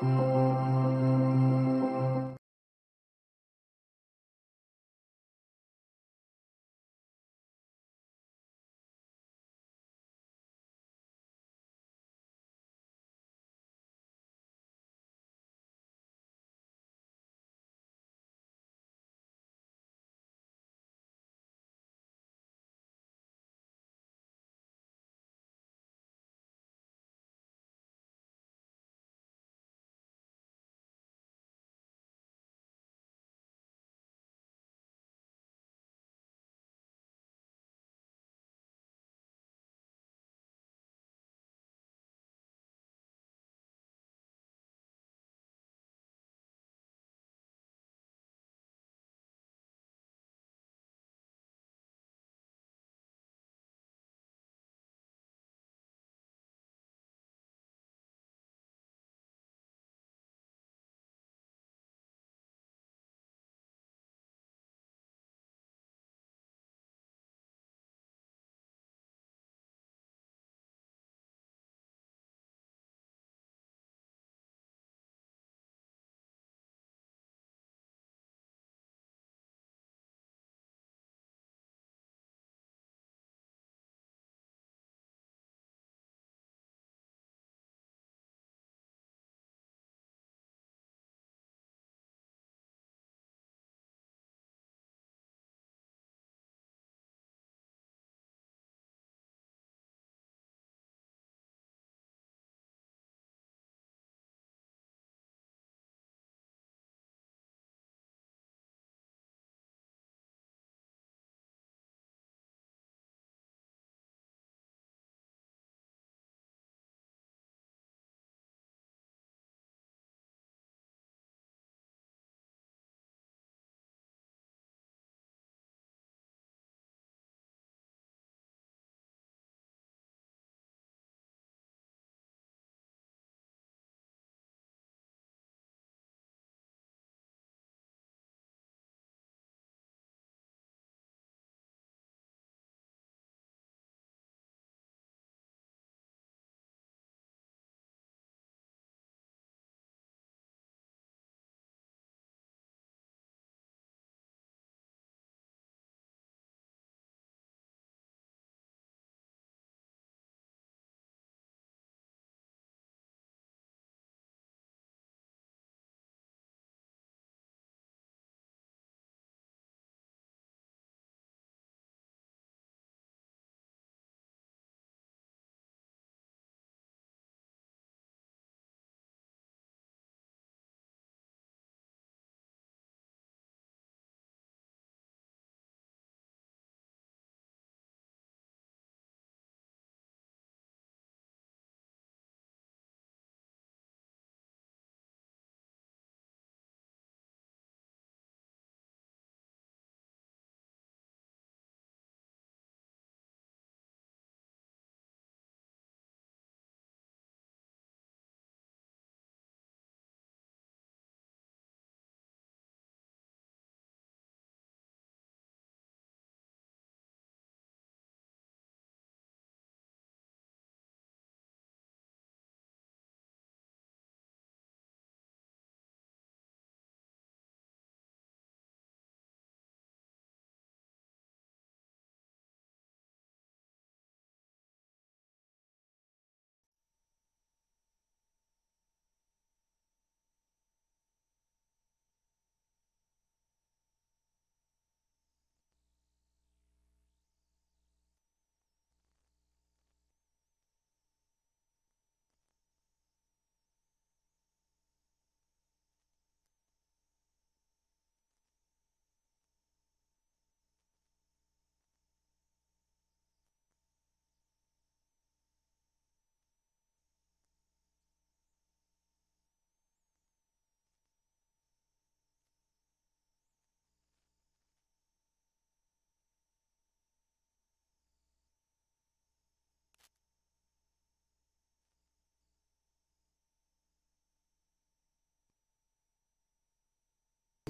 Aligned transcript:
Música 0.00 0.47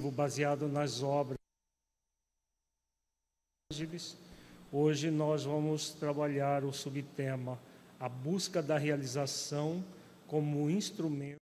baseado 0.09 0.67
nas 0.67 1.03
obras. 1.03 1.37
Hoje 4.71 5.11
nós 5.11 5.43
vamos 5.43 5.91
trabalhar 5.91 6.63
o 6.63 6.71
subtema 6.71 7.59
A 7.99 8.07
busca 8.07 8.63
da 8.63 8.77
realização 8.77 9.83
como 10.27 10.69
instrumento 10.69 11.48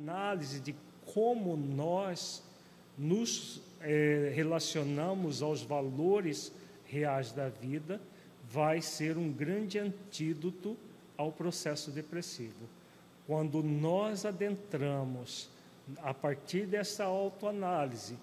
análise 0.00 0.60
de 0.60 0.74
como 1.12 1.56
nós 1.56 2.42
nos 2.96 3.60
é, 3.80 4.32
relacionamos 4.34 5.42
aos 5.42 5.62
valores 5.62 6.52
reais 6.86 7.32
da 7.32 7.48
vida 7.48 8.00
vai 8.44 8.80
ser 8.80 9.16
um 9.16 9.32
grande 9.32 9.78
antídoto 9.78 10.76
ao 11.16 11.32
processo 11.32 11.90
depressivo. 11.90 12.68
Quando 13.26 13.62
nós 13.62 14.24
adentramos, 14.24 15.50
a 15.98 16.14
partir 16.14 16.66
dessa 16.66 17.04
autoanálise, 17.04 18.16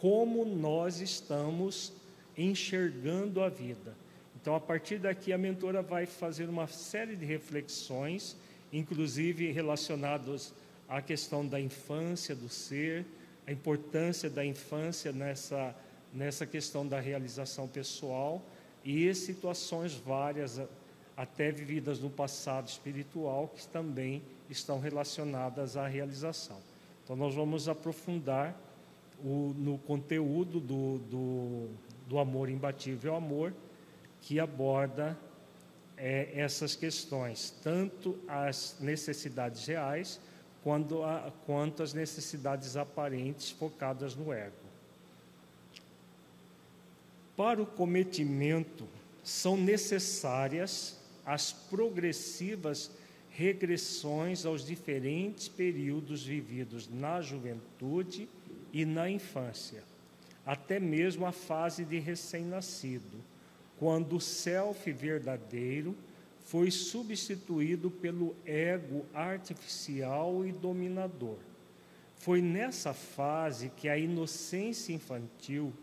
como 0.00 0.44
nós 0.44 1.00
estamos 1.00 1.92
enxergando 2.36 3.42
a 3.42 3.48
vida. 3.48 3.94
Então, 4.40 4.54
a 4.54 4.60
partir 4.60 4.98
daqui, 4.98 5.32
a 5.32 5.38
mentora 5.38 5.82
vai 5.82 6.06
fazer 6.06 6.48
uma 6.48 6.66
série 6.66 7.16
de 7.16 7.24
reflexões, 7.24 8.36
inclusive 8.72 9.50
relacionadas 9.50 10.52
à 10.88 11.02
questão 11.02 11.46
da 11.46 11.60
infância, 11.60 12.34
do 12.34 12.48
ser, 12.48 13.04
a 13.46 13.52
importância 13.52 14.28
da 14.28 14.44
infância 14.44 15.12
nessa, 15.12 15.74
nessa 16.12 16.46
questão 16.46 16.86
da 16.86 16.98
realização 17.00 17.68
pessoal 17.68 18.42
e 18.84 19.14
situações 19.14 19.94
várias, 19.94 20.60
até 21.16 21.50
vividas 21.50 21.98
no 22.00 22.08
passado 22.08 22.68
espiritual, 22.68 23.48
que 23.48 23.66
também 23.68 24.22
estão 24.48 24.78
relacionadas 24.78 25.76
à 25.76 25.86
realização. 25.86 26.58
Então, 27.04 27.16
nós 27.16 27.34
vamos 27.34 27.68
aprofundar 27.68 28.54
o, 29.24 29.54
no 29.56 29.78
conteúdo 29.78 30.60
do, 30.60 30.98
do, 30.98 31.68
do 32.06 32.18
amor 32.18 32.48
imbatível 32.48 33.14
amor, 33.14 33.52
que 34.20 34.38
aborda 34.38 35.18
é, 35.96 36.30
essas 36.34 36.76
questões, 36.76 37.50
tanto 37.62 38.18
as 38.28 38.76
necessidades 38.80 39.66
reais 39.66 40.20
quanto, 40.62 41.02
a, 41.02 41.32
quanto 41.46 41.82
as 41.82 41.92
necessidades 41.92 42.76
aparentes 42.76 43.50
focadas 43.50 44.14
no 44.14 44.32
ego. 44.32 44.54
Para 47.36 47.62
o 47.62 47.66
cometimento, 47.66 48.86
são 49.22 49.56
necessárias 49.56 50.98
as 51.24 51.52
progressivas 51.52 52.90
regressões 53.30 54.44
aos 54.44 54.66
diferentes 54.66 55.46
períodos 55.46 56.24
vividos 56.24 56.88
na 56.88 57.20
juventude 57.20 58.28
e 58.72 58.84
na 58.84 59.08
infância, 59.08 59.84
até 60.44 60.80
mesmo 60.80 61.24
a 61.24 61.30
fase 61.30 61.84
de 61.84 61.98
recém-nascido, 61.98 63.22
quando 63.78 64.16
o 64.16 64.20
self 64.20 64.90
verdadeiro 64.90 65.94
foi 66.48 66.70
substituído 66.70 67.90
pelo 67.90 68.34
ego 68.46 69.04
artificial 69.12 70.46
e 70.46 70.50
dominador. 70.50 71.36
Foi 72.16 72.40
nessa 72.40 72.94
fase 72.94 73.70
que 73.76 73.86
a 73.86 73.98
inocência 73.98 74.94
infantil 74.94 75.74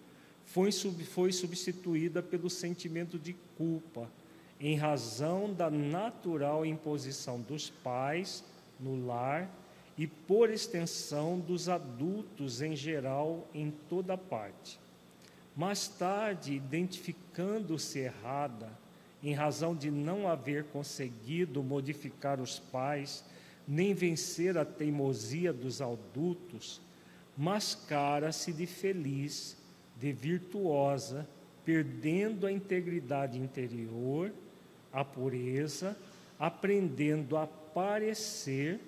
foi, 0.44 0.72
foi 0.72 1.32
substituída 1.32 2.24
pelo 2.24 2.50
sentimento 2.50 3.20
de 3.20 3.34
culpa, 3.56 4.10
em 4.60 4.76
razão 4.76 5.54
da 5.54 5.70
natural 5.70 6.66
imposição 6.66 7.40
dos 7.40 7.70
pais 7.70 8.44
no 8.80 9.06
lar 9.06 9.48
e, 9.96 10.08
por 10.08 10.50
extensão, 10.50 11.40
dos 11.40 11.70
adultos 11.70 12.64
em 12.64 12.76
geral 12.76 13.48
em 13.54 13.70
toda 13.88 14.18
parte. 14.18 14.80
Mais 15.56 15.88
tarde, 15.88 16.54
identificando-se 16.54 18.00
errada, 18.00 18.84
em 19.24 19.34
razão 19.34 19.76
de 19.76 19.90
não 19.90 20.28
haver 20.28 20.66
conseguido 20.66 21.64
modificar 21.64 22.40
os 22.40 22.60
pais, 22.60 23.24
nem 23.68 23.94
vencer 23.94 24.58
a 24.58 24.66
teimosia 24.66 25.52
dos 25.52 25.82
adultos, 25.82 26.82
mascara-se 27.38 28.54
de 28.54 28.66
feliz 28.66 29.58
de 29.98 30.12
virtuosa, 30.12 31.28
perdendo 31.64 32.46
a 32.46 32.52
integridade 32.52 33.40
interior, 33.40 34.32
a 34.94 35.04
pureza, 35.04 35.98
aprendendo 36.40 37.38
a 37.38 37.48
parecer 37.48 38.80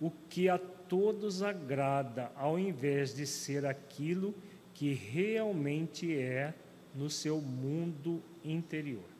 o 0.00 0.10
que 0.28 0.48
a 0.48 0.58
todos 0.58 1.42
agrada, 1.42 2.30
ao 2.36 2.58
invés 2.58 3.14
de 3.14 3.26
ser 3.26 3.66
aquilo 3.66 4.34
que 4.74 4.92
realmente 4.94 6.16
é 6.16 6.54
no 6.94 7.10
seu 7.10 7.40
mundo 7.40 8.22
interior. 8.44 9.19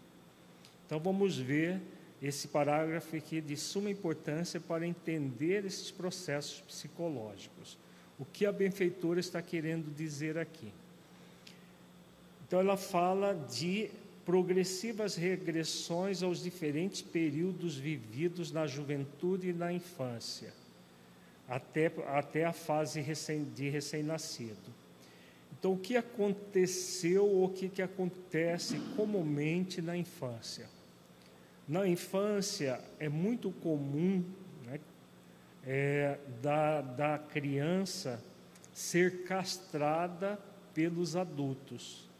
Então 0.90 0.98
vamos 0.98 1.38
ver 1.38 1.80
esse 2.20 2.48
parágrafo 2.48 3.14
aqui 3.14 3.40
de 3.40 3.56
suma 3.56 3.88
importância 3.88 4.58
para 4.58 4.84
entender 4.84 5.64
esses 5.64 5.88
processos 5.88 6.60
psicológicos. 6.62 7.78
O 8.18 8.24
que 8.24 8.44
a 8.44 8.50
benfeitora 8.50 9.20
está 9.20 9.40
querendo 9.40 9.94
dizer 9.94 10.36
aqui? 10.36 10.72
Então, 12.44 12.58
ela 12.58 12.76
fala 12.76 13.34
de 13.34 13.88
progressivas 14.26 15.14
regressões 15.14 16.24
aos 16.24 16.42
diferentes 16.42 17.02
períodos 17.02 17.76
vividos 17.76 18.50
na 18.50 18.66
juventude 18.66 19.50
e 19.50 19.52
na 19.52 19.72
infância, 19.72 20.52
até, 21.48 21.86
até 22.08 22.44
a 22.44 22.52
fase 22.52 23.00
recém, 23.00 23.44
de 23.44 23.68
recém-nascido. 23.68 24.74
Então, 25.56 25.72
o 25.72 25.78
que 25.78 25.96
aconteceu 25.96 27.24
ou 27.24 27.44
o 27.44 27.48
que, 27.48 27.68
que 27.68 27.80
acontece 27.80 28.80
comumente 28.96 29.80
na 29.80 29.96
infância? 29.96 30.79
Na 31.70 31.86
infância, 31.86 32.80
é 32.98 33.08
muito 33.08 33.50
comum 33.50 34.22
né, 34.66 34.78
é, 35.64 36.18
da, 36.42 36.82
da 36.82 37.18
criança 37.18 38.22
ser 38.74 39.22
castrada 39.22 40.38
pelos 40.74 41.14
adultos 41.16 42.10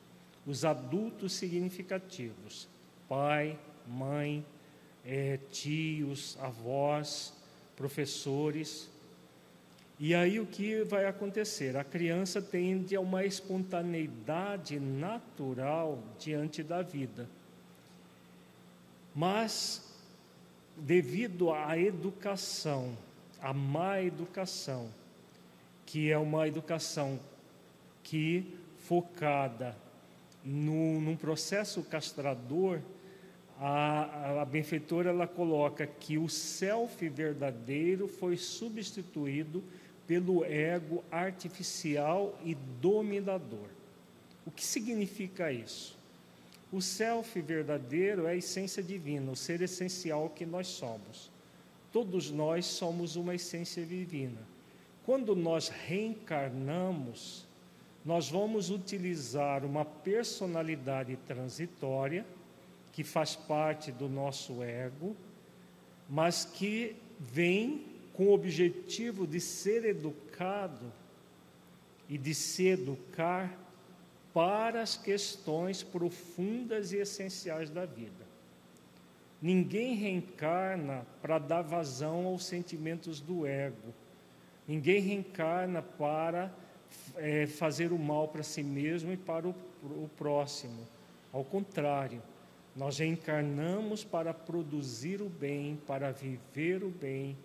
os 0.47 0.65
adultos 0.65 1.35
significativos, 1.35 2.69
pai, 3.09 3.59
mãe, 3.87 4.45
é, 5.05 5.39
tios, 5.51 6.37
avós, 6.41 7.33
professores. 7.77 8.91
E 9.99 10.15
aí 10.15 10.41
o 10.41 10.47
que 10.47 10.83
vai 10.83 11.05
acontecer? 11.05 11.77
A 11.77 11.85
criança 11.85 12.41
tende 12.41 12.97
a 12.97 13.01
uma 13.01 13.25
espontaneidade 13.25 14.81
natural 14.81 16.03
diante 16.19 16.63
da 16.63 16.83
vida. 16.83 17.29
Mas, 19.15 19.83
devido 20.77 21.53
à 21.53 21.77
educação, 21.79 22.97
à 23.41 23.53
má 23.53 24.01
educação, 24.01 24.89
que 25.85 26.11
é 26.11 26.19
uma 26.19 26.47
educação 26.47 27.19
que 28.03 28.57
focada 28.79 29.77
no, 30.45 31.01
num 31.01 31.17
processo 31.17 31.83
castrador, 31.83 32.81
a, 33.59 34.41
a 34.41 34.45
benfeitora 34.45 35.11
ela 35.11 35.27
coloca 35.27 35.87
que 35.87 36.17
o 36.17 36.29
self 36.29 37.07
verdadeiro 37.09 38.09
foi 38.09 38.37
substituído 38.37 39.63
pelo 40.07 40.45
ego 40.45 41.05
artificial 41.11 42.39
e 42.43 42.55
dominador. 42.55 43.69
O 44.47 44.51
que 44.51 44.65
significa 44.65 45.53
isso? 45.53 46.00
O 46.73 46.81
self 46.81 47.41
verdadeiro 47.41 48.27
é 48.27 48.31
a 48.31 48.37
essência 48.37 48.83
divina, 48.83 49.33
o 49.33 49.37
ser 49.37 49.61
essencial 49.61 50.31
que 50.31 50.47
nós 50.47 50.69
somos. 50.69 51.31
Todos 51.93 52.31
nós 52.31 52.67
somos 52.67 53.17
uma 53.17 53.35
essência 53.35 53.85
divina. 53.85 54.41
Quando 55.05 55.35
nós 55.35 55.69
reencarnamos, 55.69 57.45
nós 58.05 58.29
vamos 58.29 58.71
utilizar 58.71 59.65
uma 59.65 59.85
personalidade 59.85 61.17
transitória 61.27 62.25
que 62.93 63.03
faz 63.03 63.35
parte 63.35 63.91
do 63.91 64.09
nosso 64.09 64.63
ego, 64.63 65.17
mas 66.09 66.45
que 66.45 66.95
vem 67.19 67.85
com 68.13 68.27
o 68.27 68.33
objetivo 68.33 69.27
de 69.27 69.41
ser 69.41 69.85
educado 69.85 70.93
e 72.09 72.17
de 72.17 72.35
se 72.35 72.69
educar 72.69 73.57
para 74.33 74.83
as 74.83 74.97
questões 74.97 75.83
profundas 75.83 76.93
e 76.93 76.99
essenciais 76.99 77.71
da 77.71 77.85
vida. 77.85 78.31
Ninguém 79.43 79.95
reencarna 79.95 81.07
para 81.23 81.39
dar 81.39 81.63
vazão 81.63 82.27
aos 82.27 82.45
sentimentos 82.45 83.21
do 83.21 83.47
ego. 83.47 83.95
Ninguém 84.69 85.01
reencarna 85.01 85.83
para 85.83 86.53
é, 87.17 87.47
fazer 87.47 87.93
o 87.93 87.99
mal 87.99 88.29
para 88.29 88.43
si 88.43 88.63
mesmo 88.63 89.13
e 89.13 89.17
para 89.17 89.49
o, 89.49 89.55
o 89.83 90.11
próximo. 90.17 90.87
Ao 91.33 91.43
contrário, 91.43 92.23
nós 92.77 92.99
reencarnamos 92.99 94.05
para 94.05 94.33
produzir 94.33 95.21
o 95.23 95.29
bem, 95.29 95.79
para 95.87 96.13
viver 96.13 96.85
o 96.85 96.91
bem, 96.91 97.37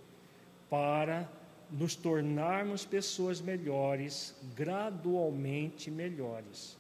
para 0.70 1.30
nos 1.72 1.96
tornarmos 1.96 2.86
pessoas 2.86 3.42
melhores, 3.42 4.36
gradualmente 4.56 5.90
melhores. 5.90 6.78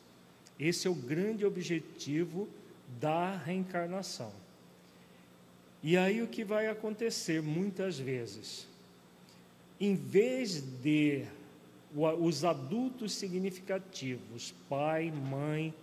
Esse 0.59 0.87
é 0.87 0.89
o 0.89 0.95
grande 0.95 1.45
objetivo 1.45 2.47
da 2.99 3.35
reencarnação. 3.35 4.31
E 5.83 5.97
aí 5.97 6.21
o 6.21 6.27
que 6.27 6.43
vai 6.43 6.67
acontecer 6.67 7.41
muitas 7.41 7.99
vezes? 7.99 8.67
em 9.79 9.95
vez 9.95 10.61
de 10.61 11.25
os 12.19 12.43
adultos 12.43 13.13
significativos, 13.13 14.53
pai, 14.69 15.11
mãe, 15.11 15.73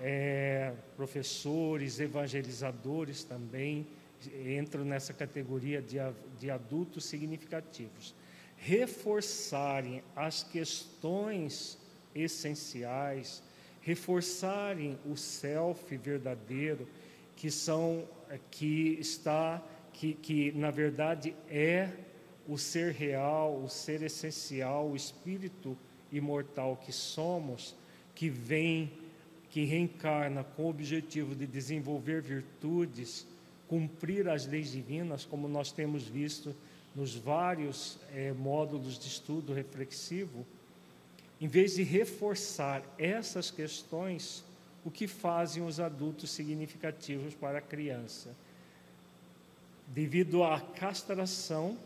é, 0.00 0.72
professores, 0.96 1.98
evangelizadores 1.98 3.24
também 3.24 3.84
entram 4.56 4.84
nessa 4.84 5.12
categoria 5.12 5.82
de, 5.82 5.96
de 6.38 6.50
adultos 6.50 7.04
significativos, 7.04 8.14
reforçarem 8.58 10.02
as 10.14 10.42
questões 10.42 11.78
essenciais, 12.14 13.42
reforçarem 13.80 14.98
o 15.06 15.16
self 15.16 15.96
verdadeiro, 15.96 16.88
que 17.36 17.50
são 17.50 18.06
que 18.50 18.98
está 19.00 19.62
que, 19.92 20.14
que 20.14 20.52
na 20.52 20.70
verdade 20.70 21.34
é 21.48 21.90
o 22.46 22.56
ser 22.56 22.92
real, 22.92 23.62
o 23.62 23.68
ser 23.68 24.02
essencial, 24.02 24.88
o 24.88 24.96
espírito 24.96 25.76
imortal 26.10 26.76
que 26.76 26.92
somos, 26.92 27.74
que 28.14 28.28
vem, 28.28 28.92
que 29.50 29.64
reencarna 29.64 30.44
com 30.44 30.64
o 30.64 30.70
objetivo 30.70 31.34
de 31.34 31.46
desenvolver 31.46 32.22
virtudes, 32.22 33.26
cumprir 33.66 34.28
as 34.28 34.46
leis 34.46 34.72
divinas, 34.72 35.24
como 35.24 35.48
nós 35.48 35.72
temos 35.72 36.04
visto 36.04 36.54
nos 36.98 37.14
vários 37.14 37.96
é, 38.12 38.32
módulos 38.32 38.98
de 38.98 39.06
estudo 39.06 39.52
reflexivo, 39.52 40.44
em 41.40 41.46
vez 41.46 41.76
de 41.76 41.84
reforçar 41.84 42.82
essas 42.98 43.52
questões, 43.52 44.44
o 44.84 44.90
que 44.90 45.06
fazem 45.06 45.64
os 45.64 45.78
adultos 45.78 46.28
significativos 46.32 47.34
para 47.34 47.58
a 47.58 47.62
criança? 47.62 48.34
Devido 49.86 50.42
à 50.42 50.60
castração, 50.60 51.78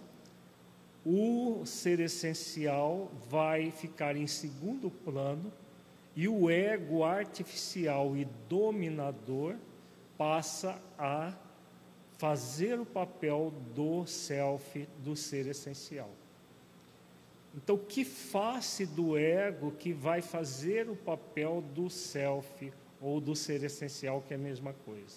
o 1.04 1.62
ser 1.66 2.00
essencial 2.00 3.12
vai 3.28 3.71
ficar 3.71 4.16
em 4.16 4.26
segundo 4.26 4.90
plano 4.90 5.52
e 6.16 6.26
o 6.26 6.49
ego 6.49 7.04
artificial 7.04 8.16
e 8.16 8.26
dominador 8.49 9.57
passa 10.16 10.81
a 10.99 11.35
fazer 12.23 12.79
o 12.79 12.87
papel 12.87 13.52
do 13.75 14.07
self, 14.07 14.88
do 14.99 15.17
ser 15.17 15.49
essencial. 15.49 16.09
Então, 17.52 17.76
que 17.76 18.05
face 18.05 18.87
do 18.87 19.19
ego 19.19 19.73
que 19.73 19.93
vai 19.93 20.23
fazer 20.23 20.88
o 20.88 20.95
papel 20.95 21.61
do 21.75 21.91
self 21.91 22.73
ou 23.00 23.21
do 23.21 23.35
ser 23.35 23.64
essencial, 23.64 24.23
que 24.23 24.33
é 24.33 24.37
a 24.37 24.38
mesma 24.38 24.73
coisa? 24.73 25.17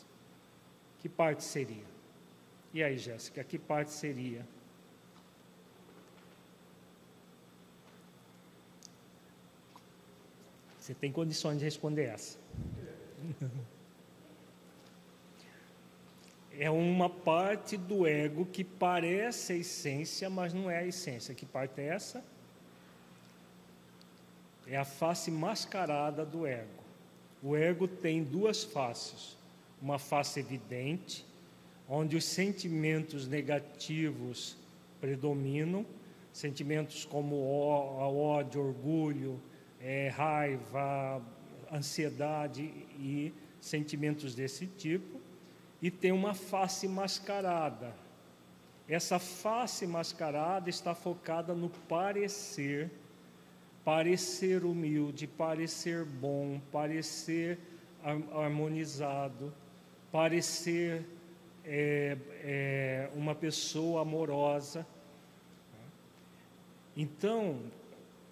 Que 1.00 1.08
parte 1.08 1.44
seria? 1.44 1.86
E 2.74 2.82
aí, 2.82 2.98
Jéssica, 2.98 3.44
que 3.44 3.60
parte 3.60 3.92
seria? 3.92 4.44
Você 10.80 10.96
tem 10.96 11.12
condições 11.12 11.60
de 11.60 11.66
responder 11.66 12.06
essa. 12.06 12.40
É 16.58 16.70
uma 16.70 17.10
parte 17.10 17.76
do 17.76 18.08
ego 18.08 18.46
que 18.46 18.64
parece 18.64 19.54
a 19.54 19.56
essência, 19.58 20.30
mas 20.30 20.54
não 20.54 20.70
é 20.72 20.80
a 20.80 20.86
essência. 20.86 21.36
Que 21.36 21.46
parte 21.46 21.82
é 21.82 21.88
essa? 21.88 22.24
É 24.68 24.78
a 24.78 24.86
face 24.86 25.30
mascarada 25.30 26.26
do 26.26 26.46
ego. 26.46 26.84
O 27.44 27.56
ego 27.56 27.88
tem 27.88 28.24
duas 28.24 28.64
faces: 28.64 29.38
uma 29.82 30.00
face 30.00 30.40
evidente, 30.40 31.26
onde 31.88 32.16
os 32.16 32.26
sentimentos 32.26 33.28
negativos 33.28 34.58
predominam, 35.00 35.86
sentimentos 36.34 37.06
como 37.06 37.44
ódio, 37.46 38.62
orgulho, 38.62 39.42
é, 39.79 40.10
raiva, 40.10 41.22
ansiedade 41.72 42.64
e 43.00 43.34
sentimentos 43.62 44.34
desse 44.34 44.66
tipo, 44.66 45.15
e 45.86 45.92
tem 45.92 46.12
uma 46.12 46.34
face 46.34 46.88
mascarada. 46.88 47.94
Essa 48.90 49.20
face 49.20 49.86
mascarada 49.86 50.68
está 50.68 50.96
focada 50.96 51.54
no 51.54 51.70
parecer, 51.70 52.90
parecer 53.84 54.66
humilde, 54.66 55.28
parecer 55.28 56.04
bom, 56.04 56.60
parecer 56.72 57.60
harmonizado, 58.04 59.54
parecer 60.12 61.06
é, 61.64 62.18
é, 62.42 63.10
uma 63.14 63.36
pessoa 63.36 64.02
amorosa. 64.02 64.88
Então, 66.98 67.60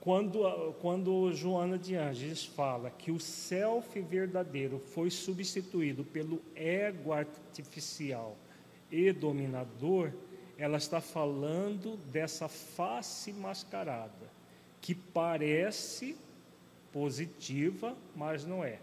quando, 0.04 0.74
quando 0.82 1.32
Joana 1.32 1.78
de 1.78 1.96
Angeles 1.96 2.44
fala 2.44 2.90
que 2.90 3.10
o 3.10 3.22
self 3.22 3.98
verdadeiro 4.02 4.78
foi 4.78 5.10
substituído 5.10 6.04
pelo 6.04 6.42
ego 6.54 7.14
artificial 7.14 8.36
e 8.92 9.14
dominador, 9.14 10.12
ela 10.58 10.76
está 10.76 11.00
falando 11.00 11.96
dessa 12.12 12.50
face 12.50 13.32
mascarada, 13.32 14.30
que 14.82 14.94
parece 14.94 16.18
positiva, 16.92 17.96
mas 18.14 18.46
não 18.46 18.62
é. 18.62 18.80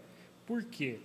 Por 0.47 0.63
quê? 0.63 0.97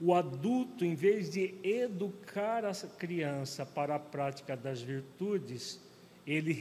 O 0.00 0.14
adulto, 0.14 0.86
em 0.86 0.94
vez 0.94 1.28
de 1.28 1.54
educar 1.62 2.64
a 2.64 2.72
criança 2.72 3.66
para 3.66 3.96
a 3.96 4.00
prática 4.00 4.56
das 4.56 4.80
virtudes, 4.80 5.78
ele 6.26 6.54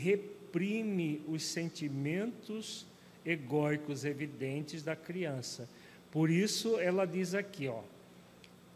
reprime 0.53 1.19
os 1.27 1.43
sentimentos 1.43 2.85
egóicos 3.25 4.05
evidentes 4.05 4.83
da 4.83 4.95
criança. 4.95 5.67
Por 6.11 6.29
isso 6.29 6.79
ela 6.79 7.07
diz 7.07 7.33
aqui, 7.33 7.67
ó, 7.67 7.81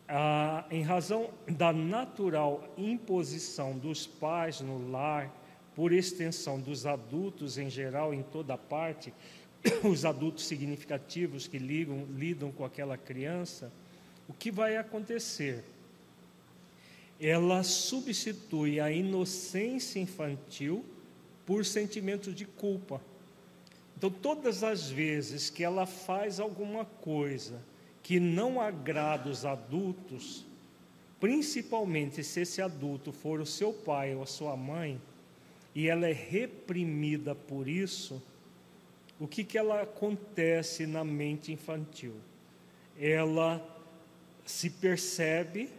ah, 0.09 0.65
em 0.71 0.81
razão 0.81 1.29
da 1.47 1.71
natural 1.71 2.73
imposição 2.75 3.77
dos 3.77 4.07
pais 4.07 4.59
no 4.59 4.89
lar, 4.89 5.31
por 5.75 5.93
extensão 5.93 6.59
dos 6.59 6.87
adultos 6.87 7.59
em 7.59 7.69
geral, 7.69 8.11
em 8.11 8.23
toda 8.23 8.57
parte, 8.57 9.13
os 9.87 10.03
adultos 10.03 10.47
significativos 10.47 11.47
que 11.47 11.59
ligam, 11.59 12.07
lidam 12.17 12.51
com 12.51 12.65
aquela 12.65 12.97
criança, 12.97 13.71
o 14.27 14.33
que 14.33 14.49
vai 14.49 14.77
acontecer? 14.77 15.63
Ela 17.21 17.61
substitui 17.61 18.79
a 18.79 18.91
inocência 18.91 19.99
infantil 19.99 20.83
por 21.47 21.65
sentimentos 21.65 22.35
de 22.35 22.45
culpa. 22.45 23.01
Então, 23.97 24.11
todas 24.11 24.63
as 24.63 24.89
vezes 24.89 25.49
que 25.49 25.63
ela 25.63 25.85
faz 25.85 26.41
alguma 26.41 26.83
coisa 26.83 27.63
que 28.03 28.19
não 28.19 28.59
agrada 28.59 29.29
os 29.29 29.45
adultos, 29.45 30.45
principalmente 31.21 32.21
se 32.21 32.41
esse 32.41 32.61
adulto 32.61 33.13
for 33.13 33.39
o 33.39 33.45
seu 33.45 33.71
pai 33.71 34.13
ou 34.13 34.21
a 34.21 34.27
sua 34.27 34.57
mãe, 34.57 35.01
e 35.73 35.87
ela 35.87 36.07
é 36.07 36.13
reprimida 36.13 37.33
por 37.33 37.67
isso, 37.67 38.21
o 39.17 39.25
que, 39.25 39.43
que 39.43 39.57
ela 39.57 39.81
acontece 39.81 40.85
na 40.85 41.03
mente 41.03 41.51
infantil? 41.51 42.13
Ela 42.99 43.65
se 44.45 44.69
percebe 44.69 45.69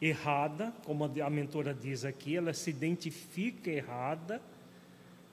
errada, 0.00 0.74
como 0.84 1.04
a 1.04 1.30
mentora 1.30 1.72
diz 1.72 2.04
aqui, 2.04 2.36
ela 2.36 2.52
se 2.52 2.70
identifica 2.70 3.70
errada 3.70 4.42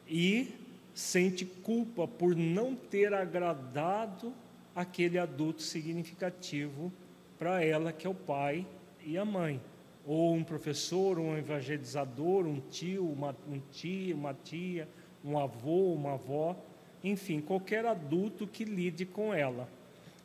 e 0.10 0.52
sente 0.94 1.46
culpa 1.46 2.08
por 2.08 2.36
não 2.36 2.76
ter 2.76 3.14
agradado 3.14 4.34
aquele 4.76 5.20
adulto 5.20 5.62
significativo 5.62 6.92
para 7.38 7.64
ela, 7.64 7.94
que 7.94 8.08
é 8.08 8.10
o 8.10 8.16
pai 8.16 8.66
e 9.06 9.18
a 9.18 9.24
mãe, 9.24 9.62
ou 10.06 10.34
um 10.34 10.44
professor, 10.44 11.20
um 11.20 11.38
evangelizador, 11.38 12.46
um 12.46 12.60
tio, 12.60 13.08
uma, 13.08 13.36
um 13.48 13.60
tia, 13.72 14.16
uma 14.16 14.34
tia, 14.34 14.88
um 15.24 15.38
avô, 15.38 15.94
uma 15.94 16.14
avó, 16.14 16.56
enfim, 17.04 17.40
qualquer 17.40 17.86
adulto 17.86 18.48
que 18.48 18.66
lide 18.66 19.06
com 19.06 19.34
ela. 19.34 19.70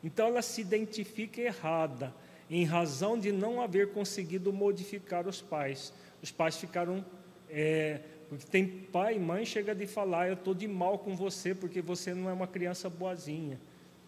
Então 0.03 0.27
ela 0.29 0.43
se 0.43 0.61
identifica 0.61 1.41
errada 1.41 2.13
em 2.51 2.65
razão 2.65 3.19
de 3.19 3.33
não 3.33 3.61
haver 3.61 3.93
conseguido 3.93 4.53
modificar 4.53 5.27
os 5.27 5.41
pais. 5.41 5.93
Os 6.23 6.31
pais 6.31 6.57
ficaram 6.57 7.05
é, 7.49 8.01
porque 8.29 8.47
tem 8.47 8.67
pai 8.67 9.17
e 9.17 9.19
mãe 9.19 9.45
chega 9.45 9.75
de 9.75 9.87
falar, 9.87 10.29
eu 10.29 10.35
estou 10.35 10.55
de 10.55 10.67
mal 10.67 10.99
com 10.99 11.15
você 11.15 11.55
porque 11.55 11.81
você 11.81 12.15
não 12.15 12.29
é 12.29 12.33
uma 12.33 12.47
criança 12.47 12.89
boazinha. 12.89 13.59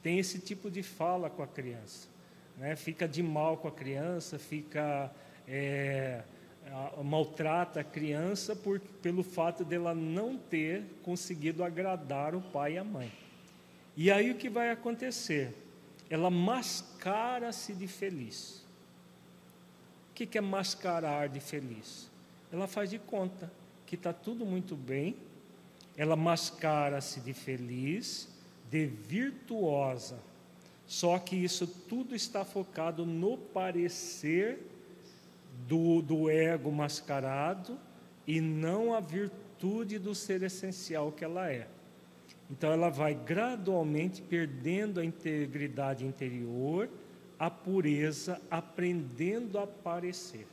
Tem 0.02 0.18
esse 0.18 0.38
tipo 0.38 0.70
de 0.70 0.82
fala 0.82 1.28
com 1.28 1.42
a 1.42 1.46
criança. 1.46 2.08
Né? 2.56 2.76
Fica 2.76 3.06
de 3.06 3.22
mal 3.22 3.56
com 3.56 3.68
a 3.68 3.72
criança, 3.72 4.38
fica 4.38 5.10
é, 5.46 6.22
maltrata 7.04 7.80
a 7.80 7.84
criança 7.84 8.56
por, 8.56 8.80
pelo 8.80 9.22
fato 9.22 9.64
dela 9.64 9.94
não 9.94 10.36
ter 10.36 10.84
conseguido 11.02 11.62
agradar 11.62 12.34
o 12.34 12.40
pai 12.40 12.74
e 12.74 12.78
a 12.78 12.84
mãe. 12.84 13.12
E 13.96 14.10
aí 14.10 14.30
o 14.30 14.36
que 14.36 14.48
vai 14.48 14.70
acontecer? 14.70 15.54
Ela 16.08 16.30
mascara-se 16.30 17.74
de 17.74 17.86
feliz. 17.86 18.64
O 20.10 20.14
que 20.14 20.38
é 20.38 20.40
mascarar 20.40 21.28
de 21.28 21.40
feliz? 21.40 22.10
Ela 22.52 22.66
faz 22.66 22.90
de 22.90 22.98
conta 22.98 23.50
que 23.86 23.94
está 23.94 24.12
tudo 24.12 24.44
muito 24.44 24.74
bem, 24.74 25.16
ela 25.96 26.16
mascara-se 26.16 27.20
de 27.20 27.32
feliz, 27.32 28.28
de 28.70 28.86
virtuosa. 28.86 30.18
Só 30.86 31.18
que 31.18 31.36
isso 31.36 31.66
tudo 31.66 32.14
está 32.14 32.44
focado 32.44 33.06
no 33.06 33.38
parecer 33.38 34.58
do, 35.66 36.02
do 36.02 36.28
ego 36.28 36.70
mascarado 36.70 37.78
e 38.26 38.40
não 38.40 38.94
a 38.94 39.00
virtude 39.00 39.98
do 39.98 40.14
ser 40.14 40.42
essencial 40.42 41.10
que 41.12 41.24
ela 41.24 41.50
é. 41.50 41.66
Então 42.50 42.70
ela 42.70 42.90
vai 42.90 43.14
gradualmente 43.14 44.22
perdendo 44.22 45.00
a 45.00 45.04
integridade 45.04 46.04
interior, 46.04 46.88
a 47.38 47.50
pureza, 47.50 48.40
aprendendo 48.50 49.58
a 49.58 49.66
parecer. 49.66 50.46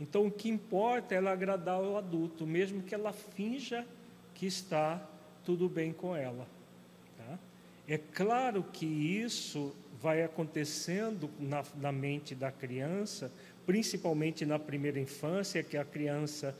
Então 0.00 0.26
o 0.26 0.30
que 0.30 0.48
importa 0.48 1.14
é 1.14 1.18
ela 1.18 1.32
agradar 1.32 1.80
o 1.80 1.96
adulto, 1.96 2.46
mesmo 2.46 2.82
que 2.82 2.94
ela 2.94 3.12
finja 3.12 3.86
que 4.34 4.46
está 4.46 5.02
tudo 5.44 5.68
bem 5.68 5.92
com 5.92 6.14
ela. 6.14 6.46
Tá? 7.16 7.38
É 7.88 7.98
claro 7.98 8.62
que 8.72 8.86
isso 8.86 9.74
vai 10.00 10.22
acontecendo 10.22 11.28
na, 11.40 11.64
na 11.76 11.90
mente 11.90 12.34
da 12.34 12.52
criança, 12.52 13.32
principalmente 13.66 14.46
na 14.46 14.58
primeira 14.58 15.00
infância, 15.00 15.62
que 15.62 15.76
a 15.76 15.84
criança 15.84 16.56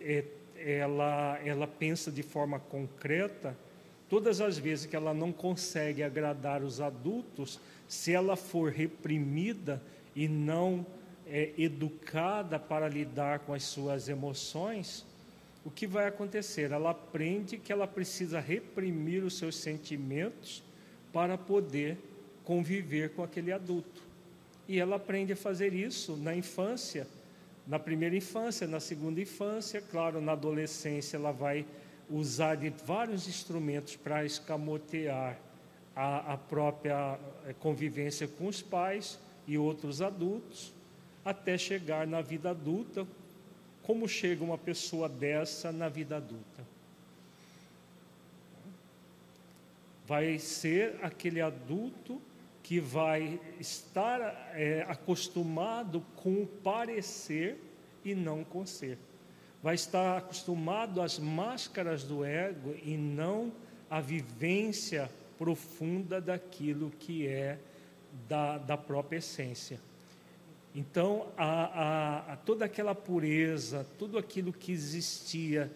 é, 0.00 0.24
ela, 0.56 1.40
ela 1.44 1.66
pensa 1.66 2.10
de 2.10 2.22
forma 2.22 2.60
concreta. 2.60 3.56
Todas 4.08 4.40
as 4.40 4.56
vezes 4.56 4.86
que 4.86 4.96
ela 4.96 5.12
não 5.12 5.32
consegue 5.32 6.02
agradar 6.02 6.62
os 6.62 6.80
adultos, 6.80 7.60
se 7.88 8.12
ela 8.12 8.36
for 8.36 8.70
reprimida 8.70 9.82
e 10.14 10.28
não 10.28 10.86
é, 11.30 11.52
educada 11.58 12.58
para 12.58 12.88
lidar 12.88 13.40
com 13.40 13.52
as 13.52 13.64
suas 13.64 14.08
emoções, 14.08 15.04
o 15.64 15.70
que 15.70 15.86
vai 15.86 16.06
acontecer? 16.06 16.72
Ela 16.72 16.90
aprende 16.90 17.58
que 17.58 17.72
ela 17.72 17.86
precisa 17.86 18.40
reprimir 18.40 19.22
os 19.22 19.36
seus 19.36 19.56
sentimentos 19.56 20.62
para 21.12 21.36
poder 21.36 21.98
conviver 22.44 23.10
com 23.10 23.22
aquele 23.22 23.52
adulto. 23.52 24.02
E 24.66 24.78
ela 24.78 24.96
aprende 24.96 25.32
a 25.32 25.36
fazer 25.36 25.74
isso 25.74 26.16
na 26.16 26.34
infância, 26.34 27.06
na 27.66 27.78
primeira 27.78 28.16
infância, 28.16 28.66
na 28.66 28.80
segunda 28.80 29.20
infância, 29.20 29.82
claro, 29.82 30.20
na 30.20 30.32
adolescência 30.32 31.16
ela 31.16 31.32
vai 31.32 31.66
usar 32.08 32.54
de 32.54 32.70
vários 32.70 33.28
instrumentos 33.28 33.96
para 33.96 34.24
escamotear 34.24 35.38
a, 35.94 36.32
a 36.32 36.36
própria 36.38 37.18
eh, 37.46 37.54
convivência 37.60 38.26
com 38.26 38.46
os 38.46 38.62
pais 38.62 39.18
e 39.46 39.58
outros 39.58 40.00
adultos 40.00 40.72
até 41.28 41.58
chegar 41.58 42.06
na 42.06 42.22
vida 42.22 42.50
adulta. 42.50 43.06
Como 43.82 44.08
chega 44.08 44.42
uma 44.42 44.56
pessoa 44.56 45.08
dessa 45.08 45.70
na 45.70 45.88
vida 45.88 46.16
adulta? 46.16 46.66
Vai 50.06 50.38
ser 50.38 50.98
aquele 51.02 51.40
adulto 51.40 52.20
que 52.62 52.80
vai 52.80 53.38
estar 53.60 54.20
é, 54.54 54.86
acostumado 54.88 56.02
com 56.16 56.42
o 56.42 56.46
parecer 56.46 57.58
e 58.04 58.14
não 58.14 58.42
com 58.42 58.64
ser. 58.64 58.98
Vai 59.62 59.74
estar 59.74 60.16
acostumado 60.16 61.02
às 61.02 61.18
máscaras 61.18 62.04
do 62.04 62.24
ego 62.24 62.74
e 62.82 62.96
não 62.96 63.52
à 63.90 64.00
vivência 64.00 65.10
profunda 65.38 66.20
daquilo 66.20 66.90
que 66.98 67.26
é 67.26 67.58
da, 68.28 68.58
da 68.58 68.76
própria 68.76 69.18
essência. 69.18 69.78
Então, 70.74 71.28
a, 71.36 71.44
a, 71.46 72.32
a 72.32 72.36
toda 72.36 72.64
aquela 72.64 72.94
pureza, 72.94 73.86
tudo 73.98 74.18
aquilo 74.18 74.52
que 74.52 74.70
existia 74.72 75.70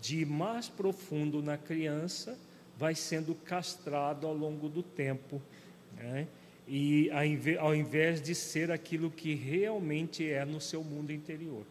de 0.00 0.24
mais 0.24 0.68
profundo 0.68 1.42
na 1.42 1.56
criança, 1.56 2.38
vai 2.76 2.94
sendo 2.94 3.34
castrado 3.34 4.26
ao 4.26 4.34
longo 4.34 4.68
do 4.68 4.82
tempo. 4.82 5.40
Né? 5.96 6.26
E 6.66 7.10
ao 7.58 7.74
invés 7.74 8.20
de 8.20 8.34
ser 8.34 8.70
aquilo 8.70 9.10
que 9.10 9.34
realmente 9.34 10.28
é 10.28 10.44
no 10.44 10.60
seu 10.60 10.82
mundo 10.82 11.12
interior. 11.12 11.64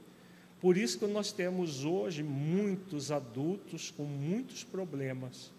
Por 0.59 0.77
isso 0.77 0.99
que 0.99 1.07
nós 1.07 1.31
temos 1.31 1.83
hoje 1.85 2.21
muitos 2.21 3.11
adultos 3.11 3.89
com 3.89 4.03
muitos 4.03 4.63
problemas, 4.63 5.51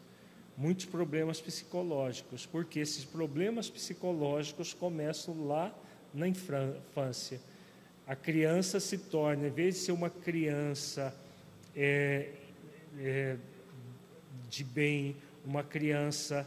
muitos 0.57 0.85
problemas 0.85 1.41
psicológicos, 1.41 2.47
porque 2.47 2.79
esses 2.79 3.05
problemas 3.05 3.69
psicológicos 3.69 4.73
começam 4.73 5.45
lá 5.45 5.75
na 6.13 6.29
infância. 6.29 7.41
A 8.07 8.17
criança 8.17 8.81
se 8.81 8.99
torna, 8.99 9.47
em 9.47 9.51
vez 9.51 9.77
de 9.77 9.81
ser 9.83 9.93
uma 9.93 10.11
criança 10.11 11.15
é, 11.75 12.31
é, 12.99 13.37
de 14.49 14.65
bem, 14.65 15.17
uma 15.45 15.63
criança 15.63 16.47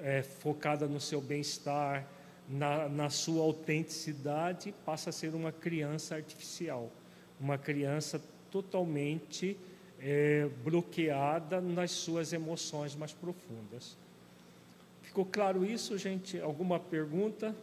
é, 0.00 0.22
focada 0.22 0.86
no 0.86 1.00
seu 1.00 1.20
bem-estar, 1.20 2.06
na, 2.48 2.88
na 2.88 3.10
sua 3.10 3.42
autenticidade, 3.42 4.74
passa 4.84 5.10
a 5.10 5.12
ser 5.12 5.34
uma 5.34 5.52
criança 5.52 6.14
artificial, 6.14 6.90
uma 7.40 7.56
criança 7.56 8.20
totalmente 8.50 9.56
é, 10.00 10.48
bloqueada 10.64 11.60
nas 11.60 11.92
suas 11.92 12.32
emoções 12.32 12.94
mais 12.94 13.12
profundas. 13.12 13.96
Ficou 15.02 15.24
claro 15.24 15.64
isso, 15.64 15.96
gente? 15.96 16.40
Alguma 16.40 16.80
pergunta? 16.80 17.54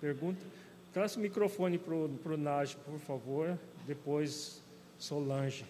Pergunta? 0.00 0.44
Traz 0.92 1.14
o 1.14 1.20
microfone 1.20 1.78
para 1.78 1.94
o 1.94 2.36
Nage, 2.36 2.76
por 2.84 2.98
favor. 2.98 3.58
Depois, 3.86 4.60
Solange. 4.98 5.64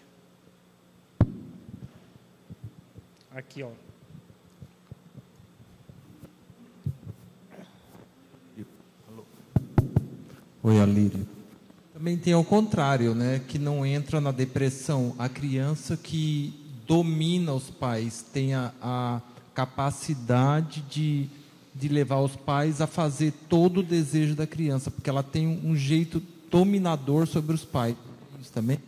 Aqui, 3.33 3.63
ó. 3.63 3.69
Oi, 10.63 10.79
Alírio. 10.79 11.27
Também 11.93 12.17
tem 12.17 12.33
ao 12.33 12.43
contrário, 12.43 13.15
né? 13.15 13.41
Que 13.47 13.57
não 13.59 13.85
entra 13.85 14.19
na 14.19 14.31
depressão. 14.31 15.15
A 15.17 15.29
criança 15.29 15.95
que 15.95 16.53
domina 16.87 17.53
os 17.53 17.69
pais, 17.69 18.21
tem 18.33 18.53
a, 18.53 18.73
a 18.81 19.21
capacidade 19.53 20.81
de 20.81 21.29
de 21.73 21.87
levar 21.87 22.19
os 22.19 22.35
pais 22.35 22.81
a 22.81 22.87
fazer 22.87 23.31
todo 23.47 23.79
o 23.79 23.83
desejo 23.83 24.35
da 24.35 24.45
criança, 24.45 24.91
porque 24.91 25.09
ela 25.09 25.23
tem 25.23 25.47
um 25.47 25.75
jeito 25.75 26.21
dominador 26.49 27.25
sobre 27.27 27.55
os 27.55 27.63
pais. 27.63 27.95
Isso 28.41 28.51
também? 28.51 28.79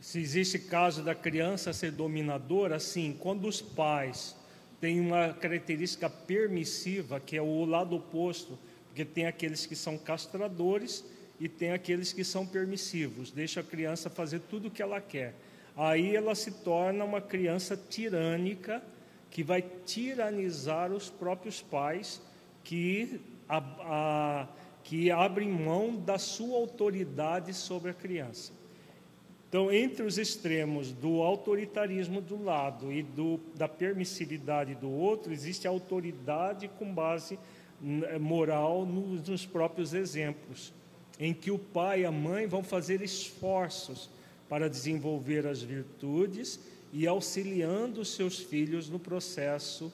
Se 0.00 0.18
existe 0.18 0.58
caso 0.58 1.02
da 1.02 1.14
criança 1.14 1.72
ser 1.72 1.92
dominadora, 1.92 2.80
sim, 2.80 3.16
quando 3.18 3.46
os 3.46 3.62
pais 3.62 4.34
têm 4.80 5.00
uma 5.00 5.32
característica 5.32 6.10
permissiva, 6.10 7.20
que 7.20 7.36
é 7.36 7.42
o 7.42 7.64
lado 7.64 7.94
oposto, 7.94 8.58
porque 8.88 9.04
tem 9.04 9.26
aqueles 9.26 9.64
que 9.64 9.76
são 9.76 9.96
castradores 9.96 11.04
e 11.38 11.48
tem 11.48 11.72
aqueles 11.72 12.12
que 12.12 12.24
são 12.24 12.44
permissivos, 12.44 13.30
deixa 13.30 13.60
a 13.60 13.64
criança 13.64 14.10
fazer 14.10 14.40
tudo 14.40 14.68
o 14.68 14.70
que 14.70 14.82
ela 14.82 15.00
quer. 15.00 15.34
Aí 15.76 16.14
ela 16.14 16.34
se 16.34 16.50
torna 16.50 17.04
uma 17.04 17.20
criança 17.20 17.76
tirânica 17.76 18.82
que 19.32 19.42
vai 19.42 19.64
tiranizar 19.86 20.92
os 20.92 21.08
próprios 21.08 21.62
pais 21.62 22.20
que, 22.62 23.18
a, 23.48 23.58
a, 23.80 24.48
que 24.84 25.10
abrem 25.10 25.48
mão 25.48 25.96
da 25.96 26.18
sua 26.18 26.58
autoridade 26.58 27.54
sobre 27.54 27.90
a 27.90 27.94
criança. 27.94 28.52
Então, 29.48 29.72
entre 29.72 30.02
os 30.02 30.18
extremos 30.18 30.92
do 30.92 31.22
autoritarismo 31.22 32.20
do 32.20 32.42
lado 32.42 32.92
e 32.92 33.02
do, 33.02 33.40
da 33.54 33.66
permissividade 33.66 34.74
do 34.74 34.90
outro, 34.90 35.32
existe 35.32 35.66
a 35.66 35.70
autoridade 35.70 36.68
com 36.78 36.92
base 36.92 37.38
moral 38.20 38.84
nos, 38.84 39.26
nos 39.26 39.46
próprios 39.46 39.94
exemplos, 39.94 40.74
em 41.18 41.32
que 41.32 41.50
o 41.50 41.58
pai 41.58 42.02
e 42.02 42.04
a 42.04 42.12
mãe 42.12 42.46
vão 42.46 42.62
fazer 42.62 43.00
esforços 43.00 44.10
para 44.48 44.68
desenvolver 44.68 45.46
as 45.46 45.62
virtudes 45.62 46.60
e 46.92 47.06
auxiliando 47.06 48.02
os 48.02 48.14
seus 48.14 48.38
filhos 48.38 48.88
no 48.90 48.98
processo 48.98 49.92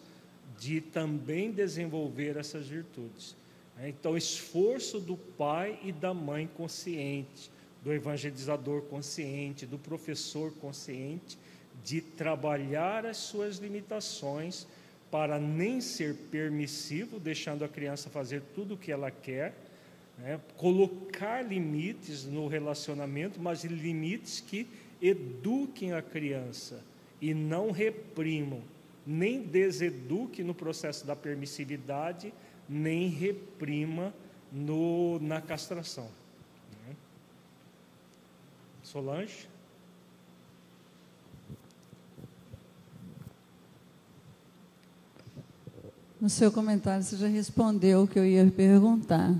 de 0.58 0.80
também 0.80 1.52
desenvolver 1.52 2.36
essas 2.36 2.66
virtudes. 2.66 3.36
Então, 3.80 4.16
esforço 4.16 4.98
do 4.98 5.16
pai 5.16 5.78
e 5.84 5.92
da 5.92 6.12
mãe 6.12 6.48
consciente, 6.56 7.50
do 7.84 7.92
evangelizador 7.92 8.82
consciente, 8.82 9.64
do 9.64 9.78
professor 9.78 10.52
consciente, 10.54 11.38
de 11.84 12.00
trabalhar 12.00 13.06
as 13.06 13.18
suas 13.18 13.58
limitações 13.58 14.66
para 15.12 15.38
nem 15.38 15.80
ser 15.80 16.14
permissivo, 16.30 17.20
deixando 17.20 17.64
a 17.64 17.68
criança 17.68 18.10
fazer 18.10 18.42
tudo 18.54 18.74
o 18.74 18.76
que 18.76 18.90
ela 18.90 19.12
quer, 19.12 19.54
né? 20.18 20.40
colocar 20.56 21.42
limites 21.42 22.24
no 22.24 22.48
relacionamento, 22.48 23.40
mas 23.40 23.62
limites 23.62 24.40
que 24.40 24.66
eduquem 25.00 25.92
a 25.92 26.02
criança 26.02 26.82
e 27.20 27.34
não 27.34 27.70
reprimam, 27.70 28.60
nem 29.06 29.42
deseduque 29.42 30.42
no 30.42 30.54
processo 30.54 31.06
da 31.06 31.16
permissividade, 31.16 32.32
nem 32.68 33.08
reprima 33.08 34.14
no, 34.52 35.18
na 35.20 35.40
castração. 35.40 36.08
Solange? 38.82 39.46
No 46.18 46.30
seu 46.30 46.50
comentário, 46.50 47.04
você 47.04 47.16
já 47.16 47.28
respondeu 47.28 48.02
o 48.02 48.08
que 48.08 48.18
eu 48.18 48.24
ia 48.24 48.50
perguntar, 48.50 49.34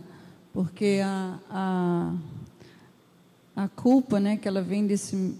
porque 0.53 1.01
a, 1.03 1.40
a, 1.49 2.14
a 3.57 3.68
culpa, 3.68 4.21
né, 4.21 4.37
que 4.37 4.47
ela 4.47 4.61
vem 4.61 4.87
desse 4.87 5.35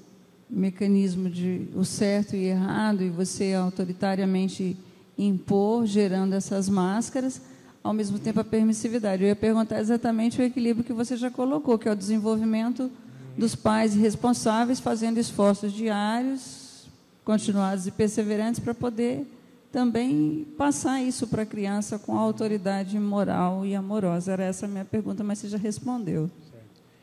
mecanismo 0.50 1.28
de 1.28 1.68
o 1.74 1.84
certo 1.84 2.34
e 2.34 2.44
errado, 2.44 3.02
e 3.02 3.11
você 3.11 3.54
autoritariamente 3.54 4.76
impor, 5.16 5.84
gerando 5.87 6.34
essas 6.34 6.68
máscaras, 6.68 7.40
ao 7.82 7.92
mesmo 7.92 8.18
tempo 8.18 8.40
a 8.40 8.44
permissividade. 8.44 9.22
Eu 9.22 9.28
ia 9.28 9.37
perguntar 9.37 9.80
exatamente 9.80 10.40
o 10.40 10.44
equilíbrio 10.44 10.84
que 10.84 10.92
você 10.92 11.16
já 11.16 11.30
colocou, 11.30 11.78
que 11.78 11.88
é 11.88 11.92
o 11.92 11.96
desenvolvimento 11.96 12.90
dos 13.37 13.54
pais 13.54 13.94
responsáveis 13.94 14.80
fazendo 14.80 15.18
esforços 15.18 15.72
diários, 15.72 16.88
continuados 17.24 17.87
e 17.87 17.90
perseverantes 17.90 18.61
para 18.61 18.74
poder 18.74 19.26
também 19.70 20.46
passar 20.56 21.02
isso 21.02 21.26
para 21.26 21.42
a 21.42 21.46
criança 21.46 21.98
com 21.98 22.16
autoridade 22.16 22.98
moral 22.98 23.66
e 23.66 23.74
amorosa. 23.74 24.32
Era 24.32 24.44
essa 24.44 24.66
a 24.66 24.68
minha 24.68 24.84
pergunta, 24.84 25.22
mas 25.22 25.38
você 25.38 25.48
já 25.48 25.58
respondeu. 25.58 26.30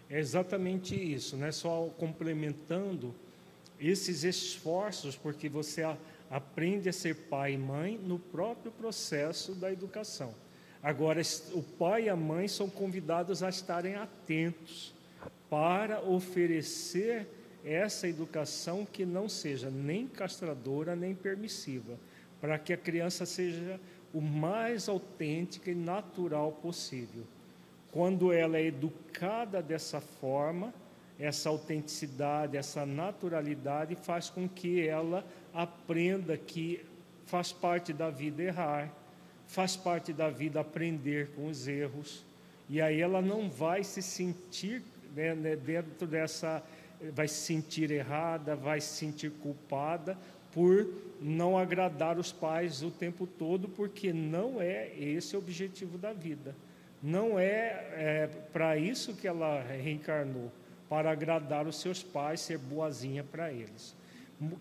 É 0.09 0.19
exatamente 0.19 0.95
isso, 0.95 1.35
né? 1.37 1.51
Só 1.51 1.89
complementando 1.97 3.13
esses 3.79 4.23
esforços, 4.23 5.15
porque 5.15 5.49
você 5.49 5.83
aprende 6.29 6.89
a 6.89 6.93
ser 6.93 7.15
pai 7.15 7.53
e 7.53 7.57
mãe 7.57 7.97
no 7.97 8.17
próprio 8.17 8.71
processo 8.71 9.53
da 9.53 9.71
educação. 9.71 10.33
Agora, 10.81 11.21
o 11.53 11.63
pai 11.63 12.03
e 12.03 12.09
a 12.09 12.15
mãe 12.15 12.47
são 12.47 12.69
convidados 12.69 13.41
a 13.41 13.49
estarem 13.49 13.95
atentos 13.95 14.93
para 15.49 16.01
oferecer 16.01 17.27
essa 17.63 18.07
educação 18.07 18.85
que 18.85 19.05
não 19.05 19.27
seja 19.27 19.71
nem 19.71 20.07
castradora 20.07 20.95
nem 20.95 21.15
permissiva, 21.15 21.97
para 22.39 22.59
que 22.59 22.71
a 22.71 22.77
criança 22.77 23.25
seja 23.25 23.79
o 24.13 24.21
mais 24.21 24.87
autêntica 24.87 25.71
e 25.71 25.75
natural 25.75 26.51
possível. 26.51 27.23
Quando 27.91 28.31
ela 28.31 28.57
é 28.57 28.65
educada 28.65 29.61
dessa 29.61 29.99
forma, 29.99 30.73
essa 31.19 31.49
autenticidade, 31.49 32.57
essa 32.57 32.85
naturalidade 32.85 33.95
faz 33.95 34.29
com 34.29 34.47
que 34.47 34.85
ela 34.87 35.25
aprenda 35.53 36.37
que 36.37 36.85
faz 37.25 37.51
parte 37.51 37.93
da 37.93 38.09
vida 38.09 38.43
errar, 38.43 38.91
faz 39.47 39.75
parte 39.75 40.11
da 40.11 40.29
vida 40.29 40.59
aprender 40.59 41.29
com 41.35 41.47
os 41.47 41.67
erros, 41.67 42.23
e 42.69 42.81
aí 42.81 42.99
ela 42.99 43.21
não 43.21 43.49
vai 43.49 43.83
se 43.83 44.01
sentir 44.01 44.83
né, 45.15 45.33
né, 45.33 45.55
dentro 45.55 46.05
dessa, 46.05 46.61
vai 47.13 47.27
se 47.27 47.35
sentir 47.35 47.89
errada, 47.89 48.55
vai 48.55 48.81
se 48.81 48.95
sentir 48.95 49.31
culpada 49.31 50.17
por 50.51 50.87
não 51.21 51.57
agradar 51.57 52.17
os 52.17 52.31
pais 52.31 52.83
o 52.83 52.91
tempo 52.91 53.25
todo, 53.25 53.69
porque 53.69 54.11
não 54.11 54.61
é 54.61 54.91
esse 54.97 55.35
o 55.35 55.39
objetivo 55.39 55.97
da 55.97 56.13
vida. 56.13 56.55
Não 57.01 57.39
é, 57.39 57.87
é 57.93 58.29
para 58.51 58.77
isso 58.77 59.15
que 59.15 59.27
ela 59.27 59.61
reencarnou, 59.61 60.51
para 60.89 61.11
agradar 61.11 61.67
os 61.67 61.79
seus 61.79 62.03
pais, 62.03 62.41
ser 62.41 62.57
boazinha 62.57 63.23
para 63.23 63.51
eles. 63.51 63.95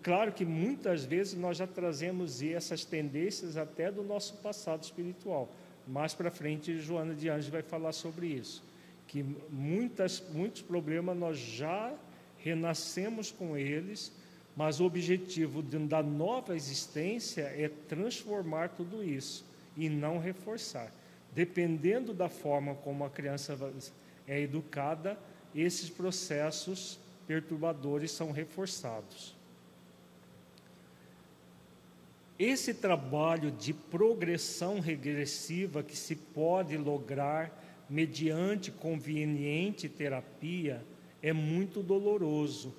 Claro 0.02 0.32
que 0.32 0.44
muitas 0.44 1.04
vezes 1.04 1.34
nós 1.34 1.56
já 1.56 1.66
trazemos 1.66 2.42
essas 2.42 2.84
tendências 2.84 3.56
até 3.56 3.90
do 3.90 4.02
nosso 4.02 4.34
passado 4.34 4.82
espiritual. 4.82 5.48
Mais 5.87 6.14
para 6.14 6.30
frente, 6.30 6.78
Joana 6.78 7.14
de 7.14 7.28
Anjos 7.28 7.48
vai 7.48 7.62
falar 7.62 7.92
sobre 7.92 8.28
isso. 8.28 8.62
Que 9.08 9.24
muitas, 9.50 10.22
muitos 10.32 10.62
problemas 10.62 11.16
nós 11.16 11.37
já 11.37 11.92
renascemos 12.38 13.30
com 13.30 13.56
eles, 13.56 14.12
mas 14.56 14.80
o 14.80 14.84
objetivo 14.84 15.60
da 15.62 16.02
nova 16.02 16.54
existência 16.54 17.42
é 17.42 17.68
transformar 17.88 18.70
tudo 18.70 19.02
isso 19.02 19.44
e 19.76 19.88
não 19.88 20.18
reforçar. 20.18 20.92
Dependendo 21.34 22.14
da 22.14 22.28
forma 22.28 22.76
como 22.76 23.04
a 23.04 23.10
criança 23.10 23.58
é 24.26 24.40
educada, 24.40 25.18
esses 25.54 25.88
processos 25.88 26.98
perturbadores 27.26 28.10
são 28.10 28.32
reforçados. 28.32 29.34
Esse 32.38 32.74
trabalho 32.74 33.52
de 33.52 33.72
progressão 33.72 34.80
regressiva 34.80 35.82
que 35.82 35.96
se 35.96 36.16
pode 36.16 36.76
lograr 36.76 37.62
mediante 37.88 38.72
conveniente 38.72 39.88
terapia 39.88 40.84
é 41.22 41.32
muito 41.32 41.82
doloroso, 41.82 42.74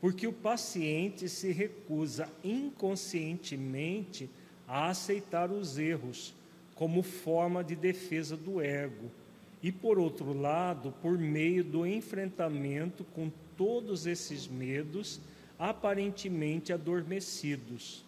porque 0.00 0.26
o 0.26 0.32
paciente 0.32 1.28
se 1.28 1.52
recusa 1.52 2.28
inconscientemente 2.44 4.30
a 4.68 4.88
aceitar 4.88 5.50
os 5.50 5.78
erros 5.78 6.32
como 6.74 7.02
forma 7.02 7.62
de 7.62 7.74
defesa 7.74 8.36
do 8.36 8.60
ego, 8.60 9.10
e 9.62 9.70
por 9.70 9.98
outro 9.98 10.32
lado, 10.32 10.92
por 11.00 11.16
meio 11.16 11.62
do 11.62 11.86
enfrentamento 11.86 13.04
com 13.14 13.30
todos 13.56 14.06
esses 14.06 14.48
medos 14.48 15.20
aparentemente 15.58 16.72
adormecidos 16.72 18.04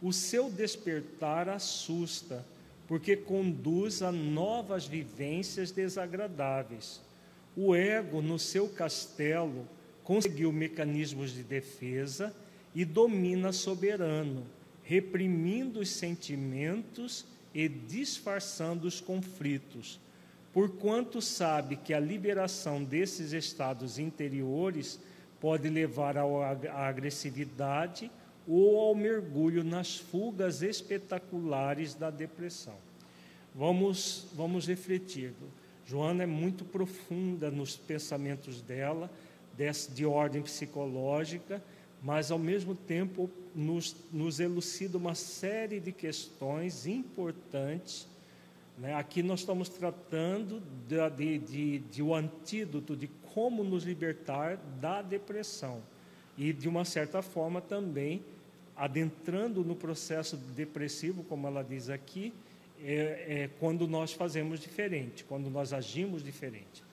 o 0.00 0.12
seu 0.12 0.50
despertar 0.50 1.48
assusta, 1.48 2.44
porque 2.86 3.16
conduz 3.16 4.02
a 4.02 4.12
novas 4.12 4.86
vivências 4.86 5.70
desagradáveis. 5.70 7.00
O 7.56 7.74
ego, 7.74 8.20
no 8.20 8.38
seu 8.38 8.68
castelo, 8.68 9.66
conseguiu 10.04 10.52
mecanismos 10.52 11.32
de 11.32 11.42
defesa 11.42 12.34
e 12.74 12.84
domina 12.84 13.52
soberano, 13.52 14.46
reprimindo 14.82 15.80
os 15.80 15.88
sentimentos 15.88 17.24
e 17.54 17.68
disfarçando 17.68 18.86
os 18.86 19.00
conflitos, 19.00 19.98
porquanto 20.56 21.20
sabe 21.20 21.76
que 21.76 21.92
a 21.92 22.00
liberação 22.00 22.82
desses 22.82 23.34
estados 23.34 23.98
interiores 23.98 24.98
pode 25.38 25.68
levar 25.68 26.16
à 26.16 26.86
agressividade 26.88 28.10
ou 28.48 28.80
ao 28.80 28.94
mergulho 28.94 29.62
nas 29.62 29.98
fugas 29.98 30.62
espetaculares 30.62 31.92
da 31.92 32.08
depressão. 32.08 32.72
Vamos, 33.54 34.28
vamos 34.32 34.66
refletir. 34.66 35.34
Joana 35.84 36.22
é 36.22 36.26
muito 36.26 36.64
profunda 36.64 37.50
nos 37.50 37.76
pensamentos 37.76 38.62
dela, 38.62 39.10
de 39.94 40.06
ordem 40.06 40.40
psicológica, 40.40 41.62
mas 42.02 42.30
ao 42.30 42.38
mesmo 42.38 42.74
tempo 42.74 43.28
nos, 43.54 43.94
nos 44.10 44.40
elucida 44.40 44.96
uma 44.96 45.14
série 45.14 45.80
de 45.80 45.92
questões 45.92 46.86
importantes. 46.86 48.08
Né? 48.78 48.94
Aqui 48.94 49.22
nós 49.22 49.40
estamos 49.40 49.68
tratando 49.68 50.62
de, 50.86 51.38
de, 51.38 51.78
de, 51.78 52.02
o 52.02 52.14
antídoto 52.14 52.94
de 52.94 53.08
como 53.32 53.64
nos 53.64 53.84
libertar 53.84 54.56
da 54.80 55.00
depressão 55.00 55.82
e, 56.36 56.52
de 56.52 56.68
uma 56.68 56.84
certa 56.84 57.22
forma, 57.22 57.60
também 57.60 58.22
adentrando 58.76 59.64
no 59.64 59.74
processo 59.74 60.36
depressivo, 60.36 61.24
como 61.24 61.46
ela 61.46 61.62
diz 61.62 61.88
aqui, 61.88 62.34
é, 62.82 63.44
é 63.44 63.50
quando 63.58 63.88
nós 63.88 64.12
fazemos 64.12 64.60
diferente, 64.60 65.24
quando 65.24 65.48
nós 65.48 65.72
agimos 65.72 66.22
diferente. 66.22 66.84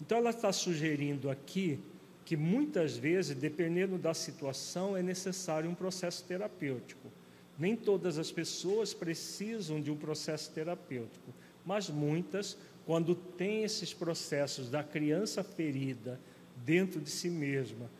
Então, 0.00 0.18
ela 0.18 0.30
está 0.30 0.52
sugerindo 0.52 1.30
aqui 1.30 1.78
que 2.24 2.36
muitas 2.36 2.96
vezes, 2.96 3.34
dependendo 3.36 3.96
da 3.96 4.12
situação, 4.12 4.96
é 4.96 5.02
necessário 5.02 5.70
um 5.70 5.74
processo 5.74 6.24
terapêutico. 6.24 7.10
Nem 7.58 7.74
todas 7.74 8.18
as 8.18 8.30
pessoas 8.30 8.94
precisam 8.94 9.80
de 9.80 9.90
um 9.90 9.96
processo 9.96 10.50
terapêutico, 10.52 11.34
mas 11.64 11.90
muitas, 11.90 12.56
quando 12.86 13.14
têm 13.14 13.64
esses 13.64 13.92
processos 13.92 14.70
da 14.70 14.82
criança 14.84 15.42
ferida 15.42 16.20
dentro 16.64 17.00
de 17.00 17.10
si 17.10 17.28
mesma, 17.28 17.90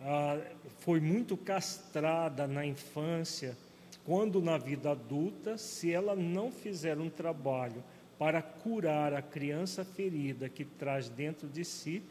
ah, 0.00 0.40
foi 0.78 1.00
muito 1.00 1.36
castrada 1.36 2.46
na 2.46 2.64
infância, 2.64 3.56
quando 4.04 4.40
na 4.40 4.56
vida 4.56 4.92
adulta, 4.92 5.58
se 5.58 5.92
ela 5.92 6.14
não 6.14 6.50
fizer 6.50 6.98
um 6.98 7.10
trabalho 7.10 7.82
para 8.18 8.40
curar 8.40 9.12
a 9.12 9.20
criança 9.20 9.84
ferida 9.84 10.48
que 10.48 10.64
traz 10.64 11.08
dentro 11.08 11.48
de 11.48 11.64
si, 11.64 12.02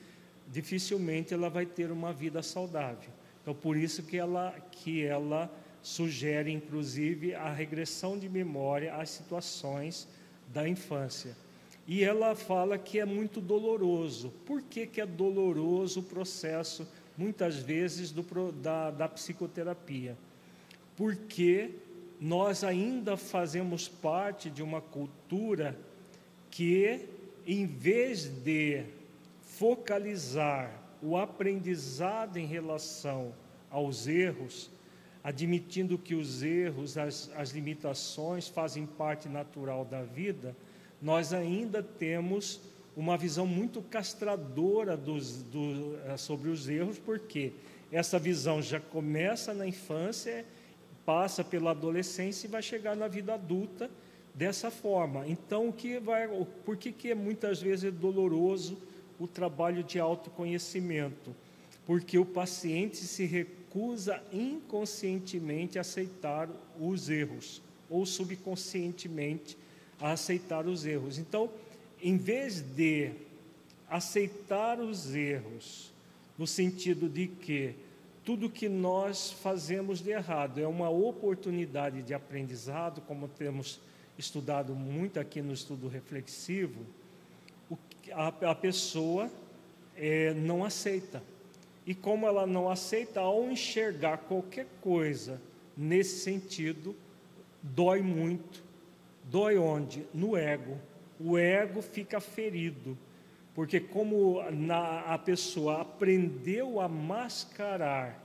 dificilmente 0.48 1.34
ela 1.34 1.50
vai 1.50 1.65
ter 1.65 1.91
uma 1.91 2.13
vida 2.13 2.43
saudável. 2.43 3.10
Então, 3.41 3.54
por 3.54 3.76
isso 3.78 4.04
que 4.04 4.17
ela, 4.17 4.52
que 4.72 5.04
ela 5.04 5.52
sugere, 5.88 6.52
inclusive, 6.52 7.34
a 7.34 7.50
regressão 7.50 8.19
de 8.19 8.28
memória 8.28 8.93
às 8.95 9.10
situações 9.10 10.06
da 10.54 10.67
infância. 10.67 11.34
E 11.88 12.04
ela 12.04 12.36
fala 12.36 12.78
que 12.78 13.00
é 13.00 13.06
muito 13.06 13.39
doloroso. 13.39 14.34
Por 14.45 14.62
que, 14.62 14.86
que 14.86 15.00
é 15.00 15.06
doloroso 15.06 16.02
o 16.02 16.04
processo 16.04 16.86
muitas 17.17 17.56
vezes 17.56 18.12
do, 18.12 18.52
da, 18.52 18.91
da 18.91 19.08
psicoterapia, 19.08 20.17
porque 20.97 21.71
nós 22.19 22.65
ainda 22.65 23.15
fazemos 23.15 23.88
parte 23.88 24.50
de 24.50 24.62
uma 24.62 24.82
cultura 24.82 25.80
que, 26.52 27.08
em 27.45 27.65
vez 27.65 28.26
de 28.26 28.84
focalizar 29.41 30.69
o 31.02 31.15
aprendizado 31.15 32.38
em 32.38 32.45
relação 32.45 33.34
aos 33.71 34.06
erros, 34.06 34.69
admitindo 35.28 35.98
que 35.98 36.16
os 36.16 36.42
erros, 36.42 36.98
as, 36.98 37.30
as 37.36 37.50
limitações 37.50 38.48
fazem 38.48 38.86
parte 38.86 39.28
natural 39.28 39.84
da 39.84 40.02
vida, 40.02 40.56
nós 41.02 41.34
ainda 41.34 41.84
temos 41.84 42.62
uma 42.96 43.18
visão 43.18 43.46
muito 43.46 43.82
castradora 43.82 44.96
dos, 44.96 45.44
do, 45.44 46.00
eh, 46.06 46.16
sobre 46.16 46.50
os 46.50 46.70
erros, 46.70 46.98
porque 46.98 47.52
essa 47.92 48.18
visão 48.18 48.62
já 48.62 48.80
começa 48.80 49.54
na 49.54 49.68
infância, 49.68 50.46
passa 51.06 51.44
pela 51.44 51.72
adolescência 51.72 52.48
e 52.48 52.50
vai 52.50 52.62
chegar 52.62 52.96
na 52.96 53.10
vida 53.10 53.34
adulta 53.34 53.92
dessa 54.34 54.72
forma. 54.72 55.28
Então, 55.28 55.68
o 55.68 55.74
que 55.74 56.00
vai, 56.00 56.26
por 56.63 56.78
que, 56.78 56.90
que 56.90 57.12
é 57.12 57.16
muitas 57.16 57.62
vezes 57.62 57.84
é 57.84 57.92
doloroso 57.92 58.78
o 59.20 59.28
trabalho 59.28 59.84
de 59.84 60.00
autoconhecimento? 60.00 61.36
Porque 61.86 62.18
o 62.18 62.26
paciente 62.26 62.96
se 62.96 63.26
recusa 63.67 64.21
inconscientemente 64.32 65.77
aceitar 65.77 66.49
os 66.80 67.10
erros, 67.10 67.62
ou 67.89 68.06
subconscientemente 68.06 69.58
a 69.99 70.12
aceitar 70.12 70.65
os 70.65 70.86
erros. 70.86 71.17
Então, 71.17 71.49
em 72.01 72.17
vez 72.17 72.62
de 72.62 73.12
aceitar 73.89 74.80
os 74.80 75.13
erros, 75.13 75.91
no 76.38 76.47
sentido 76.47 77.10
de 77.10 77.27
que 77.27 77.75
tudo 78.23 78.49
que 78.49 78.67
nós 78.67 79.32
fazemos 79.32 80.01
de 80.01 80.12
errado 80.12 80.60
é 80.60 80.67
uma 80.67 80.89
oportunidade 80.89 82.01
de 82.01 82.13
aprendizado, 82.13 83.01
como 83.01 83.27
temos 83.27 83.80
estudado 84.17 84.75
muito 84.75 85.19
aqui 85.19 85.41
no 85.41 85.53
estudo 85.53 85.88
reflexivo, 85.88 86.86
a, 88.12 88.27
a 88.51 88.56
pessoa 88.56 89.32
é, 89.95 90.34
não 90.34 90.63
aceita. 90.63 91.21
E 91.88 91.95
como 91.95 92.28
ela 92.28 92.45
não 92.45 92.69
aceita, 92.69 93.21
ao 93.21 93.50
enxergar 93.50 94.17
qualquer 94.17 94.67
coisa 94.82 95.41
nesse 95.76 96.19
sentido, 96.19 96.93
dói 97.63 98.02
muito. 98.02 98.62
Dói 99.23 99.58
onde? 99.58 100.06
No 100.13 100.36
ego. 100.36 100.78
O 101.17 101.38
ego 101.38 101.82
fica 101.82 102.19
ferido. 102.19 102.97
Porque 103.56 103.80
como 103.80 104.43
na, 104.52 105.00
a 105.13 105.17
pessoa 105.17 105.82
aprendeu 105.82 106.82
a 106.82 106.89
mascarar 106.89 108.21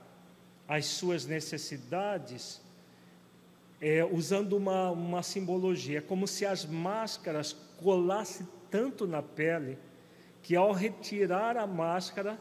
as 0.67 0.87
suas 0.87 1.25
necessidades, 1.25 2.61
é, 3.81 4.05
usando 4.05 4.55
uma, 4.55 4.91
uma 4.91 5.23
simbologia, 5.23 5.99
é 5.99 6.03
como 6.03 6.27
se 6.27 6.45
as 6.45 6.67
máscaras 6.67 7.53
colassem 7.77 8.47
tanto 8.69 9.07
na 9.07 9.23
pele 9.23 9.79
que 10.43 10.57
ao 10.57 10.73
retirar 10.73 11.57
a 11.57 11.67
máscara 11.67 12.37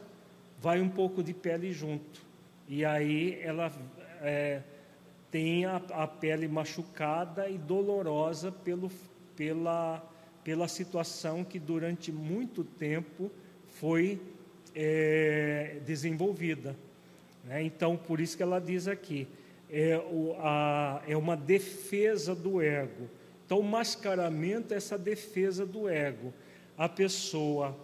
vai 0.62 0.80
um 0.80 0.90
pouco 0.90 1.24
de 1.24 1.34
pele 1.34 1.74
junto. 1.74 2.22
E 2.68 2.86
aí 2.86 3.40
ela 3.42 3.72
é, 4.22 4.62
tem 5.32 5.66
a, 5.66 5.78
a, 5.92 6.08
pele 6.08 6.48
machucada 6.48 7.50
e 7.50 7.58
dolorosa 7.58 8.52
pelo, 8.52 8.92
pela, 9.36 10.08
pela 10.44 10.68
situação 10.68 11.44
que 11.44 11.60
durante 11.60 12.12
muito 12.12 12.64
tempo 12.64 13.32
foi 13.68 14.22
é, 14.76 15.80
desenvolvida. 15.86 16.76
Né? 17.44 17.64
Então, 17.64 17.98
por 17.98 18.20
isso 18.20 18.38
que 18.38 18.44
ela 18.44 18.62
diz 18.62 18.88
aqui: 18.88 19.28
é, 19.70 19.98
o, 19.98 20.36
a, 20.38 21.02
é 21.08 21.18
uma 21.18 21.36
defesa 21.36 22.36
do 22.36 22.62
ego. 22.62 23.10
Então, 23.46 23.60
o 23.60 23.64
mascaramento 23.64 24.76
é 24.76 24.78
essa 24.78 24.98
defesa 24.98 25.66
do 25.66 25.90
ego. 25.90 26.32
A 26.78 26.88
pessoa 26.88 27.76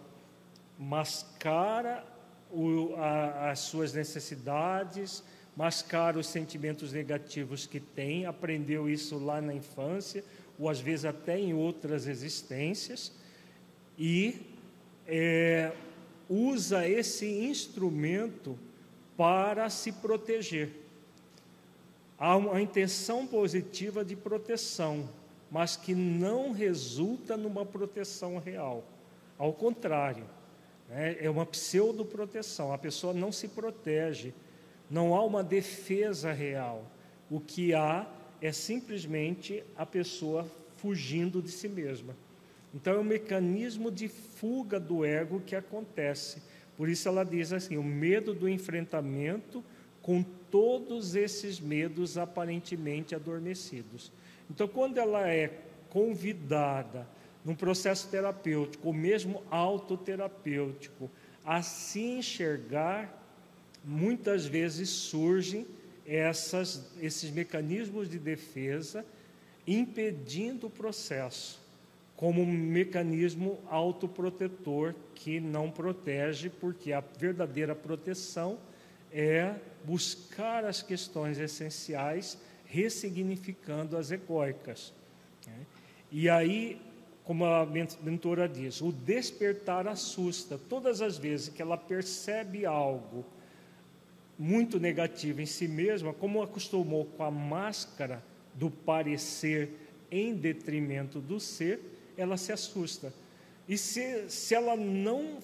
mascara 0.78 2.06
o, 2.52 2.94
a, 2.96 3.52
as 3.52 3.60
suas 3.60 3.94
necessidades, 3.94 5.24
mascara 5.56 6.20
os 6.20 6.28
sentimentos 6.28 6.94
negativos 6.94 7.66
que 7.66 7.80
tem, 7.80 8.26
aprendeu 8.26 8.90
isso 8.90 9.18
lá 9.18 9.42
na 9.42 9.54
infância, 9.54 10.24
ou 10.60 10.70
às 10.70 10.80
vezes 10.80 11.06
até 11.06 11.40
em 11.40 11.54
outras 11.54 12.08
existências, 12.08 13.12
e 13.98 14.42
é, 15.08 15.72
usa 16.30 16.88
esse 16.88 17.26
instrumento 17.26 18.58
para 19.16 19.70
se 19.70 19.92
proteger. 19.92 20.70
Há 22.20 22.36
uma 22.36 22.62
intenção 22.62 23.26
positiva 23.26 24.04
de 24.04 24.16
proteção, 24.16 25.10
mas 25.50 25.76
que 25.76 25.96
não 25.96 26.52
resulta 26.52 27.38
numa 27.38 27.66
proteção 27.66 28.38
real. 28.38 28.84
Ao 29.38 29.54
contrário, 29.54 30.26
né, 30.88 31.18
é 31.20 31.30
uma 31.30 31.46
pseudo-proteção. 31.46 32.74
A 32.74 32.78
pessoa 32.78 33.14
não 33.14 33.32
se 33.32 33.48
protege, 33.48 34.34
não 34.90 35.14
há 35.16 35.24
uma 35.24 35.44
defesa 35.44 36.32
real. 36.32 36.90
O 37.30 37.40
que 37.40 37.74
há 37.74 38.08
é 38.42 38.52
simplesmente 38.52 39.64
a 39.76 39.86
pessoa 39.86 40.48
fugindo 40.78 41.42
de 41.42 41.52
si 41.52 41.68
mesma. 41.68 42.16
Então 42.74 42.94
é 42.94 43.00
um 43.00 43.04
mecanismo 43.04 43.92
de 43.92 44.08
fuga 44.08 44.80
do 44.80 45.04
ego 45.04 45.42
que 45.46 45.56
acontece. 45.56 46.42
Por 46.76 46.88
isso 46.88 47.08
ela 47.08 47.24
diz 47.24 47.52
assim: 47.52 47.78
o 47.78 47.84
medo 47.84 48.34
do 48.34 48.48
enfrentamento 48.48 49.64
com 50.02 50.24
todos 50.50 51.16
esses 51.16 51.60
medos 51.60 52.18
aparentemente 52.18 53.14
adormecidos. 53.14 54.12
Então, 54.50 54.66
quando 54.66 54.98
ela 54.98 55.28
é 55.28 55.52
convidada 55.90 57.06
num 57.48 57.56
processo 57.56 58.10
terapêutico, 58.10 58.90
ou 58.90 58.94
mesmo 58.94 59.42
autoterapêutico, 59.50 61.10
a 61.46 61.62
se 61.62 62.02
enxergar, 62.02 63.24
muitas 63.86 64.46
vezes 64.46 64.90
surgem 64.90 65.66
essas, 66.06 66.92
esses 67.02 67.32
mecanismos 67.32 68.10
de 68.10 68.20
defesa 68.20 69.06
impedindo 69.66 70.68
o 70.68 70.70
processo, 70.70 71.62
como 72.18 72.42
um 72.42 72.52
mecanismo 72.52 73.58
autoprotetor 73.70 74.94
que 75.16 75.40
não 75.40 75.72
protege, 75.72 76.50
porque 76.50 76.92
a 76.92 77.00
verdadeira 77.00 77.74
proteção 77.74 78.60
é 79.10 79.56
buscar 79.86 80.66
as 80.66 80.82
questões 80.82 81.38
essenciais, 81.38 82.38
ressignificando 82.66 83.96
as 83.96 84.12
egóicas. 84.12 84.94
Né? 85.46 85.66
E 86.12 86.30
aí, 86.30 86.82
como 87.28 87.44
a 87.44 87.68
mentora 88.02 88.48
diz, 88.48 88.80
o 88.82 88.90
despertar 88.90 89.86
assusta. 89.86 90.58
Todas 90.58 91.02
as 91.02 91.18
vezes 91.18 91.50
que 91.50 91.62
ela 91.62 91.76
percebe 91.76 92.66
algo 92.66 93.26
muito 94.40 94.80
negativo 94.80 95.42
em 95.42 95.46
si 95.46 95.68
mesma, 95.68 96.14
como 96.14 96.42
acostumou 96.42 97.04
com 97.04 97.24
a 97.26 97.30
máscara 97.30 98.24
do 98.54 98.72
parecer 98.72 99.72
em 100.10 100.36
detrimento 100.36 101.20
do 101.20 101.38
ser, 101.38 101.82
ela 102.16 102.38
se 102.38 102.54
assusta. 102.54 103.14
E 103.68 103.78
se, 103.78 104.30
se 104.30 104.56
ela 104.56 104.78
não 104.78 105.40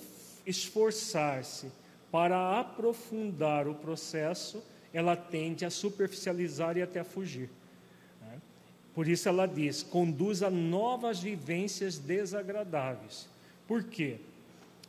esforçar-se 0.47 1.67
para 2.09 2.61
aprofundar 2.61 3.67
o 3.67 3.75
processo, 3.75 4.63
ela 4.93 5.17
tende 5.17 5.65
a 5.65 5.69
superficializar 5.69 6.77
e 6.77 6.81
até 6.81 7.01
a 7.01 7.03
fugir. 7.03 7.49
Por 8.93 9.07
isso 9.07 9.27
ela 9.27 9.45
diz: 9.45 9.83
conduz 9.83 10.43
a 10.43 10.49
novas 10.49 11.19
vivências 11.19 11.97
desagradáveis. 11.97 13.27
Por 13.67 13.83
quê? 13.83 14.17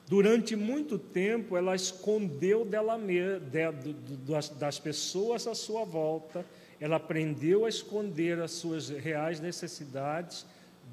Durante 0.07 0.55
muito 0.55 0.99
tempo 0.99 1.57
ela 1.57 1.75
escondeu 1.75 2.65
dela 2.65 2.99
de, 2.99 3.93
das, 4.19 4.51
das 4.51 4.79
pessoas 4.79 5.47
à 5.47 5.55
sua 5.55 5.85
volta, 5.85 6.45
ela 6.79 6.97
aprendeu 6.97 7.65
a 7.65 7.69
esconder 7.69 8.39
as 8.41 8.51
suas 8.51 8.91
reais 8.91 9.41
necessidades 9.41 10.45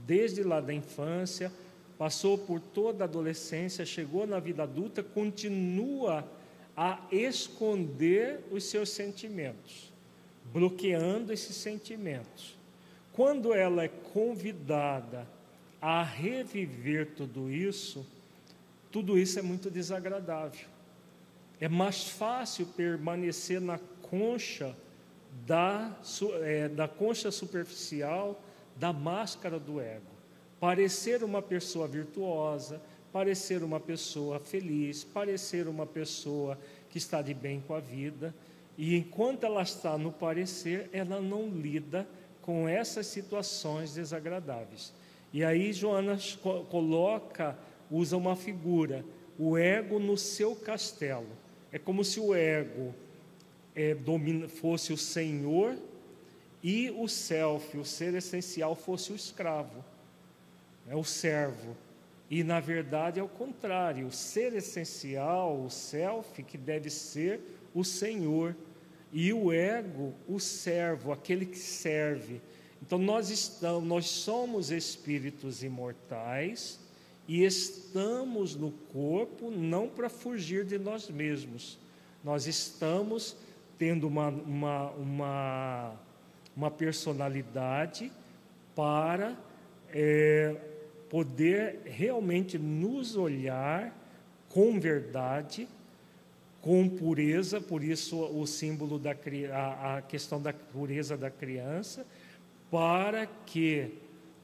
desde 0.08 0.44
lá 0.44 0.62
da 0.62 0.74
infância, 0.74 1.52
passou 1.98 2.38
por 2.38 2.60
toda 2.60 3.04
a 3.04 3.08
adolescência, 3.08 3.86
chegou 3.86 4.26
na 4.26 4.40
vida 4.40 4.64
adulta, 4.64 5.04
continua 5.04 6.26
a 6.76 7.06
esconder 7.12 8.40
os 8.50 8.64
seus 8.64 8.90
sentimentos, 8.90 9.92
bloqueando 10.54 11.34
esses 11.34 11.56
sentimentos. 11.56 12.61
Quando 13.14 13.54
ela 13.54 13.84
é 13.84 13.88
convidada 13.88 15.28
a 15.82 16.04
reviver 16.04 17.12
tudo 17.16 17.50
isso, 17.50 18.06
tudo 18.92 19.18
isso 19.18 19.40
é 19.40 19.42
muito 19.42 19.70
desagradável. 19.70 20.68
É 21.60 21.68
mais 21.68 22.08
fácil 22.08 22.66
permanecer 22.66 23.60
na 23.62 23.80
concha 24.02 24.76
da, 25.46 25.96
é, 26.42 26.68
da 26.70 26.88
concha 26.88 27.32
superficial 27.32 28.42
da 28.76 28.92
máscara 28.92 29.60
do 29.60 29.80
ego 29.80 30.12
parecer 30.62 31.24
uma 31.24 31.42
pessoa 31.42 31.88
virtuosa, 31.88 32.80
parecer 33.12 33.64
uma 33.64 33.80
pessoa 33.80 34.40
feliz, 34.40 35.04
parecer 35.04 35.68
uma 35.68 35.88
pessoa 35.88 36.56
que 36.88 37.00
está 37.00 37.20
de 37.20 37.34
bem 37.34 37.64
com 37.68 37.74
a 37.74 37.80
vida. 37.80 38.34
E 38.78 38.96
enquanto 38.96 39.44
ela 39.44 39.64
está 39.64 39.98
no 39.98 40.12
parecer, 40.12 40.88
ela 40.94 41.20
não 41.20 41.50
lida 41.50 42.08
com 42.42 42.68
essas 42.68 43.08
situações 43.08 43.94
desagradáveis. 43.94 44.94
E 45.34 45.44
aí 45.44 45.72
Jonas 45.72 46.38
coloca, 46.70 47.58
usa 47.90 48.18
uma 48.18 48.36
figura, 48.36 49.06
o 49.40 49.58
ego 49.58 50.00
no 50.00 50.18
seu 50.18 50.56
castelo. 50.56 51.28
É 51.72 51.80
como 51.80 52.04
se 52.04 52.20
o 52.20 52.36
ego 52.36 52.94
é, 53.76 53.96
domina, 53.96 54.48
fosse 54.48 54.92
o 54.92 54.98
senhor 54.98 55.78
e 56.62 56.92
o 56.92 57.08
self, 57.08 57.78
o 57.78 57.86
ser 57.86 58.14
essencial, 58.14 58.76
fosse 58.76 59.12
o 59.12 59.16
escravo, 59.16 59.84
é 60.88 60.96
o 60.96 61.04
servo. 61.04 61.76
E 62.30 62.44
na 62.44 62.60
verdade 62.60 63.20
é 63.20 63.24
o 63.24 63.28
contrário, 63.28 64.08
o 64.08 64.12
ser 64.12 64.54
essencial, 64.54 65.62
o 65.62 65.70
self, 65.70 66.44
que 66.44 66.58
deve 66.58 66.90
ser 66.90 67.42
o 67.74 67.84
senhor, 67.84 68.56
e 69.12 69.34
o 69.34 69.52
ego, 69.52 70.14
o 70.28 70.40
servo, 70.40 71.12
aquele 71.12 71.46
que 71.46 71.58
serve. 71.58 72.42
Então 72.82 72.98
nós 72.98 73.30
estamos, 73.30 73.84
nós 73.84 74.06
somos 74.08 74.72
espíritos 74.72 75.64
imortais 75.64 76.80
e 77.28 77.44
estamos 77.44 78.56
no 78.56 78.72
corpo 78.72 79.52
não 79.52 79.88
para 79.88 80.10
fugir 80.10 80.66
de 80.66 80.78
nós 80.78 81.10
mesmos. 81.10 81.78
Nós 82.24 82.48
estamos 82.48 83.36
tendo 83.78 84.08
uma, 84.08 84.30
uma, 84.30 84.92
uma, 84.92 85.94
uma 86.56 86.72
personalidade 86.72 88.12
para 88.76 89.38
é, 89.90 90.56
poder 91.10 91.82
realmente 91.86 92.58
nos 92.58 93.16
olhar 93.16 93.98
com 94.50 94.80
verdade, 94.80 95.68
com 96.62 96.88
pureza, 96.88 97.60
por 97.60 97.84
isso 97.84 98.18
o 98.18 98.46
símbolo 98.46 99.00
da 99.00 99.16
a, 99.52 99.98
a 99.98 100.02
questão 100.02 100.42
da 100.42 100.54
pureza 100.54 101.18
da 101.18 101.30
criança, 101.30 102.06
para 102.70 103.26
que 103.26 103.96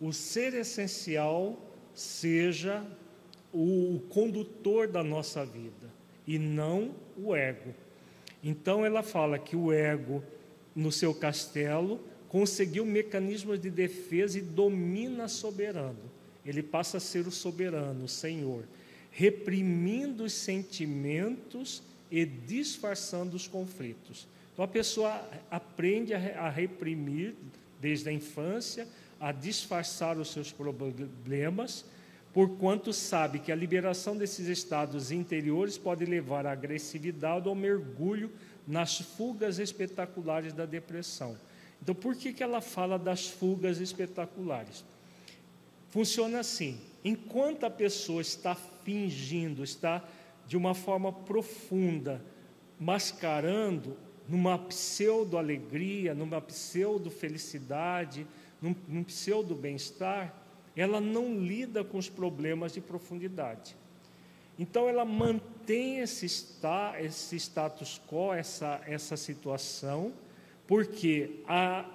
o 0.02 0.12
ser 0.12 0.54
essencial 0.56 1.58
seja 1.94 2.84
o 3.54 4.02
condutor 4.10 4.88
da 4.88 5.04
nossa 5.04 5.46
vida 5.46 5.88
e 6.26 6.38
não 6.38 6.94
o 7.16 7.36
ego. 7.36 7.74
Então 8.44 8.86
ela 8.86 9.02
fala 9.02 9.40
que 9.40 9.56
o 9.56 9.72
ego, 9.72 10.24
no 10.76 10.92
seu 10.92 11.14
castelo, 11.14 12.00
conseguiu 12.28 12.86
mecanismos 12.86 13.60
de 13.60 13.70
defesa 13.70 14.38
e 14.38 14.42
domina 14.42 15.28
soberano. 15.28 16.12
Ele 16.46 16.62
passa 16.62 16.98
a 16.98 17.00
ser 17.00 17.28
o 17.28 17.32
soberano, 17.32 18.06
o 18.06 18.08
Senhor, 18.08 18.64
reprimindo 19.12 20.24
os 20.24 20.34
sentimentos 20.34 21.82
e 22.12 22.26
disfarçando 22.26 23.36
os 23.36 23.48
conflitos. 23.48 24.28
Então 24.54 24.64
a 24.64 24.68
pessoa 24.68 25.22
aprende 25.52 26.14
a 26.14 26.50
reprimir 26.50 27.36
desde 27.80 28.10
a 28.10 28.12
infância, 28.12 28.88
a 29.20 29.32
disfarçar 29.32 30.18
os 30.18 30.32
seus 30.32 30.52
problemas, 30.52 31.86
porquanto 32.34 32.92
sabe 32.94 33.40
que 33.40 33.52
a 33.52 33.56
liberação 33.56 34.18
desses 34.18 34.48
estados 34.48 35.12
interiores 35.12 35.78
pode 35.78 36.06
levar 36.06 36.46
à 36.46 36.52
agressividade 36.52 37.48
ou 37.48 37.56
mergulho 37.56 38.32
nas 38.68 39.00
fugas 39.00 39.60
espetaculares 39.60 40.54
da 40.54 40.66
depressão. 40.66 41.38
Então, 41.82 41.96
por 41.96 42.16
que, 42.16 42.34
que 42.34 42.44
ela 42.44 42.62
fala 42.62 42.98
das 42.98 43.28
fugas 43.28 43.80
espetaculares? 43.80 44.84
Funciona 45.90 46.40
assim: 46.40 46.80
enquanto 47.04 47.66
a 47.66 47.70
pessoa 47.70 48.22
está 48.22 48.56
fingindo, 48.84 49.64
está 49.64 50.04
de 50.48 50.56
uma 50.56 50.74
forma 50.74 51.12
profunda, 51.12 52.24
mascarando 52.80 53.98
numa 54.28 54.58
pseudo-alegria, 54.58 56.14
numa 56.14 56.42
pseudo-felicidade, 56.42 58.28
num, 58.62 58.76
num 58.88 59.04
pseudo-bem-estar, 59.04 60.34
ela 60.76 61.02
não 61.02 61.40
lida 61.40 61.84
com 61.84 61.98
os 61.98 62.10
problemas 62.10 62.74
de 62.74 62.82
profundidade. 62.82 63.76
Então, 64.60 64.88
ela 64.88 65.06
mantém 65.06 66.00
esse, 66.00 66.26
esta, 66.26 66.96
esse 67.00 67.36
status 67.36 68.02
quo, 68.08 68.34
essa, 68.34 68.82
essa 68.86 69.16
situação, 69.16 70.14
porque 70.66 71.42
a 71.48 71.86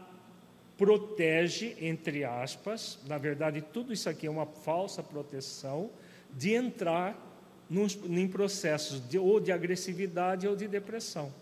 protege, 0.76 1.76
entre 1.80 2.24
aspas, 2.24 2.98
na 3.06 3.18
verdade, 3.18 3.60
tudo 3.60 3.92
isso 3.92 4.08
aqui 4.08 4.26
é 4.26 4.30
uma 4.30 4.46
falsa 4.46 5.02
proteção, 5.02 5.90
de 6.30 6.54
entrar 6.54 7.31
nos, 7.72 7.98
em 8.04 8.28
processos 8.28 9.00
de, 9.08 9.18
ou 9.18 9.40
de 9.40 9.50
agressividade 9.50 10.46
ou 10.46 10.54
de 10.54 10.68
depressão. 10.68 11.32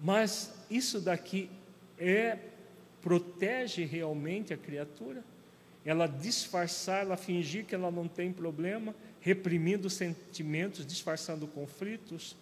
Mas 0.00 0.54
isso 0.70 1.00
daqui 1.00 1.50
é 1.98 2.38
protege 3.02 3.84
realmente 3.84 4.54
a 4.54 4.56
criatura? 4.56 5.24
Ela 5.84 6.06
disfarçar, 6.06 7.02
ela 7.02 7.16
fingir 7.16 7.64
que 7.64 7.74
ela 7.74 7.90
não 7.90 8.06
tem 8.06 8.32
problema, 8.32 8.94
reprimindo 9.20 9.90
sentimentos, 9.90 10.86
disfarçando 10.86 11.48
conflitos? 11.48 12.36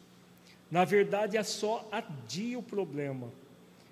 Na 0.70 0.84
verdade, 0.84 1.38
é 1.38 1.42
só 1.42 1.88
adia 1.90 2.59
o 2.59 2.62
problema. 2.62 3.32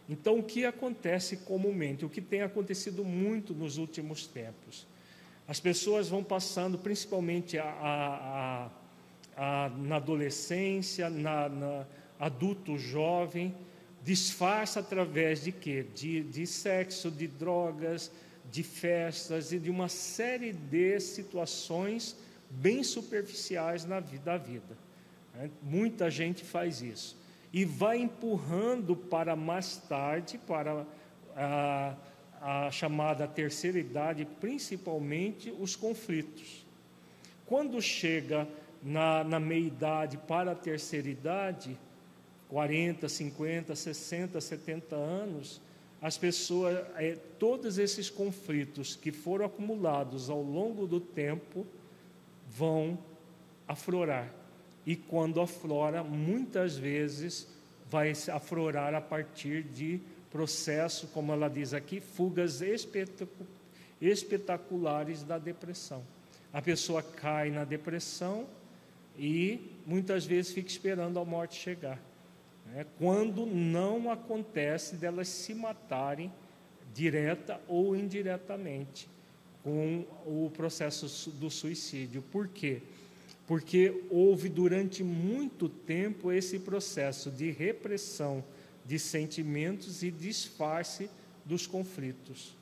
Então, 0.09 0.39
o 0.39 0.43
que 0.43 0.67
acontece 0.67 1.39
comumente? 1.39 2.05
O 2.05 2.11
que 2.11 2.21
tem 2.21 2.43
acontecido 2.43 3.03
muito 3.03 3.55
nos 3.55 3.79
últimos 3.79 4.27
tempos? 4.27 4.87
As 5.47 5.59
pessoas 5.61 6.09
vão 6.09 6.23
passando, 6.23 6.79
principalmente 6.79 7.59
a, 7.59 7.65
a, 7.65 8.71
a, 9.37 9.69
na 9.71 9.97
adolescência, 9.97 11.11
na, 11.11 11.49
na 11.49 11.87
adulto 12.19 12.79
jovem, 12.79 13.55
disfarça 14.05 14.81
através 14.81 15.45
de 15.45 15.53
quê? 15.53 15.85
De, 15.95 16.23
de 16.23 16.47
sexo, 16.47 17.11
de 17.11 17.27
drogas, 17.27 18.11
de 18.51 18.63
festas 18.63 19.53
e 19.53 19.59
de 19.59 19.71
uma 19.71 19.89
série 19.89 20.53
de 20.53 21.01
situações 21.01 22.17
bem 22.51 22.83
superficiais 22.83 23.85
na 23.85 24.01
vida, 24.01 24.25
da 24.25 24.37
vida. 24.37 24.77
Né? 25.35 25.51
Muita 25.63 26.11
gente 26.11 26.45
faz 26.45 26.83
isso. 26.83 27.17
E 27.53 27.65
vai 27.65 27.99
empurrando 27.99 28.97
para 28.97 29.37
mais 29.37 29.77
tarde, 29.77 30.39
para 30.39 30.87
a, 31.37 31.95
a 32.43 32.71
chamada 32.73 33.29
terceira 33.29 33.79
idade, 33.79 34.27
principalmente 34.41 35.55
os 35.61 35.77
conflitos. 35.77 36.67
Quando 37.47 37.81
chega 37.81 38.49
na, 38.83 39.23
na 39.23 39.39
meia-idade 39.39 40.17
para 40.17 40.51
a 40.51 40.55
terceira 40.55 41.09
idade, 41.09 41.79
40, 42.49 43.09
50, 43.09 43.77
60, 43.77 44.41
70 44.41 44.97
anos, 44.97 45.61
as 46.03 46.19
pessoas, 46.19 46.85
é, 46.97 47.17
todos 47.39 47.79
esses 47.79 48.11
conflitos 48.11 48.97
que 48.97 49.13
foram 49.13 49.47
acumulados 49.47 50.29
ao 50.29 50.43
longo 50.43 50.85
do 50.85 50.99
tempo 50.99 51.65
vão 52.51 52.99
aflorar. 53.69 54.29
E 54.85 54.97
quando 54.97 55.41
aflora, 55.41 56.03
muitas 56.03 56.77
vezes 56.77 57.47
vai 57.89 58.13
aflorar 58.33 58.95
a 58.97 59.01
partir 59.01 59.63
de 59.63 60.01
processo, 60.33 61.07
como 61.09 61.33
ela 61.33 61.49
diz 61.49 61.75
aqui, 61.75 62.01
fugas 62.01 62.61
espetaculares 64.01 65.23
da 65.23 65.39
depressão. 65.39 66.03
A 66.53 66.61
pessoa 66.63 67.03
cai 67.03 67.51
na 67.51 67.65
depressão 67.65 68.47
e 69.19 69.71
muitas 69.87 70.25
vezes 70.25 70.53
fica 70.53 70.69
esperando 70.69 71.19
a 71.19 71.25
morte 71.25 71.61
chegar 71.61 72.01
né, 72.67 72.87
quando 72.99 73.45
não 73.45 74.11
acontece 74.11 74.97
delas 74.97 75.29
se 75.29 75.55
matarem 75.55 76.33
direta 76.95 77.61
ou 77.69 77.95
indiretamente 77.95 79.09
com 79.63 80.05
o 80.27 80.51
processo 80.55 81.31
do 81.31 81.51
suicídio. 81.51 82.23
Por 82.23 82.49
quê? 82.49 82.83
Porque 83.47 84.03
houve 84.11 84.49
durante 84.49 85.05
muito 85.05 85.69
tempo 85.69 86.33
esse 86.33 86.59
processo 86.59 87.31
de 87.31 87.51
repressão 87.51 88.43
de 88.85 88.99
sentimentos 88.99 90.03
e 90.03 90.11
disfarce 90.11 91.09
dos 91.45 91.67
conflitos. 91.67 92.55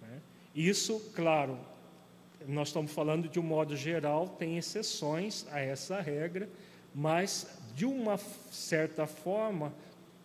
Né? 0.00 0.20
Isso, 0.54 1.00
claro, 1.14 1.58
nós 2.46 2.68
estamos 2.68 2.92
falando 2.92 3.28
de 3.28 3.38
um 3.38 3.42
modo 3.42 3.76
geral, 3.76 4.28
tem 4.28 4.58
exceções 4.58 5.46
a 5.50 5.60
essa 5.60 6.00
regra, 6.00 6.48
mas 6.94 7.46
de 7.74 7.84
uma 7.84 8.18
certa 8.50 9.06
forma, 9.06 9.72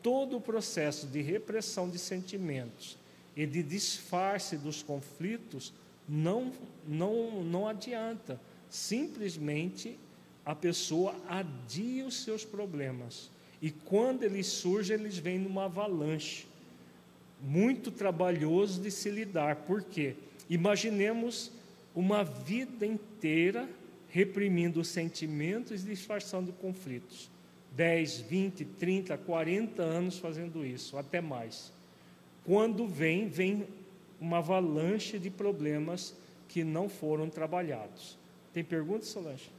todo 0.01 0.37
o 0.37 0.41
processo 0.41 1.07
de 1.07 1.21
repressão 1.21 1.89
de 1.89 1.97
sentimentos 1.97 2.97
e 3.35 3.45
de 3.45 3.63
disfarce 3.63 4.57
dos 4.57 4.81
conflitos 4.83 5.73
não, 6.07 6.51
não, 6.85 7.43
não 7.43 7.67
adianta. 7.67 8.39
Simplesmente 8.69 9.97
a 10.45 10.55
pessoa 10.55 11.15
adia 11.27 12.05
os 12.05 12.23
seus 12.23 12.43
problemas. 12.43 13.29
E 13.61 13.71
quando 13.71 14.23
eles 14.23 14.47
surgem, 14.47 14.97
eles 14.97 15.17
vêm 15.17 15.39
numa 15.39 15.65
avalanche. 15.65 16.45
Muito 17.41 17.91
trabalhoso 17.91 18.81
de 18.81 18.91
se 18.91 19.09
lidar. 19.09 19.55
Por 19.57 19.83
quê? 19.83 20.15
Imaginemos 20.49 21.51
uma 21.95 22.23
vida 22.23 22.85
inteira 22.85 23.67
reprimindo 24.09 24.79
os 24.79 24.87
sentimentos 24.87 25.83
e 25.83 25.85
disfarçando 25.85 26.53
conflitos. 26.53 27.29
10, 27.75 28.21
20, 28.21 28.65
30, 28.65 29.17
40 29.17 29.83
anos 29.83 30.17
fazendo 30.17 30.65
isso, 30.65 30.97
até 30.97 31.21
mais. 31.21 31.71
Quando 32.43 32.87
vem, 32.87 33.27
vem 33.27 33.67
uma 34.19 34.37
avalanche 34.37 35.19
de 35.19 35.29
problemas 35.29 36.15
que 36.47 36.63
não 36.63 36.89
foram 36.89 37.29
trabalhados. 37.29 38.17
Tem 38.53 38.63
pergunta, 38.63 39.05
Solange? 39.05 39.51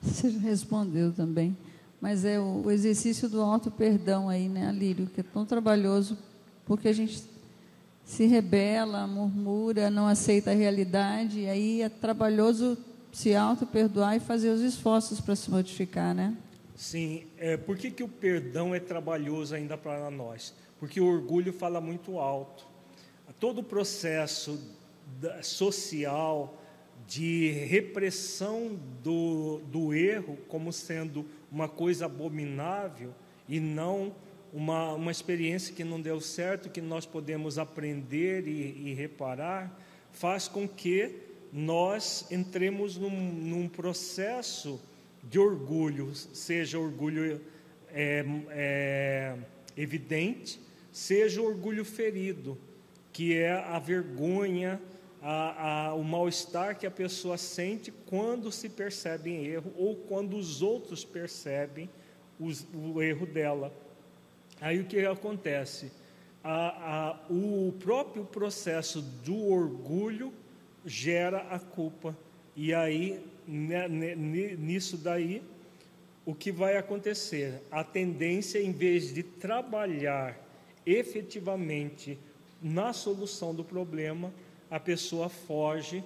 Você 0.00 0.28
respondeu 0.28 1.12
também. 1.12 1.56
Mas 2.02 2.24
é 2.24 2.40
o, 2.40 2.68
exercício 2.68 3.28
do 3.28 3.40
auto 3.40 3.70
perdão 3.70 4.28
aí, 4.28 4.48
né, 4.48 4.66
Alírio, 4.66 5.06
que 5.06 5.20
é 5.20 5.22
tão 5.22 5.46
trabalhoso, 5.46 6.18
porque 6.66 6.88
a 6.88 6.92
gente 6.92 7.22
se 8.04 8.26
rebela, 8.26 9.06
murmura, 9.06 9.88
não 9.88 10.08
aceita 10.08 10.50
a 10.50 10.54
realidade, 10.54 11.42
e 11.42 11.48
aí 11.48 11.80
é 11.80 11.88
trabalhoso 11.88 12.76
se 13.12 13.36
auto-perdoar 13.36 14.16
e 14.16 14.20
fazer 14.20 14.50
os 14.50 14.62
esforços 14.62 15.20
para 15.20 15.36
se 15.36 15.48
modificar, 15.48 16.12
né? 16.12 16.36
Sim, 16.74 17.22
é, 17.38 17.56
por 17.56 17.76
que, 17.76 17.88
que 17.92 18.02
o 18.02 18.08
perdão 18.08 18.74
é 18.74 18.80
trabalhoso 18.80 19.54
ainda 19.54 19.78
para 19.78 20.10
nós? 20.10 20.52
Porque 20.80 21.00
o 21.00 21.06
orgulho 21.06 21.52
fala 21.52 21.80
muito 21.80 22.18
alto. 22.18 22.66
Todo 23.38 23.60
o 23.60 23.62
processo 23.62 24.58
social 25.40 26.60
de 27.06 27.50
repressão 27.50 28.78
do, 29.02 29.60
do 29.70 29.92
erro 29.92 30.38
como 30.48 30.72
sendo 30.72 31.26
uma 31.50 31.68
coisa 31.68 32.06
abominável 32.06 33.14
e 33.48 33.60
não 33.60 34.14
uma, 34.52 34.92
uma 34.94 35.10
experiência 35.10 35.74
que 35.74 35.82
não 35.82 36.00
deu 36.00 36.20
certo, 36.20 36.68
que 36.68 36.80
nós 36.80 37.06
podemos 37.06 37.58
aprender 37.58 38.46
e, 38.46 38.90
e 38.90 38.94
reparar, 38.94 39.78
faz 40.10 40.46
com 40.46 40.68
que 40.68 41.16
nós 41.52 42.26
entremos 42.30 42.96
num, 42.96 43.10
num 43.10 43.68
processo 43.68 44.80
de 45.22 45.38
orgulho, 45.38 46.14
seja 46.14 46.78
orgulho 46.78 47.40
é, 47.90 48.24
é, 48.50 49.36
evidente, 49.76 50.60
seja 50.90 51.40
orgulho 51.40 51.84
ferido, 51.84 52.58
que 53.12 53.34
é 53.34 53.52
a 53.52 53.78
vergonha, 53.78 54.80
a, 55.22 55.88
a, 55.88 55.94
o 55.94 56.02
mal-estar 56.02 56.76
que 56.76 56.86
a 56.86 56.90
pessoa 56.90 57.38
sente 57.38 57.92
quando 58.06 58.50
se 58.50 58.68
percebe 58.68 59.30
em 59.30 59.46
erro 59.46 59.72
ou 59.76 59.94
quando 59.94 60.36
os 60.36 60.60
outros 60.62 61.04
percebem 61.04 61.88
os, 62.40 62.66
o 62.74 63.00
erro 63.00 63.24
dela. 63.24 63.72
Aí 64.60 64.80
o 64.80 64.84
que 64.84 65.04
acontece? 65.06 65.92
A, 66.44 67.20
o 67.30 67.72
próprio 67.78 68.24
processo 68.24 69.00
do 69.00 69.46
orgulho 69.46 70.32
gera 70.84 71.38
a 71.50 71.58
culpa. 71.58 72.16
E 72.56 72.74
aí, 72.74 73.24
né, 73.46 73.86
né, 73.86 74.14
nisso 74.16 74.96
daí, 74.96 75.40
o 76.26 76.34
que 76.34 76.50
vai 76.50 76.76
acontecer? 76.76 77.62
A 77.70 77.84
tendência, 77.84 78.60
em 78.60 78.72
vez 78.72 79.14
de 79.14 79.22
trabalhar 79.22 80.36
efetivamente 80.84 82.18
na 82.60 82.92
solução 82.92 83.54
do 83.54 83.64
problema, 83.64 84.32
a 84.72 84.80
pessoa 84.80 85.28
foge 85.28 86.02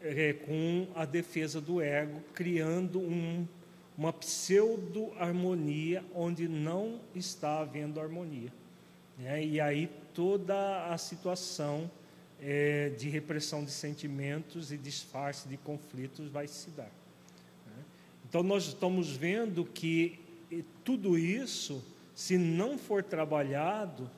é, 0.00 0.32
com 0.32 0.88
a 0.94 1.04
defesa 1.04 1.60
do 1.60 1.80
ego, 1.80 2.20
criando 2.34 2.98
um 2.98 3.46
uma 4.00 4.14
pseudo-harmonia 4.14 6.02
onde 6.14 6.48
não 6.48 6.98
está 7.14 7.60
havendo 7.60 8.00
harmonia. 8.00 8.50
Né? 9.18 9.44
E 9.44 9.60
aí 9.60 9.90
toda 10.14 10.86
a 10.86 10.96
situação 10.96 11.90
é, 12.40 12.88
de 12.98 13.10
repressão 13.10 13.62
de 13.62 13.70
sentimentos 13.70 14.72
e 14.72 14.78
disfarce 14.78 15.46
de 15.46 15.58
conflitos 15.58 16.30
vai 16.30 16.48
se 16.48 16.70
dar. 16.70 16.90
Né? 17.66 17.84
Então 18.26 18.42
nós 18.42 18.68
estamos 18.68 19.14
vendo 19.14 19.66
que 19.66 20.18
tudo 20.82 21.18
isso, 21.18 21.84
se 22.14 22.38
não 22.38 22.78
for 22.78 23.02
trabalhado, 23.02 24.10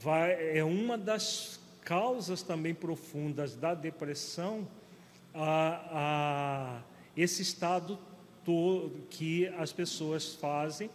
vai, 0.00 0.56
é 0.56 0.64
uma 0.64 0.96
das 0.96 1.60
causas 1.86 2.42
também 2.42 2.74
profundas 2.74 3.54
da 3.54 3.72
depressão, 3.72 4.66
a, 5.32 5.88
a 5.92 6.82
esse 7.16 7.42
estado 7.42 7.96
que 9.08 9.46
as 9.56 9.72
pessoas 9.72 10.34
fazem 10.34 10.90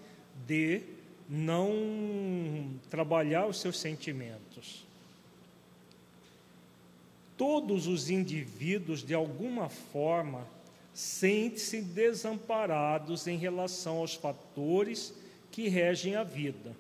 de 0.46 0.82
não 1.30 2.74
trabalhar 2.90 3.48
os 3.48 3.62
seus 3.62 3.80
sentimentos. 3.80 4.86
Todos 7.38 7.88
os 7.88 8.10
indivíduos, 8.10 9.02
de 9.02 9.14
alguma 9.14 9.70
forma, 9.70 10.46
sentem-se 10.94 11.82
desamparados 11.82 13.28
em 13.28 13.38
relação 13.38 13.98
aos 14.00 14.14
fatores 14.14 15.14
que 15.52 15.70
regem 15.70 16.18
a 16.18 16.24
vida. 16.24 16.76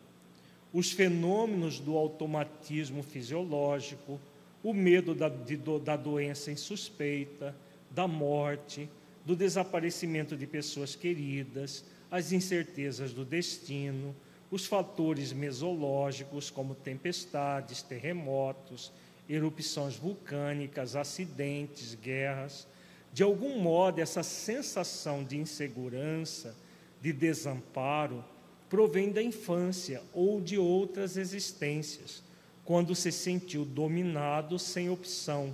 Os 0.73 0.91
fenômenos 0.91 1.79
do 1.79 1.97
automatismo 1.97 3.03
fisiológico, 3.03 4.19
o 4.63 4.73
medo 4.73 5.13
da, 5.13 5.27
de, 5.27 5.57
da 5.83 5.97
doença 5.97 6.51
insuspeita, 6.51 7.55
da 7.89 8.07
morte, 8.07 8.89
do 9.25 9.35
desaparecimento 9.35 10.35
de 10.35 10.47
pessoas 10.47 10.95
queridas, 10.95 11.83
as 12.09 12.31
incertezas 12.31 13.13
do 13.13 13.25
destino, 13.25 14.15
os 14.49 14.65
fatores 14.65 15.31
mesológicos, 15.31 16.49
como 16.49 16.75
tempestades, 16.75 17.81
terremotos, 17.81 18.91
erupções 19.29 19.95
vulcânicas, 19.95 20.95
acidentes, 20.95 21.95
guerras. 21.95 22.67
De 23.13 23.23
algum 23.23 23.59
modo, 23.59 23.99
essa 23.99 24.23
sensação 24.23 25.23
de 25.23 25.37
insegurança, 25.37 26.55
de 27.01 27.13
desamparo, 27.13 28.23
provém 28.71 29.11
da 29.11 29.21
infância 29.21 30.01
ou 30.13 30.39
de 30.39 30.57
outras 30.57 31.17
existências, 31.17 32.23
quando 32.63 32.95
se 32.95 33.11
sentiu 33.11 33.65
dominado 33.65 34.57
sem 34.57 34.89
opção 34.89 35.53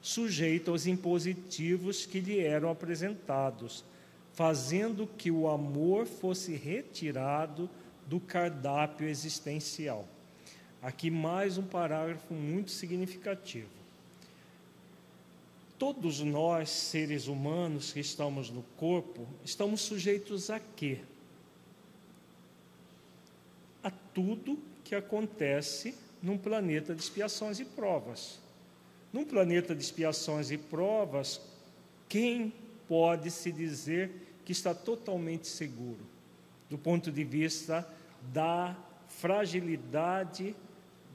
sujeito 0.00 0.70
aos 0.70 0.86
impositivos 0.86 2.06
que 2.06 2.20
lhe 2.20 2.38
eram 2.38 2.70
apresentados, 2.70 3.84
fazendo 4.32 5.08
que 5.08 5.28
o 5.28 5.48
amor 5.48 6.06
fosse 6.06 6.54
retirado 6.54 7.68
do 8.06 8.20
cardápio 8.20 9.08
existencial. 9.08 10.06
Aqui 10.80 11.10
mais 11.10 11.58
um 11.58 11.64
parágrafo 11.64 12.32
muito 12.32 12.70
significativo. 12.70 13.70
Todos 15.76 16.20
nós, 16.20 16.70
seres 16.70 17.26
humanos 17.26 17.92
que 17.92 17.98
estamos 17.98 18.50
no 18.50 18.62
corpo, 18.76 19.26
estamos 19.44 19.80
sujeitos 19.80 20.48
a 20.48 20.60
quê? 20.60 21.00
A 23.82 23.90
tudo 23.90 24.58
que 24.84 24.94
acontece 24.94 25.94
num 26.22 26.38
planeta 26.38 26.94
de 26.94 27.02
expiações 27.02 27.58
e 27.58 27.64
provas. 27.64 28.40
Num 29.12 29.24
planeta 29.24 29.74
de 29.74 29.82
expiações 29.82 30.50
e 30.50 30.56
provas, 30.56 31.40
quem 32.08 32.52
pode 32.88 33.30
se 33.30 33.50
dizer 33.50 34.10
que 34.44 34.52
está 34.52 34.74
totalmente 34.74 35.46
seguro, 35.46 36.06
do 36.68 36.78
ponto 36.78 37.10
de 37.10 37.24
vista 37.24 37.86
da 38.32 38.76
fragilidade, 39.08 40.54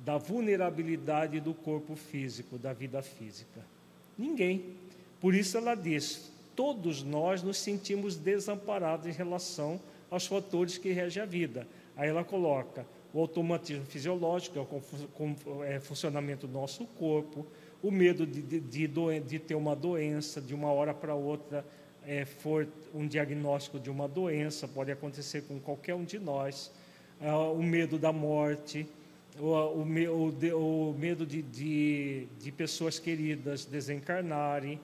da 0.04 0.18
vulnerabilidade 0.18 1.40
do 1.40 1.54
corpo 1.54 1.96
físico, 1.96 2.58
da 2.58 2.74
vida 2.74 3.02
física? 3.02 3.66
Ninguém. 4.18 4.76
Por 5.20 5.34
isso 5.34 5.58
ela 5.58 5.76
diz: 5.76 6.32
todos 6.56 7.04
nós 7.04 7.44
nos 7.44 7.58
sentimos 7.58 8.16
desamparados 8.16 9.08
em 9.08 9.12
relação 9.12 9.80
aos 10.10 10.26
fatores 10.26 10.78
que 10.78 10.92
regem 10.92 11.22
a 11.22 11.26
vida. 11.26 11.68
Aí 11.98 12.08
ela 12.10 12.24
coloca 12.24 12.86
o 13.14 13.20
automatismo 13.20 13.86
fisiológico, 13.86 14.60
é 14.60 14.62
o 14.62 15.64
é, 15.64 15.80
funcionamento 15.80 16.46
do 16.46 16.54
nosso 16.54 16.86
corpo, 16.86 17.46
o 17.82 17.92
medo 17.92 18.26
de, 18.26 18.42
de, 18.42 18.60
de, 18.60 18.88
de 19.20 19.40
ter 19.40 19.56
uma 19.56 19.76
doença, 19.76 20.40
de 20.40 20.54
uma 20.54 20.72
hora 20.72 20.94
para 20.94 21.16
outra 21.16 21.66
é, 22.06 22.24
for 22.24 22.66
um 22.94 23.06
diagnóstico 23.06 23.80
de 23.80 23.90
uma 23.90 24.08
doença, 24.08 24.68
pode 24.68 24.90
acontecer 24.92 25.42
com 25.42 25.60
qualquer 25.60 25.94
um 25.94 26.06
de 26.06 26.18
nós, 26.18 26.72
ah, 27.20 27.50
o 27.50 27.62
medo 27.62 28.00
da 28.00 28.14
morte, 28.14 28.88
o, 29.38 29.48
o, 29.48 29.84
o, 29.84 30.92
o 30.92 30.94
medo 30.98 31.26
de, 31.26 31.42
de, 31.42 32.28
de, 32.40 32.52
pessoas 32.52 32.98
queridas 32.98 33.66
desencarnarem, 33.66 34.80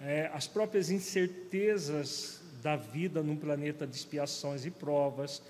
é, 0.00 0.30
as 0.34 0.48
próprias 0.48 0.90
incertezas 0.90 2.42
da 2.60 2.74
vida 2.74 3.22
num 3.22 3.36
planeta 3.36 3.86
de 3.86 3.94
expiações 3.94 4.66
e 4.66 4.70
provas, 4.70 5.42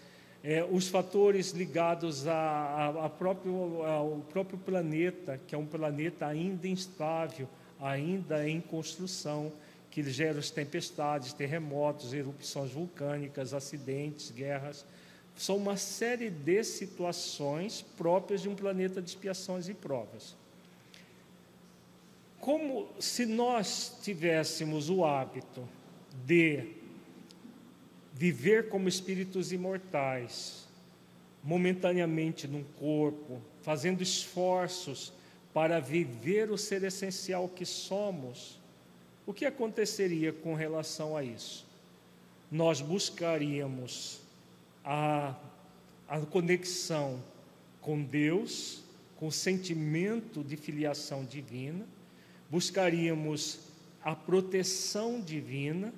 é, 0.45 0.63
os 0.63 0.89
fatores 0.89 1.53
ligados 1.53 2.29
a, 2.29 2.35
a, 2.35 3.07
a 3.07 3.09
próprio, 3.09 3.83
ao 3.83 4.23
próprio 4.31 4.59
planeta, 4.59 5.41
que 5.47 5.55
é 5.55 5.59
um 5.59 5.65
planeta 5.65 6.27
ainda 6.27 6.69
instável, 6.69 7.49
ainda 7.81 8.47
em 8.47 8.61
construção, 8.61 9.51
que 9.91 10.03
gera 10.03 10.39
as 10.39 10.51
tempestades, 10.51 11.33
terremotos, 11.33 12.13
erupções 12.13 12.71
vulcânicas, 12.71 13.55
acidentes, 13.55 14.31
guerras. 14.31 14.85
São 15.35 15.57
uma 15.57 15.79
série 15.79 16.29
de 16.29 16.63
situações 16.63 17.81
próprias 17.97 18.43
de 18.43 18.49
um 18.49 18.55
planeta 18.55 19.01
de 19.01 19.09
expiações 19.09 19.67
e 19.71 19.73
provas. 19.73 20.37
Como 22.39 22.87
se 23.01 23.25
nós 23.25 23.97
tivéssemos 24.03 24.91
o 24.91 25.07
hábito 25.07 25.67
de 26.27 26.84
viver 28.15 28.69
como 28.69 28.89
espíritos 28.89 29.51
imortais, 29.53 30.65
momentaneamente 31.43 32.47
num 32.47 32.63
corpo, 32.79 33.43
fazendo 33.61 34.03
esforços 34.03 35.13
para 35.53 35.81
viver 35.81 36.51
o 36.51 36.57
ser 36.57 36.85
essencial 36.85 37.49
que 37.49 37.67
somos, 37.67 38.59
o 39.27 39.35
que 39.35 39.45
aconteceria 39.45 40.33
com 40.33 40.55
relação 40.55 41.17
a 41.17 41.25
isso? 41.25 41.67
Nós 42.51 42.81
buscaríamos 42.81 44.21
a, 44.85 45.35
a 46.09 46.21
conexão 46.21 47.23
com 47.81 48.01
Deus, 48.03 48.85
com 49.17 49.27
o 49.27 49.33
sentimento 49.33 50.45
de 50.45 50.57
filiação 50.57 51.25
divina, 51.25 51.85
buscaríamos 52.49 53.61
a 54.03 54.15
proteção 54.15 55.21
divina, 55.21 55.93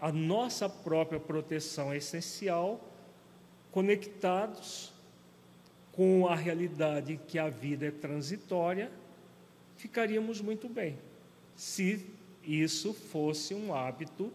a 0.00 0.12
nossa 0.12 0.68
própria 0.68 1.20
proteção 1.20 1.92
é 1.92 1.96
essencial, 1.96 2.80
conectados 3.70 4.92
com 5.92 6.26
a 6.26 6.34
realidade 6.34 7.20
que 7.28 7.38
a 7.38 7.48
vida 7.48 7.86
é 7.86 7.90
transitória, 7.90 8.90
ficaríamos 9.76 10.40
muito 10.40 10.68
bem, 10.68 10.98
se 11.56 12.04
isso 12.42 12.92
fosse 12.92 13.54
um 13.54 13.72
hábito 13.74 14.32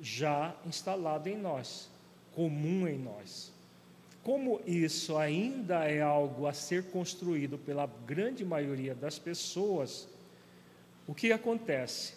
já 0.00 0.54
instalado 0.66 1.28
em 1.28 1.36
nós, 1.36 1.88
comum 2.34 2.88
em 2.88 2.98
nós. 2.98 3.52
Como 4.22 4.60
isso 4.66 5.16
ainda 5.16 5.84
é 5.84 6.00
algo 6.00 6.46
a 6.46 6.52
ser 6.52 6.90
construído 6.90 7.58
pela 7.58 7.86
grande 8.06 8.44
maioria 8.44 8.94
das 8.94 9.18
pessoas, 9.18 10.08
o 11.06 11.14
que 11.14 11.32
acontece? 11.32 12.14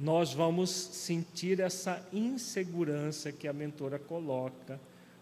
Nós 0.00 0.32
vamos 0.32 0.70
sentir 0.70 1.60
essa 1.60 2.02
insegurança 2.10 3.30
que 3.30 3.46
a 3.46 3.52
mentora 3.52 3.98
coloca, 3.98 4.80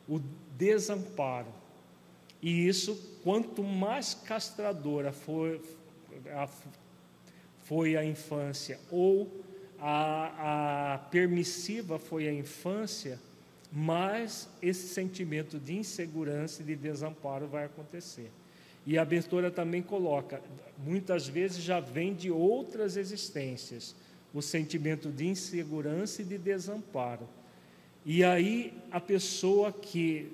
o 0.08 0.20
desamparo. 0.56 1.52
E 2.40 2.68
isso, 2.68 3.18
quanto 3.24 3.64
mais 3.64 4.14
castradora 4.14 5.10
foi 5.10 5.60
a, 6.32 6.48
foi 7.64 7.96
a 7.96 8.04
infância 8.04 8.78
ou 8.88 9.28
a, 9.80 10.94
a 10.94 10.98
permissiva 10.98 11.98
foi 11.98 12.28
a 12.28 12.32
infância, 12.32 13.18
mais 13.72 14.48
esse 14.62 14.88
sentimento 14.88 15.58
de 15.58 15.76
insegurança 15.76 16.62
e 16.62 16.66
de 16.66 16.76
desamparo 16.76 17.48
vai 17.48 17.64
acontecer. 17.64 18.30
E 18.86 18.96
a 18.96 19.02
abertura 19.02 19.50
também 19.50 19.82
coloca, 19.82 20.40
muitas 20.78 21.26
vezes 21.26 21.62
já 21.62 21.80
vem 21.80 22.14
de 22.14 22.30
outras 22.30 22.96
existências, 22.96 23.94
o 24.32 24.42
sentimento 24.42 25.10
de 25.10 25.26
insegurança 25.26 26.22
e 26.22 26.24
de 26.24 26.38
desamparo. 26.38 27.28
E 28.04 28.22
aí 28.24 28.72
a 28.90 29.00
pessoa 29.00 29.72
que 29.72 30.32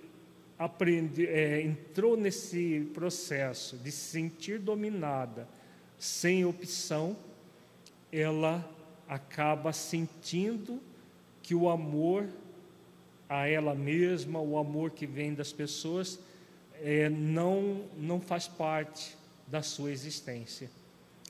aprende, 0.59 1.27
é, 1.27 1.61
entrou 1.63 2.17
nesse 2.17 2.89
processo 2.95 3.77
de 3.79 3.91
se 3.91 4.11
sentir 4.11 4.59
dominada, 4.59 5.49
sem 5.99 6.45
opção, 6.45 7.17
ela 8.13 8.69
acaba 9.09 9.73
sentindo 9.73 10.81
que 11.43 11.55
o 11.55 11.69
amor 11.69 12.29
a 13.29 13.49
ela 13.49 13.75
mesma, 13.75 14.41
o 14.41 14.59
amor 14.59 14.91
que 14.91 15.07
vem 15.07 15.35
das 15.35 15.53
pessoas, 15.53 16.19
é, 16.81 17.09
não, 17.09 17.85
não 17.97 18.21
faz 18.21 18.47
parte 18.47 19.17
da 19.47 19.63
sua 19.63 19.91
existência. 19.91 20.71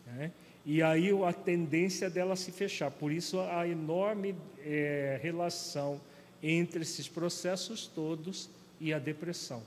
Né? 0.07 0.33
E 0.67 0.83
aí 0.83 1.11
a 1.25 1.33
tendência 1.33 2.09
dela 2.09 2.37
se 2.37 2.51
fechar. 2.51 2.91
Por 2.91 3.13
isso 3.13 3.39
a 3.41 3.69
enorme 3.69 4.35
é, 4.65 5.19
relação 5.23 6.01
entre 6.43 6.83
esses 6.83 7.09
processos 7.09 7.87
todos 7.87 8.49
e 8.81 8.93
a 8.93 8.99
depressão. 8.99 9.63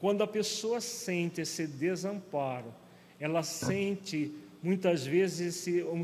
Quando 0.00 0.22
a 0.22 0.26
pessoa 0.26 0.80
sente 0.80 1.40
esse 1.40 1.66
desamparo, 1.66 2.72
ela 3.18 3.42
sente 3.42 4.32
muitas 4.62 5.04
vezes, 5.04 5.56
esse, 5.56 5.82
um, 5.82 6.02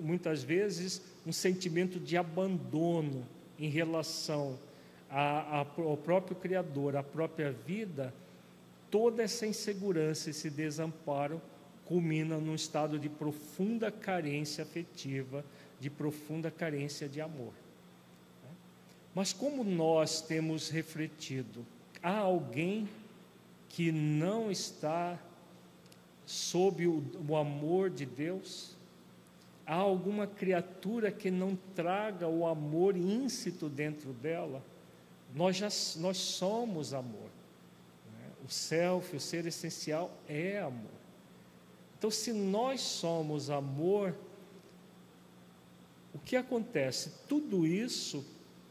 muitas 0.00 0.42
vezes 0.42 1.00
um 1.26 1.32
sentimento 1.32 1.98
de 1.98 2.16
abandono 2.16 3.26
em 3.58 3.68
relação 3.68 4.58
a, 5.10 5.60
a, 5.60 5.66
ao 5.78 5.96
próprio 5.96 6.36
Criador, 6.36 6.96
à 6.96 7.02
própria 7.02 7.50
vida, 7.50 8.12
toda 8.90 9.22
essa 9.22 9.46
insegurança, 9.46 10.30
esse 10.30 10.50
desamparo, 10.50 11.40
culmina 11.86 12.38
num 12.38 12.54
estado 12.54 12.98
de 12.98 13.08
profunda 13.08 13.90
carência 13.90 14.62
afetiva, 14.62 15.44
de 15.78 15.90
profunda 15.90 16.50
carência 16.50 17.08
de 17.08 17.20
amor. 17.20 17.52
Mas 19.14 19.32
como 19.32 19.62
nós 19.62 20.20
temos 20.20 20.70
refletido, 20.70 21.64
há 22.02 22.18
alguém 22.18 22.88
que 23.68 23.92
não 23.92 24.50
está 24.50 25.18
sob 26.26 26.86
o, 26.86 27.02
o 27.28 27.36
amor 27.36 27.90
de 27.90 28.04
Deus? 28.04 28.74
Há 29.66 29.74
alguma 29.74 30.26
criatura 30.26 31.10
que 31.10 31.30
não 31.30 31.56
traga 31.74 32.26
o 32.28 32.46
amor 32.46 32.96
íncito 32.96 33.68
dentro 33.68 34.12
dela? 34.12 34.62
Nós, 35.34 35.56
já, 35.56 35.68
nós 36.00 36.16
somos 36.16 36.92
amor. 36.92 37.30
Né? 38.12 38.30
O 38.46 38.50
self, 38.50 39.16
o 39.16 39.20
ser 39.20 39.46
essencial, 39.46 40.10
é 40.28 40.58
amor. 40.58 41.03
Então, 42.04 42.10
se 42.10 42.34
nós 42.34 42.82
somos 42.82 43.48
amor, 43.48 44.14
o 46.12 46.18
que 46.18 46.36
acontece? 46.36 47.10
Tudo 47.26 47.66
isso 47.66 48.22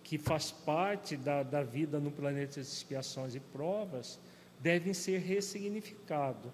que 0.03 0.19
faz 0.19 0.51
parte 0.51 1.17
da, 1.17 1.41
da 1.41 1.63
vida 1.63 1.99
no 1.99 2.11
planeta 2.11 2.61
de 2.61 2.67
expiações 2.67 3.33
e 3.33 3.39
provas 3.39 4.19
devem 4.59 4.93
ser 4.93 5.17
ressignificados. 5.17 6.51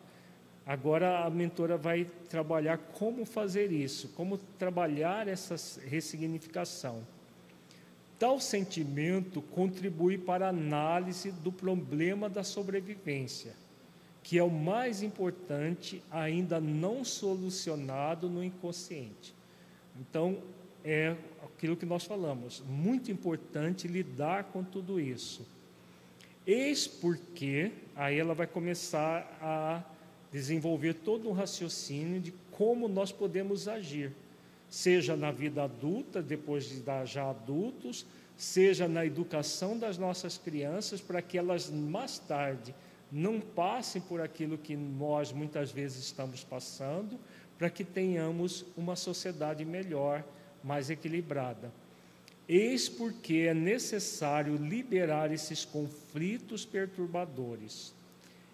Agora 0.66 1.26
a 1.26 1.30
mentora 1.30 1.76
vai 1.76 2.10
trabalhar 2.30 2.78
como 2.78 3.26
fazer 3.26 3.74
isso, 3.74 4.14
como 4.16 4.38
trabalhar 4.38 5.28
essa 5.28 5.58
ressignificação. 5.86 7.06
Tal 8.18 8.40
sentimento 8.40 9.42
contribui 9.42 10.18
para 10.18 10.46
a 10.46 10.50
análise 10.52 11.30
do 11.30 11.52
problema 11.52 12.30
da 12.30 12.46
sobrevivência, 12.46 13.54
que 14.30 14.38
é 14.38 14.44
o 14.44 14.52
mais 14.52 15.02
importante, 15.02 16.04
ainda 16.12 16.62
não 16.62 17.04
solucionado 17.04 18.30
no 18.30 18.44
inconsciente. 18.44 19.34
Então, 20.00 20.38
é 20.86 21.16
aquilo 21.44 21.76
que 21.76 21.84
nós 21.84 22.04
falamos, 22.04 22.62
muito 22.70 23.10
importante 23.10 23.88
lidar 23.88 24.44
com 24.44 24.64
tudo 24.64 25.00
isso. 25.00 25.48
Eis 26.46 26.88
porque 26.88 27.72
aí 27.96 28.20
ela 28.20 28.36
vai 28.36 28.46
começar 28.46 29.36
a 29.42 29.84
desenvolver 30.32 30.94
todo 30.94 31.28
um 31.28 31.34
raciocínio 31.34 32.22
de 32.22 32.32
como 32.52 32.88
nós 32.88 33.12
podemos 33.12 33.68
agir 33.68 34.14
seja 34.70 35.16
na 35.16 35.32
vida 35.32 35.64
adulta, 35.64 36.22
depois 36.22 36.66
de 36.66 36.84
já 37.06 37.28
adultos, 37.28 38.06
seja 38.38 38.88
na 38.88 39.04
educação 39.04 39.76
das 39.76 39.98
nossas 39.98 40.38
crianças, 40.38 41.02
para 41.02 41.20
que 41.20 41.36
elas 41.36 41.72
mais 41.72 42.20
tarde 42.20 42.76
não 43.12 43.40
passem 43.40 44.02
por 44.02 44.22
aquilo 44.22 44.58
que 44.58 44.76
nós 44.76 45.32
muitas 45.32 45.72
vezes 45.72 46.06
estamos 46.06 46.44
passando, 46.44 47.20
para 47.58 47.70
que 47.70 47.84
tenhamos 47.84 48.66
uma 48.78 48.96
sociedade 48.96 49.66
melhor, 49.66 50.24
mais 50.64 50.90
equilibrada. 50.90 51.72
Eis 52.48 52.90
porque 52.90 53.48
é 53.50 53.54
necessário 53.54 54.56
liberar 54.56 55.32
esses 55.32 55.66
conflitos 55.66 56.66
perturbadores, 56.66 57.94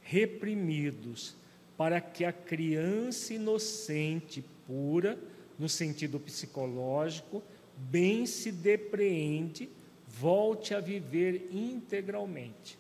reprimidos, 0.02 1.36
para 1.78 2.02
que 2.02 2.26
a 2.26 2.32
criança 2.32 3.34
inocente, 3.34 4.44
pura, 4.66 5.18
no 5.58 5.70
sentido 5.70 6.20
psicológico, 6.20 7.44
bem 7.78 8.26
se 8.26 8.52
depreende, 8.52 9.70
volte 10.08 10.74
a 10.74 10.80
viver 10.80 11.50
integralmente. 11.52 12.78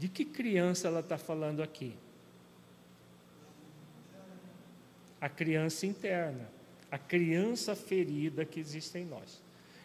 De 0.00 0.08
que 0.08 0.24
criança 0.24 0.88
ela 0.88 1.00
está 1.00 1.18
falando 1.18 1.62
aqui? 1.62 1.94
A 5.20 5.28
criança 5.28 5.84
interna, 5.84 6.48
a 6.90 6.96
criança 6.96 7.76
ferida 7.76 8.44
que 8.44 8.58
existe 8.58 8.96
em 8.96 9.04
nós. 9.04 9.42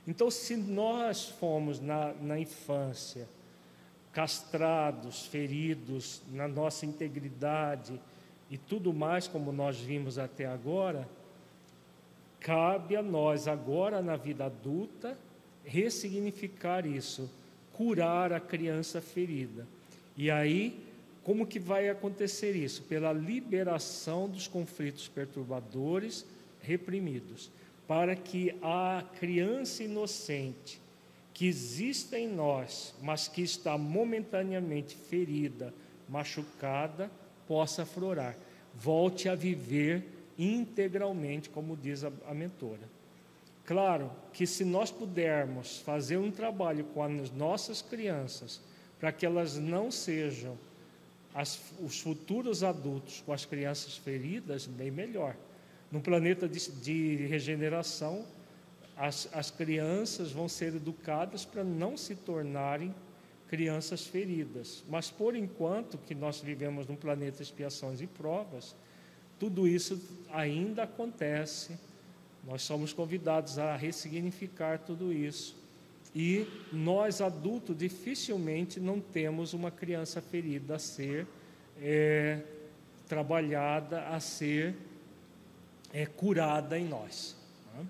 Então, 0.07 0.31
se 0.31 0.55
nós 0.55 1.27
fomos 1.27 1.81
na, 1.81 2.13
na 2.13 2.39
infância 2.39 3.27
castrados, 4.13 5.25
feridos 5.25 6.21
na 6.31 6.47
nossa 6.47 6.85
integridade 6.85 7.99
e 8.49 8.57
tudo 8.57 8.93
mais, 8.93 9.27
como 9.27 9.51
nós 9.51 9.77
vimos 9.77 10.17
até 10.17 10.45
agora, 10.45 11.05
Cabe 12.45 12.95
a 12.95 13.01
nós, 13.01 13.47
agora 13.47 14.03
na 14.03 14.15
vida 14.15 14.45
adulta, 14.45 15.17
ressignificar 15.63 16.85
isso, 16.85 17.27
curar 17.73 18.31
a 18.31 18.39
criança 18.39 19.01
ferida. 19.01 19.65
E 20.17 20.31
aí, 20.31 20.79
como 21.23 21.45
que 21.45 21.59
vai 21.59 21.89
acontecer 21.89 22.55
isso? 22.55 22.83
Pela 22.83 23.11
liberação 23.11 24.29
dos 24.29 24.47
conflitos 24.47 25.07
perturbadores 25.07 26.25
reprimidos, 26.61 27.51
para 27.87 28.15
que 28.15 28.55
a 28.61 29.03
criança 29.19 29.83
inocente 29.83 30.79
que 31.33 31.47
existe 31.47 32.15
em 32.15 32.27
nós, 32.27 32.93
mas 33.01 33.27
que 33.27 33.41
está 33.41 33.77
momentaneamente 33.77 34.95
ferida, 34.95 35.73
machucada, 36.07 37.11
possa 37.47 37.83
aflorar, 37.83 38.37
volte 38.73 39.27
a 39.27 39.35
viver 39.35 40.05
integralmente, 40.37 41.49
como 41.49 41.75
diz 41.75 42.03
a, 42.03 42.11
a 42.27 42.33
mentora. 42.33 42.95
Claro 43.65 44.11
que 44.31 44.45
se 44.45 44.63
nós 44.63 44.91
pudermos 44.91 45.79
fazer 45.79 46.17
um 46.17 46.31
trabalho 46.31 46.85
com 46.93 47.03
as 47.03 47.31
nossas 47.31 47.81
crianças, 47.81 48.61
para 48.99 49.11
que 49.11 49.25
elas 49.25 49.57
não 49.57 49.91
sejam 49.91 50.57
as, 51.33 51.59
os 51.81 51.99
futuros 51.99 52.63
adultos 52.63 53.21
com 53.25 53.33
as 53.33 53.45
crianças 53.45 53.97
feridas, 53.97 54.65
bem 54.65 54.89
melhor. 54.89 55.35
No 55.91 55.99
planeta 55.99 56.47
de, 56.47 56.71
de 56.71 57.27
regeneração, 57.27 58.25
as, 58.97 59.27
as 59.33 59.51
crianças 59.51 60.31
vão 60.31 60.47
ser 60.47 60.75
educadas 60.75 61.43
para 61.43 61.63
não 61.63 61.97
se 61.97 62.15
tornarem 62.15 62.95
crianças 63.49 64.05
feridas. 64.07 64.83
Mas 64.89 65.11
por 65.11 65.35
enquanto 65.35 65.97
que 65.97 66.15
nós 66.15 66.39
vivemos 66.39 66.87
num 66.87 66.95
planeta 66.95 67.37
de 67.37 67.43
expiações 67.43 68.01
e 68.01 68.07
provas, 68.07 68.75
tudo 69.39 69.67
isso 69.67 70.01
ainda 70.31 70.83
acontece. 70.83 71.77
Nós 72.45 72.61
somos 72.61 72.93
convidados 72.93 73.57
a 73.59 73.75
ressignificar 73.75 74.79
tudo 74.79 75.11
isso. 75.11 75.55
E 76.15 76.47
nós 76.71 77.19
adultos 77.19 77.77
dificilmente 77.77 78.79
não 78.79 79.01
temos 79.01 79.53
uma 79.53 79.69
criança 79.69 80.21
ferida 80.21 80.75
a 80.75 80.79
ser 80.79 81.27
é, 81.81 82.39
trabalhada, 83.05 84.07
a 84.07 84.19
ser 84.21 84.75
é, 85.93 86.05
curada 86.05 86.79
em 86.79 86.85
nós. 86.85 87.35
Né? 87.73 87.85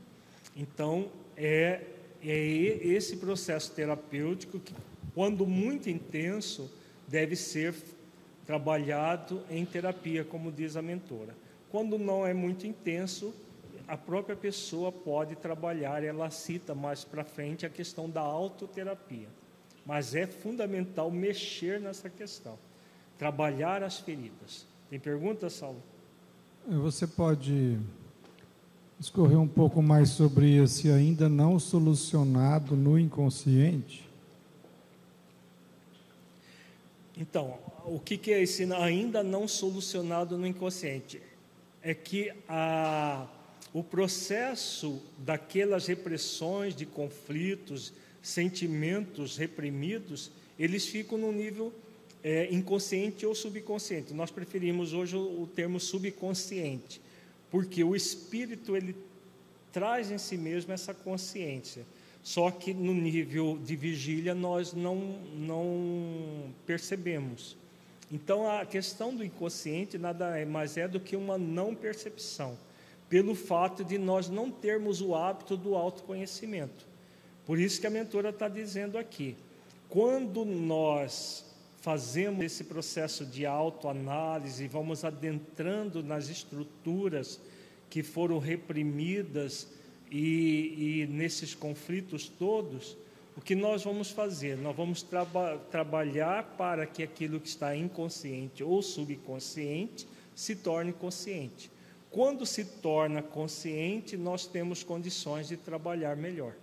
Então, 0.58 1.10
é, 1.38 1.82
é 2.24 2.48
esse 2.48 3.18
processo 3.18 3.72
terapêutico 3.74 4.60
que, 4.60 4.74
quando 5.14 5.46
muito 5.46 5.88
intenso, 5.88 6.72
deve 7.08 7.36
ser 7.36 7.76
trabalhado 8.46 9.44
em 9.52 9.64
terapia, 9.66 10.24
como 10.24 10.52
diz 10.52 10.76
a 10.76 10.82
mentora. 10.82 11.36
Quando 11.70 12.00
não 12.00 12.26
é 12.26 12.34
muito 12.34 12.66
intenso, 12.66 13.34
a 13.88 13.96
própria 13.96 14.36
pessoa 14.36 14.92
pode 14.92 15.36
trabalhar, 15.36 16.04
ela 16.04 16.30
cita 16.30 16.74
mais 16.74 17.04
para 17.04 17.24
frente 17.24 17.66
a 17.66 17.70
questão 17.70 18.10
da 18.10 18.22
autoterapia. 18.22 19.28
Mas 19.86 20.16
é 20.16 20.26
fundamental 20.26 21.12
mexer 21.12 21.80
nessa 21.80 22.10
questão, 22.10 22.58
trabalhar 23.18 23.84
as 23.84 24.00
feridas. 24.00 24.66
Tem 24.90 25.00
pergunta, 25.00 25.50
Saulo? 25.50 25.82
Você 26.68 27.06
pode 27.06 27.80
discorrer 28.98 29.40
um 29.40 29.48
pouco 29.48 29.82
mais 29.84 30.10
sobre 30.10 30.56
esse 30.56 30.90
ainda 30.90 31.30
não 31.30 31.60
solucionado 31.60 32.76
no 32.76 32.98
inconsciente? 32.98 34.10
Então, 37.18 37.58
o 37.86 38.00
que, 38.00 38.18
que 38.18 38.32
é 38.32 38.42
esse 38.42 38.72
ainda 38.74 39.24
não 39.24 39.48
solucionado 39.48 40.38
no 40.38 40.48
inconsciente? 40.48 41.22
É 41.82 41.94
que 41.94 42.34
a, 42.50 43.28
o 43.76 43.84
processo 43.84 45.02
daquelas 45.18 45.86
repressões 45.86 46.74
de 46.74 46.86
conflitos, 46.86 47.92
sentimentos 48.22 49.36
reprimidos, 49.36 50.32
eles 50.58 50.88
ficam 50.88 51.18
no 51.18 51.30
nível 51.34 51.74
é, 52.24 52.48
inconsciente 52.54 53.26
ou 53.26 53.36
subconsciente. 53.36 54.14
Nós 54.14 54.32
preferimos 54.32 54.94
hoje 54.94 55.18
o, 55.18 55.46
termo 55.54 55.78
subconsciente, 55.78 57.02
porque 57.52 57.84
o 57.84 57.98
espírito 57.98 58.78
ele 58.78 58.96
traz 59.74 60.10
em 60.10 60.18
si 60.18 60.38
mesmo 60.38 60.72
essa 60.72 60.94
consciência. 60.94 61.86
Só 62.24 62.50
que 62.52 62.74
no 62.74 62.94
nível 62.94 63.60
de 63.62 63.76
vigília 63.76 64.34
nós 64.34 64.72
não, 64.72 65.20
não 65.36 66.56
percebemos. 66.66 67.58
Então 68.10 68.50
a 68.50 68.66
questão 68.66 69.14
do 69.14 69.22
inconsciente 69.22 69.98
nada 69.98 70.40
é 70.40 70.46
mais 70.46 70.78
é 70.78 70.88
do 70.88 70.98
que 70.98 71.18
uma 71.18 71.38
não 71.38 71.76
percepção, 71.76 72.58
pelo 73.10 73.36
fato 73.36 73.84
de 73.84 73.98
nós 73.98 74.30
não 74.30 74.50
termos 74.50 75.02
o 75.02 75.16
hábito 75.16 75.56
do 75.56 75.76
autoconhecimento. 75.76 76.86
Por 77.46 77.60
isso 77.60 77.80
que 77.80 77.88
a 77.88 77.92
mentora 77.92 78.30
está 78.30 78.48
dizendo 78.48 78.98
aqui: 78.98 79.36
quando 79.88 80.44
nós 80.44 81.46
fazemos 81.82 82.44
esse 82.44 82.64
processo 82.64 83.26
de 83.26 83.46
autoanálise, 83.46 84.68
vamos 84.68 85.06
adentrando 85.06 86.02
nas 86.02 86.30
estruturas 86.30 87.40
que 87.90 88.02
foram 88.02 88.40
reprimidas 88.40 89.68
e, 90.12 91.04
e 91.04 91.08
nesses 91.08 91.54
conflitos 91.54 92.28
todos, 92.28 92.98
o 93.38 93.42
que 93.42 93.54
nós 93.54 93.84
vamos 93.84 94.10
fazer? 94.10 94.58
Nós 94.58 94.76
vamos 94.76 95.04
traba 95.04 95.58
trabalhar 95.70 96.56
para 96.58 96.86
que 96.86 97.04
aquilo 97.04 97.40
que 97.40 97.50
está 97.50 97.76
inconsciente 97.76 98.64
ou 98.64 98.82
subconsciente 98.82 100.08
se 100.34 100.56
torne 100.56 100.92
consciente. 100.92 101.70
Quando 102.16 102.46
se 102.46 102.64
torna 102.64 103.22
consciente, 103.22 104.16
nós 104.16 104.48
temos 104.48 104.82
condições 104.82 105.50
de 105.50 105.58
trabalhar 105.58 106.16
melhor. 106.16 106.56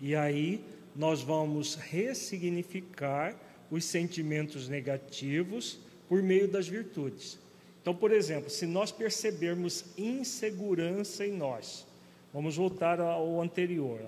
E 0.00 0.16
aí 0.16 0.64
nós 0.96 1.20
vamos 1.20 1.74
ressignificar 1.74 3.36
os 3.70 3.84
sentimentos 3.84 4.68
negativos 4.68 5.78
por 6.08 6.22
meio 6.22 6.48
das 6.48 6.66
virtudes. 6.66 7.38
Então, 7.82 7.94
por 7.94 8.10
exemplo, 8.10 8.48
se 8.48 8.64
nós 8.64 8.90
percebermos 8.90 9.84
insegurança 9.98 11.26
em 11.26 11.32
nós, 11.32 11.86
Vamos 12.34 12.56
voltar 12.56 13.00
ao 13.00 13.40
anterior. 13.40 14.00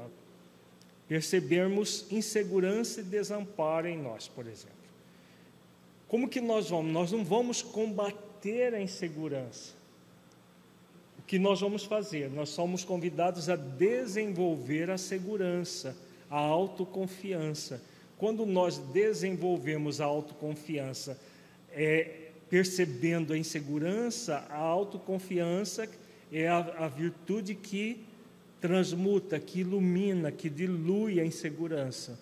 Percebermos 1.07 2.11
insegurança 2.11 3.01
e 3.01 3.05
desamparo 3.05 3.87
em 3.87 3.97
nós, 3.97 4.27
por 4.27 4.49
exemplo. 4.49 4.75
Como 6.09 6.29
que 6.29 6.41
nós 6.41 6.69
vamos? 6.69 6.93
Nós 6.93 7.13
não 7.13 7.25
vamos 7.25 7.63
combater 7.63 8.75
a 8.75 8.83
insegurança. 8.83 9.76
Que 11.27 11.39
nós 11.39 11.61
vamos 11.61 11.85
fazer? 11.85 12.31
Nós 12.31 12.51
somos 12.51 12.85
convidados 12.85 13.49
a 13.49 13.57
desenvolver 13.57 14.91
a 14.91 14.99
segurança, 14.99 15.97
a 16.31 16.39
autoconfiança. 16.39 17.83
Quando 18.16 18.47
nós 18.47 18.79
desenvolvemos 18.79 20.01
a 20.01 20.05
autoconfiança, 20.05 21.18
é, 21.72 22.31
percebendo 22.49 23.33
a 23.33 23.39
insegurança, 23.39 24.47
a 24.49 24.59
autoconfiança 24.59 25.89
é 26.33 26.49
a, 26.49 26.59
a 26.59 26.89
virtude 26.89 27.55
que 27.55 28.05
transmuta, 28.61 29.39
que 29.39 29.61
ilumina, 29.61 30.33
que 30.33 30.49
dilui 30.49 31.20
a 31.20 31.24
insegurança. 31.24 32.18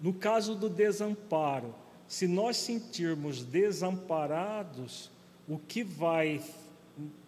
No 0.00 0.12
caso 0.12 0.54
do 0.54 0.68
desamparo, 0.68 1.74
se 2.08 2.26
nós 2.26 2.56
sentirmos 2.56 3.44
desamparados, 3.44 5.10
o 5.48 5.58
que 5.58 5.84
vai 5.84 6.40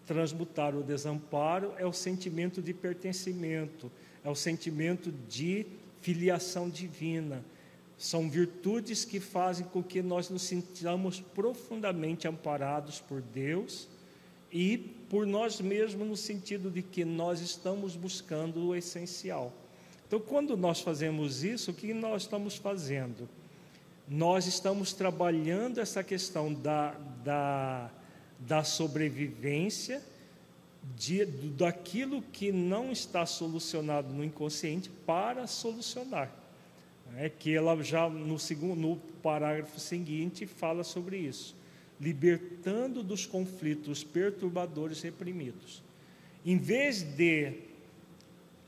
transmutar 0.05 0.75
o 0.75 0.83
desamparo 0.83 1.73
é 1.77 1.85
o 1.85 1.93
sentimento 1.93 2.61
de 2.61 2.73
pertencimento, 2.73 3.91
é 4.23 4.29
o 4.29 4.35
sentimento 4.35 5.11
de 5.27 5.65
filiação 6.01 6.69
divina. 6.69 7.43
São 7.97 8.29
virtudes 8.29 9.05
que 9.05 9.19
fazem 9.19 9.65
com 9.65 9.81
que 9.81 10.01
nós 10.01 10.29
nos 10.29 10.43
sintamos 10.43 11.21
profundamente 11.21 12.27
amparados 12.27 12.99
por 12.99 13.21
Deus 13.21 13.87
e 14.51 14.77
por 15.09 15.25
nós 15.25 15.59
mesmos, 15.61 16.07
no 16.07 16.17
sentido 16.17 16.69
de 16.69 16.81
que 16.81 17.05
nós 17.05 17.39
estamos 17.39 17.95
buscando 17.95 18.67
o 18.67 18.75
essencial. 18.75 19.53
Então, 20.07 20.19
quando 20.19 20.55
nós 20.55 20.81
fazemos 20.81 21.43
isso, 21.43 21.71
o 21.71 21.73
que 21.73 21.93
nós 21.93 22.23
estamos 22.23 22.55
fazendo? 22.55 23.27
Nós 24.07 24.45
estamos 24.45 24.93
trabalhando 24.93 25.79
essa 25.79 26.03
questão 26.03 26.53
da, 26.53 26.91
da, 27.23 27.89
da 28.39 28.63
sobrevivência, 28.63 30.01
de, 30.95 31.25
daquilo 31.25 32.21
que 32.21 32.51
não 32.51 32.91
está 32.91 33.25
solucionado 33.25 34.13
no 34.13 34.23
inconsciente 34.23 34.89
para 35.05 35.47
solucionar. 35.47 36.31
É 37.17 37.29
que 37.29 37.53
ela 37.53 37.81
já 37.83 38.09
no 38.09 38.37
segundo 38.37 38.79
no 38.79 38.97
parágrafo 39.21 39.79
seguinte 39.79 40.45
fala 40.45 40.83
sobre 40.83 41.17
isso 41.17 41.55
libertando 41.99 43.01
dos 43.01 43.25
conflitos 43.25 44.03
perturbadores 44.03 45.01
reprimidos. 45.01 45.81
Em 46.45 46.57
vez 46.57 47.01
de 47.01 47.53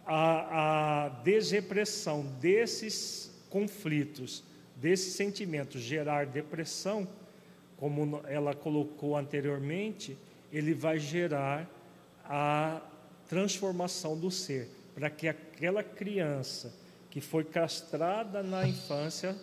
a, 0.05 1.05
a 1.05 1.09
desrepressão 1.09 2.25
desses 2.39 3.31
conflitos, 3.49 4.43
desses 4.75 5.13
sentimentos 5.13 5.81
gerar 5.81 6.25
depressão, 6.25 7.07
como 7.77 8.21
ela 8.25 8.53
colocou 8.55 9.15
anteriormente, 9.15 10.17
ele 10.51 10.73
vai 10.73 10.99
gerar 10.99 11.69
a 12.25 12.81
transformação 13.27 14.17
do 14.17 14.31
ser, 14.31 14.69
para 14.95 15.09
que 15.09 15.27
aquela 15.27 15.83
criança 15.83 16.73
que 17.09 17.21
foi 17.21 17.43
castrada 17.43 18.41
na 18.41 18.67
infância 18.67 19.35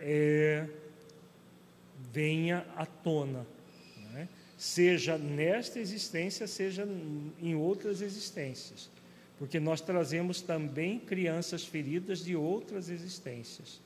é, 0.00 0.66
venha 2.12 2.66
à 2.76 2.86
tona, 2.86 3.46
né? 4.12 4.28
seja 4.56 5.18
nesta 5.18 5.78
existência, 5.78 6.46
seja 6.46 6.86
em 7.40 7.54
outras 7.54 8.00
existências, 8.00 8.90
porque 9.38 9.60
nós 9.60 9.80
trazemos 9.80 10.40
também 10.40 10.98
crianças 10.98 11.64
feridas 11.64 12.24
de 12.24 12.34
outras 12.34 12.88
existências, 12.88 13.80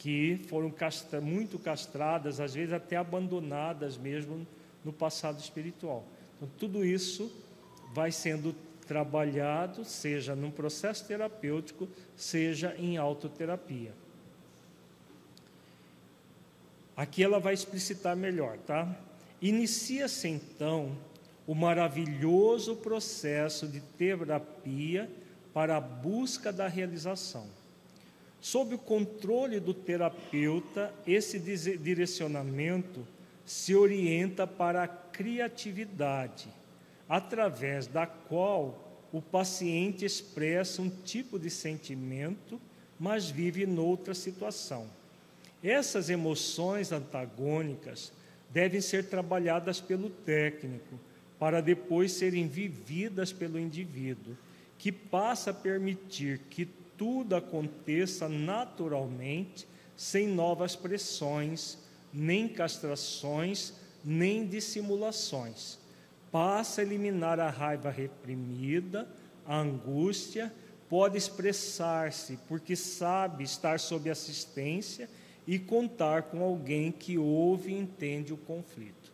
que 0.00 0.40
foram 0.48 0.70
castra 0.70 1.20
muito 1.20 1.58
castradas, 1.58 2.40
às 2.40 2.54
vezes 2.54 2.72
até 2.72 2.96
abandonadas 2.96 3.98
mesmo 3.98 4.46
no 4.82 4.94
passado 4.94 5.38
espiritual. 5.38 6.06
Então, 6.36 6.48
tudo 6.58 6.82
isso 6.82 7.30
vai 7.92 8.10
sendo 8.10 8.54
trabalhado, 8.86 9.84
seja 9.84 10.34
num 10.34 10.50
processo 10.50 11.06
terapêutico, 11.06 11.86
seja 12.16 12.74
em 12.78 12.96
autoterapia. 12.96 13.92
Aqui 16.96 17.22
ela 17.22 17.38
vai 17.38 17.52
explicitar 17.52 18.16
melhor, 18.16 18.56
tá? 18.56 18.88
Inicia-se 19.40 20.28
então 20.28 20.96
o 21.46 21.54
maravilhoso 21.54 22.74
processo 22.76 23.68
de 23.68 23.82
terapia 23.98 25.10
para 25.52 25.76
a 25.76 25.80
busca 25.80 26.50
da 26.50 26.66
realização. 26.68 27.59
Sob 28.40 28.74
o 28.74 28.78
controle 28.78 29.60
do 29.60 29.74
terapeuta, 29.74 30.94
esse 31.06 31.38
direcionamento 31.38 33.06
se 33.44 33.74
orienta 33.74 34.46
para 34.46 34.84
a 34.84 34.88
criatividade, 34.88 36.48
através 37.08 37.86
da 37.86 38.06
qual 38.06 39.08
o 39.12 39.20
paciente 39.20 40.04
expressa 40.04 40.80
um 40.80 40.88
tipo 40.88 41.38
de 41.38 41.50
sentimento, 41.50 42.60
mas 42.98 43.28
vive 43.28 43.66
noutra 43.66 44.14
situação. 44.14 44.86
Essas 45.62 46.08
emoções 46.08 46.92
antagônicas 46.92 48.12
devem 48.50 48.80
ser 48.80 49.04
trabalhadas 49.06 49.80
pelo 49.80 50.08
técnico, 50.08 50.98
para 51.38 51.60
depois 51.60 52.12
serem 52.12 52.46
vividas 52.46 53.32
pelo 53.32 53.58
indivíduo, 53.58 54.36
que 54.78 54.90
passa 54.90 55.50
a 55.50 55.54
permitir 55.54 56.40
que 56.48 56.68
tudo 57.00 57.34
aconteça 57.34 58.28
naturalmente, 58.28 59.66
sem 59.96 60.28
novas 60.28 60.76
pressões, 60.76 61.78
nem 62.12 62.46
castrações, 62.46 63.72
nem 64.04 64.46
dissimulações. 64.46 65.78
Passa 66.30 66.82
a 66.82 66.84
eliminar 66.84 67.40
a 67.40 67.48
raiva 67.48 67.88
reprimida, 67.88 69.08
a 69.46 69.56
angústia, 69.56 70.52
pode 70.90 71.16
expressar-se 71.16 72.38
porque 72.46 72.76
sabe 72.76 73.44
estar 73.44 73.80
sob 73.80 74.10
assistência 74.10 75.08
e 75.46 75.58
contar 75.58 76.24
com 76.24 76.42
alguém 76.42 76.92
que 76.92 77.16
ouve 77.16 77.72
e 77.72 77.78
entende 77.78 78.34
o 78.34 78.36
conflito. 78.36 79.10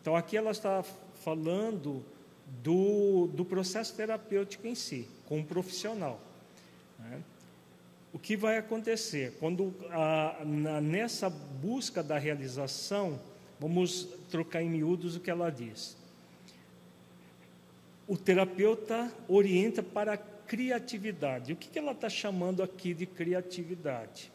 Então, 0.00 0.14
aqui 0.14 0.36
ela 0.36 0.52
está 0.52 0.84
falando 1.24 2.04
do, 2.62 3.26
do 3.34 3.44
processo 3.44 3.96
terapêutico 3.96 4.68
em 4.68 4.76
si, 4.76 5.08
com 5.26 5.38
um 5.38 5.44
profissional. 5.44 6.29
Né? 7.00 7.22
O 8.12 8.18
que 8.18 8.36
vai 8.36 8.58
acontecer? 8.58 9.36
Quando 9.38 9.74
a, 9.90 10.42
na, 10.44 10.80
nessa 10.80 11.30
busca 11.30 12.02
da 12.02 12.18
realização, 12.18 13.20
vamos 13.58 14.08
trocar 14.30 14.62
em 14.62 14.70
miúdos 14.70 15.16
o 15.16 15.20
que 15.20 15.30
ela 15.30 15.50
diz. 15.50 15.96
O 18.06 18.16
terapeuta 18.16 19.12
orienta 19.28 19.82
para 19.82 20.14
a 20.14 20.16
criatividade. 20.16 21.52
O 21.52 21.56
que, 21.56 21.68
que 21.68 21.78
ela 21.78 21.92
está 21.92 22.08
chamando 22.08 22.60
aqui 22.62 22.92
de 22.92 23.06
criatividade? 23.06 24.32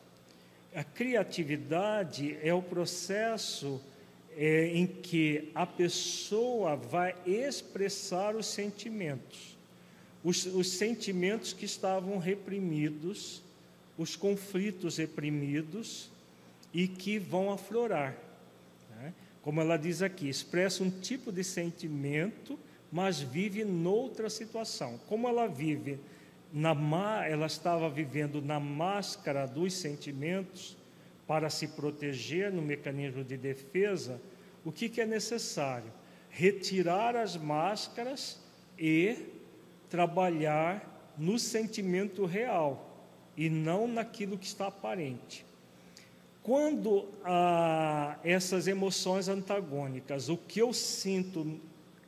A 0.73 0.83
criatividade 0.83 2.37
é 2.41 2.53
o 2.53 2.61
processo 2.61 3.81
é, 4.37 4.67
em 4.67 4.85
que 4.85 5.51
a 5.55 5.65
pessoa 5.65 6.75
vai 6.75 7.15
expressar 7.25 8.35
os 8.35 8.45
sentimentos, 8.45 9.54
os, 10.25 10.47
os 10.47 10.71
sentimentos 10.71 11.53
que 11.53 11.65
estavam 11.65 12.17
reprimidos, 12.17 13.43
os 13.95 14.15
conflitos 14.15 14.97
reprimidos 14.97 16.09
e 16.73 16.87
que 16.87 17.19
vão 17.19 17.51
aflorar. 17.51 18.17
Né? 18.89 19.13
Como 19.43 19.61
ela 19.61 19.77
diz 19.77 20.01
aqui, 20.01 20.27
expressa 20.27 20.83
um 20.83 20.89
tipo 20.89 21.31
de 21.31 21.43
sentimento, 21.43 22.57
mas 22.91 23.19
vive 23.21 23.63
noutra 23.63 24.27
situação. 24.27 24.99
Como 25.07 25.29
ela 25.29 25.47
vive 25.47 25.99
na 26.51 26.73
ela 27.27 27.45
estava 27.45 27.87
vivendo 27.87 28.41
na 28.41 28.59
máscara 28.59 29.45
dos 29.45 29.73
sentimentos, 29.73 30.75
para 31.27 31.49
se 31.49 31.67
proteger 31.69 32.51
no 32.51 32.61
mecanismo 32.61 33.23
de 33.23 33.35
defesa, 33.35 34.21
o 34.63 34.71
que, 34.71 34.89
que 34.89 35.01
é 35.01 35.05
necessário? 35.05 35.91
Retirar 36.29 37.15
as 37.15 37.35
máscaras 37.35 38.39
e 38.77 39.34
trabalhar 39.89 41.13
no 41.17 41.39
sentimento 41.39 42.25
real 42.25 42.95
e 43.37 43.49
não 43.49 43.87
naquilo 43.87 44.37
que 44.37 44.45
está 44.45 44.67
aparente. 44.67 45.45
Quando 46.43 47.07
ah, 47.23 48.17
essas 48.23 48.67
emoções 48.67 49.27
antagônicas, 49.27 50.29
o 50.29 50.37
que 50.37 50.61
eu 50.61 50.71
sinto 50.73 51.59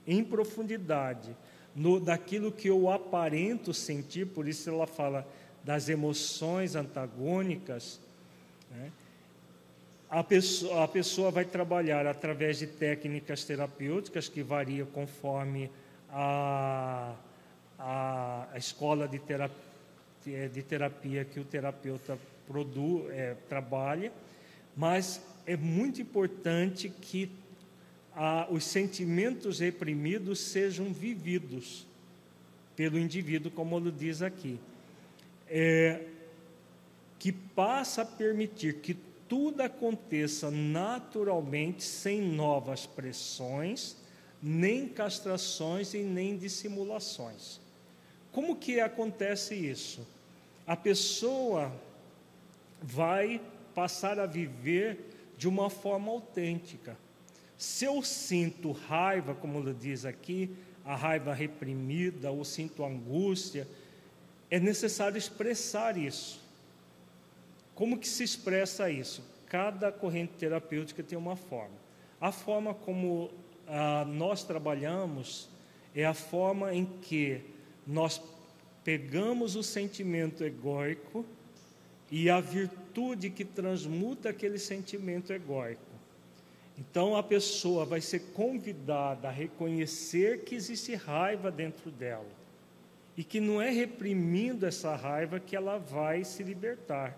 em 0.05 0.23
profundidade, 0.23 1.35
no, 1.75 1.99
daquilo 1.99 2.51
que 2.51 2.67
eu 2.67 2.89
aparento 2.89 3.73
sentir, 3.73 4.27
por 4.27 4.47
isso 4.47 4.69
ela 4.69 4.87
fala 4.87 5.27
das 5.63 5.89
emoções 5.89 6.75
antagônicas, 6.75 7.99
né? 8.71 8.91
a 10.09 10.23
pessoa, 10.23 10.83
a 10.83 10.87
pessoa 10.87 11.29
vai 11.29 11.43
trabalhar 11.43 12.07
através 12.07 12.59
de 12.59 12.67
técnicas 12.67 13.43
terapêuticas 13.43 14.29
que 14.29 14.41
variam 14.41 14.87
conforme 14.87 15.69
a, 16.09 17.13
a, 17.77 18.47
a 18.51 18.57
escola 18.57 19.07
de 19.07 19.19
terapia, 19.19 20.49
de 20.49 20.63
terapia 20.63 21.25
que 21.25 21.39
o 21.39 21.45
terapeuta 21.45 22.17
produz, 22.47 23.09
é, 23.11 23.35
trabalha, 23.47 24.11
mas 24.75 25.21
é 25.45 25.55
muito 25.55 26.01
importante 26.01 26.89
que 26.89 27.31
a, 28.15 28.47
os 28.49 28.63
sentimentos 28.63 29.59
reprimidos 29.59 30.39
sejam 30.39 30.91
vividos 30.91 31.85
pelo 32.75 32.97
indivíduo, 32.97 33.51
como 33.51 33.77
ele 33.77 33.91
diz 33.91 34.21
aqui. 34.21 34.59
É, 35.49 36.05
que 37.19 37.31
passa 37.31 38.03
a 38.03 38.05
permitir 38.05 38.75
que 38.75 38.95
tudo 39.27 39.61
aconteça 39.61 40.49
naturalmente, 40.51 41.83
sem 41.83 42.21
novas 42.21 42.85
pressões, 42.85 43.97
nem 44.41 44.87
castrações 44.87 45.93
e 45.93 45.99
nem 45.99 46.37
dissimulações. 46.37 47.59
Como 48.31 48.55
que 48.55 48.79
acontece 48.79 49.55
isso? 49.55 50.07
A 50.65 50.75
pessoa 50.75 51.71
vai 52.81 53.41
passar 53.73 54.19
a 54.19 54.25
viver 54.25 54.99
de 55.37 55.47
uma 55.47 55.69
forma 55.69 56.11
autêntica. 56.11 56.97
Se 57.57 57.85
eu 57.85 58.01
sinto 58.03 58.71
raiva, 58.71 59.33
como 59.33 59.59
ele 59.59 59.73
diz 59.73 60.05
aqui, 60.05 60.55
a 60.85 60.95
raiva 60.95 61.33
reprimida, 61.33 62.31
ou 62.31 62.45
sinto 62.45 62.83
angústia, 62.83 63.67
é 64.49 64.59
necessário 64.59 65.17
expressar 65.17 65.97
isso. 65.97 66.41
Como 67.75 67.97
que 67.97 68.07
se 68.07 68.23
expressa 68.23 68.89
isso? 68.89 69.23
Cada 69.47 69.91
corrente 69.91 70.33
terapêutica 70.33 71.03
tem 71.03 71.17
uma 71.17 71.35
forma. 71.35 71.75
A 72.19 72.31
forma 72.31 72.73
como 72.73 73.29
ah, 73.67 74.05
nós 74.05 74.43
trabalhamos 74.43 75.49
é 75.93 76.05
a 76.05 76.13
forma 76.13 76.73
em 76.73 76.85
que 76.85 77.41
nós 77.87 78.21
pegamos 78.83 79.55
o 79.55 79.63
sentimento 79.63 80.43
egóico 80.43 81.25
e 82.11 82.29
a 82.29 82.39
virtude 82.39 83.29
que 83.29 83.45
transmuta 83.45 84.29
aquele 84.29 84.59
sentimento 84.59 85.31
egóico. 85.31 85.81
Então 86.77 87.15
a 87.15 87.23
pessoa 87.23 87.85
vai 87.85 88.01
ser 88.01 88.19
convidada 88.33 89.29
a 89.29 89.31
reconhecer 89.31 90.43
que 90.43 90.55
existe 90.55 90.93
raiva 90.93 91.49
dentro 91.49 91.89
dela 91.89 92.29
e 93.15 93.23
que 93.23 93.39
não 93.39 93.61
é 93.61 93.69
reprimindo 93.71 94.65
essa 94.65 94.95
raiva 94.95 95.39
que 95.39 95.55
ela 95.55 95.77
vai 95.77 96.23
se 96.23 96.43
libertar 96.43 97.17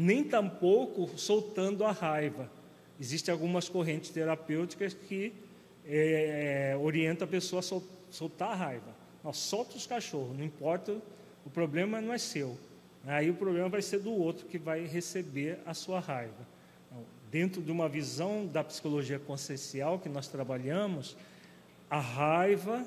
nem 0.00 0.22
tampouco 0.22 1.10
soltando 1.18 1.84
a 1.84 1.90
raiva. 1.90 2.48
Existem 3.00 3.32
algumas 3.32 3.68
correntes 3.68 4.10
terapêuticas 4.10 4.94
que 4.94 5.32
é, 5.84 6.78
orientam 6.80 7.26
a 7.26 7.28
pessoa 7.28 7.58
a 7.58 7.62
sol, 7.64 7.82
soltar 8.08 8.52
a 8.52 8.54
raiva. 8.54 8.96
Não, 9.28 9.32
solta 9.34 9.76
os 9.76 9.86
cachorros, 9.86 10.34
não 10.34 10.42
importa, 10.42 10.96
o 11.44 11.50
problema 11.50 12.00
não 12.00 12.14
é 12.14 12.16
seu. 12.16 12.56
Aí 13.04 13.28
o 13.28 13.34
problema 13.34 13.68
vai 13.68 13.82
ser 13.82 13.98
do 13.98 14.10
outro 14.10 14.46
que 14.46 14.56
vai 14.56 14.86
receber 14.86 15.58
a 15.66 15.74
sua 15.74 16.00
raiva. 16.00 16.48
Então, 16.86 17.04
dentro 17.30 17.60
de 17.60 17.70
uma 17.70 17.90
visão 17.90 18.46
da 18.46 18.64
psicologia 18.64 19.18
consciencial 19.18 19.98
que 19.98 20.08
nós 20.08 20.28
trabalhamos, 20.28 21.14
a 21.90 22.00
raiva 22.00 22.86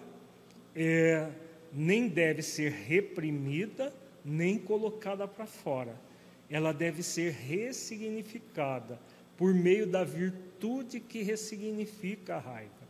é, 0.76 1.30
nem 1.72 2.08
deve 2.08 2.42
ser 2.42 2.72
reprimida, 2.72 3.94
nem 4.26 4.58
colocada 4.58 5.28
para 5.28 5.46
fora 5.46 5.96
ela 6.50 6.74
deve 6.74 7.04
ser 7.04 7.32
ressignificada 7.32 9.00
por 9.38 9.54
meio 9.54 9.86
da 9.86 10.04
virtude 10.04 11.00
que 11.00 11.22
ressignifica 11.22 12.36
a 12.36 12.40
raiva. 12.40 12.82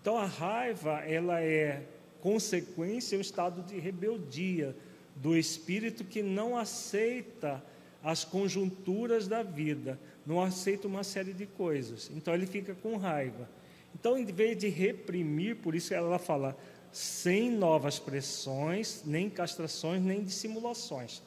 Então 0.00 0.16
a 0.16 0.24
raiva, 0.24 1.00
ela 1.00 1.40
é 1.40 1.82
consequência, 2.20 3.18
um 3.18 3.20
estado 3.20 3.62
de 3.62 3.78
rebeldia 3.78 4.74
do 5.16 5.36
espírito 5.36 6.04
que 6.04 6.22
não 6.22 6.56
aceita 6.56 7.62
as 8.02 8.24
conjunturas 8.24 9.26
da 9.26 9.42
vida, 9.42 9.98
não 10.24 10.40
aceita 10.40 10.86
uma 10.86 11.02
série 11.02 11.32
de 11.32 11.46
coisas. 11.46 12.10
Então 12.14 12.32
ele 12.32 12.46
fica 12.46 12.74
com 12.74 12.96
raiva. 12.96 13.48
Então, 13.94 14.16
em 14.16 14.24
vez 14.24 14.56
de 14.56 14.68
reprimir, 14.68 15.56
por 15.56 15.74
isso 15.74 15.92
ela 15.92 16.18
fala, 16.18 16.56
sem 16.92 17.50
novas 17.50 17.98
pressões, 17.98 19.02
nem 19.04 19.28
castrações, 19.28 20.02
nem 20.02 20.22
dissimulações. 20.22 21.22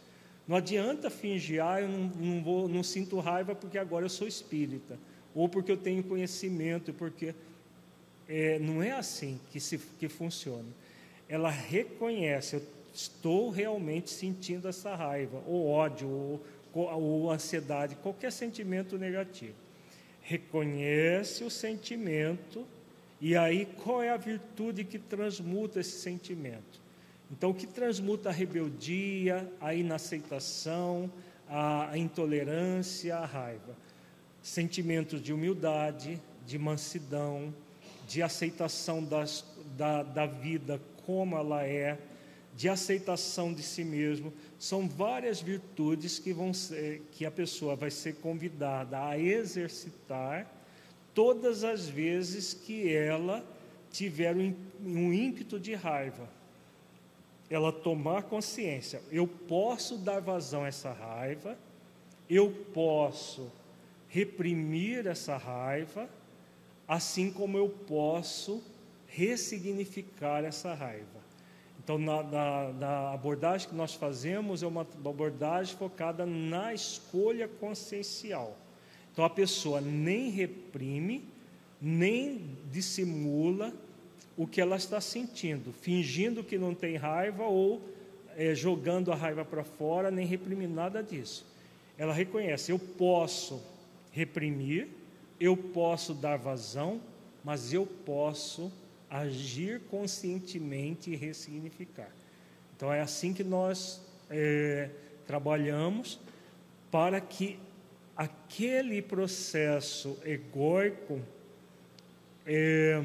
Não 0.48 0.56
adianta 0.56 1.10
fingir, 1.10 1.64
ah, 1.64 1.82
eu 1.82 1.88
não, 1.88 2.12
não, 2.16 2.44
vou, 2.44 2.68
não 2.68 2.84
sinto 2.84 3.20
raiva 3.20 3.54
porque 3.56 3.78
agora 3.78 4.06
eu 4.06 4.10
sou 4.10 4.28
espírita, 4.28 4.98
ou 5.34 5.48
porque 5.48 5.72
eu 5.72 5.78
tenho 5.78 6.04
conhecimento, 6.04 6.94
porque 6.94 7.36
é, 8.28 8.60
não 8.60 8.82
é 8.82 8.92
assim 8.92 9.40
que, 9.52 9.60
se, 9.60 9.78
que 10.00 10.10
funciona. 10.10 10.68
Ela 11.32 11.50
reconhece, 11.50 12.58
eu 12.58 12.62
estou 12.94 13.50
realmente 13.50 14.10
sentindo 14.10 14.68
essa 14.68 14.94
raiva, 14.94 15.42
ou 15.48 15.66
ódio, 15.66 16.10
ou, 16.10 16.42
ou 16.74 17.32
ansiedade, 17.32 17.96
qualquer 17.96 18.34
sentimento 18.34 18.98
negativo. 18.98 19.56
Reconhece 20.22 21.46
o 21.46 21.50
sentimento, 21.50 22.68
e 23.22 23.38
aí 23.38 23.66
qual 23.66 24.04
é 24.04 24.10
a 24.10 24.18
virtude 24.18 24.84
que 24.84 25.00
transmuta 25.00 25.80
esse 25.80 26.02
sentimento? 26.02 26.82
Então, 27.32 27.52
o 27.52 27.54
que 27.54 27.66
transmuta 27.66 28.28
a 28.28 28.34
rebeldia, 28.34 29.50
a 29.62 29.74
inaceitação, 29.74 31.10
a, 31.48 31.98
intolerância, 31.98 33.16
a 33.16 33.26
raiva? 33.26 33.74
Sentimentos 34.44 35.22
de 35.22 35.32
humildade, 35.32 36.22
de 36.46 36.60
mansidão, 36.60 37.54
de 38.06 38.22
aceitação 38.22 39.02
das, 39.02 39.46
da, 39.78 40.04
da 40.04 40.26
vida 40.26 40.82
como 41.06 41.38
ela 41.38 41.66
é, 41.66 41.98
de 42.56 42.70
aceitação 42.70 43.54
de 43.54 43.64
si 43.64 43.84
mesmo. 43.84 44.34
São 44.60 44.88
várias 44.88 45.42
virtudes 45.42 46.20
que, 46.20 46.34
vão 46.34 46.54
ser, 46.54 47.02
que 47.12 47.26
a 47.26 47.32
pessoa 47.32 47.76
vai 47.76 47.92
ser 47.92 48.16
convidada 48.16 49.04
a 49.04 49.18
exercitar 49.18 50.50
todas 51.14 51.64
as 51.64 51.88
vezes 51.88 52.54
que 52.54 52.94
ela 52.94 53.46
tiver 53.92 54.36
um 54.36 55.14
ímpeto 55.14 55.60
de 55.60 55.74
raiva 55.74 56.28
ela 57.52 57.72
tomar 57.72 58.24
consciência: 58.24 59.02
eu 59.12 59.28
posso 59.28 59.98
dar 59.98 60.22
vazão 60.22 60.64
a 60.64 60.68
essa 60.68 60.92
raiva, 60.92 61.58
eu 62.30 62.50
posso 62.74 63.52
reprimir 64.08 65.06
essa 65.06 65.38
raiva, 65.38 66.10
assim 66.88 67.32
como 67.32 67.58
eu 67.58 67.70
posso 67.70 68.64
ressignificar 69.16 70.44
essa 70.44 70.74
raiva. 70.74 71.22
Então, 71.84 71.98
na, 71.98 72.24
na, 72.24 72.74
na, 72.74 73.14
abordagem 73.14 73.68
que 73.68 73.76
nós 73.76 73.94
fazemos, 73.94 74.64
é 74.64 74.68
uma 74.68 74.82
abordagem 74.82 75.76
focada 75.76 76.26
na 76.26 76.74
escolha 76.74 77.48
consciencial. 77.48 78.58
Então, 79.12 79.26
a 79.26 79.30
pessoa 79.30 79.82
nem 79.82 80.30
reprime, 80.30 81.28
nem 81.82 82.56
dissimula, 82.72 83.74
o 84.38 84.48
que 84.48 84.62
ela 84.62 84.78
está 84.78 85.02
sentindo, 85.02 85.74
fingindo 85.74 86.44
que 86.44 86.58
não 86.58 86.74
tem 86.74 86.96
raiva 86.96 87.44
ou 87.44 87.82
é, 88.38 88.56
jogando 88.56 89.12
a 89.12 89.16
raiva 89.16 89.44
para 89.44 89.64
fora, 89.64 90.10
nem 90.10 90.26
reprimir 90.26 90.70
nada 90.70 91.04
disso. 91.04 91.46
Ela 91.98 92.14
reconhece: 92.14 92.72
eu 92.72 92.80
posso 92.80 93.62
reprimir, 94.12 94.88
eu 95.40 95.58
posso 95.58 96.14
dar 96.14 96.38
vazão, 96.38 97.02
mas 97.44 97.74
eu 97.74 97.86
posso 97.86 98.72
agir 99.12 99.82
conscientemente 99.92 101.12
e 101.12 101.16
ressignificar. 101.18 102.10
Então 102.76 102.92
é 102.92 103.02
assim 103.02 103.34
que 103.34 103.44
nós 103.44 104.02
é, 104.30 104.90
trabalhamos 105.28 106.18
para 106.90 107.20
que 107.20 107.60
aquele 108.16 109.02
processo 109.02 110.18
egóico 110.24 111.22
é, 112.46 113.04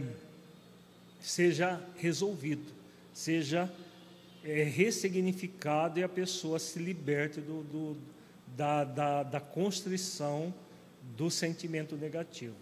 seja 1.20 1.84
resolvido, 1.96 2.72
seja 3.12 3.70
é, 4.44 4.62
ressignificado 4.62 5.98
e 5.98 6.04
a 6.04 6.09
pessoa 6.09 6.61
se 6.61 6.78
liberte 6.78 7.40
do, 7.40 7.64
do 7.64 7.96
da, 8.57 8.84
da, 8.84 9.22
da 9.24 9.40
constrição 9.40 10.54
do 11.16 11.30
sentimento 11.30 11.96
negativo. 11.96 12.54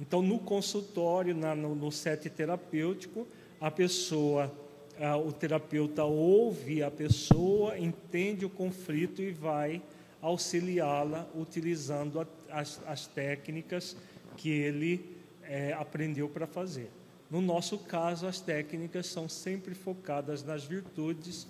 Então, 0.00 0.22
no 0.22 0.38
consultório, 0.38 1.34
na, 1.34 1.54
no, 1.54 1.74
no 1.74 1.92
set 1.92 2.30
terapêutico, 2.30 3.28
a 3.60 3.70
pessoa, 3.70 4.50
a, 4.98 5.16
o 5.18 5.30
terapeuta 5.30 6.04
ouve 6.04 6.82
a 6.82 6.90
pessoa, 6.90 7.78
entende 7.78 8.46
o 8.46 8.50
conflito 8.50 9.20
e 9.20 9.30
vai 9.30 9.82
auxiliá-la 10.22 11.28
utilizando 11.34 12.20
a, 12.20 12.26
as, 12.50 12.80
as 12.86 13.06
técnicas 13.06 13.94
que 14.38 14.48
ele 14.48 15.04
é, 15.42 15.74
aprendeu 15.74 16.28
para 16.28 16.46
fazer. 16.46 16.90
No 17.30 17.42
nosso 17.42 17.78
caso, 17.78 18.26
as 18.26 18.40
técnicas 18.40 19.06
são 19.06 19.28
sempre 19.28 19.74
focadas 19.74 20.42
nas 20.42 20.64
virtudes 20.64 21.46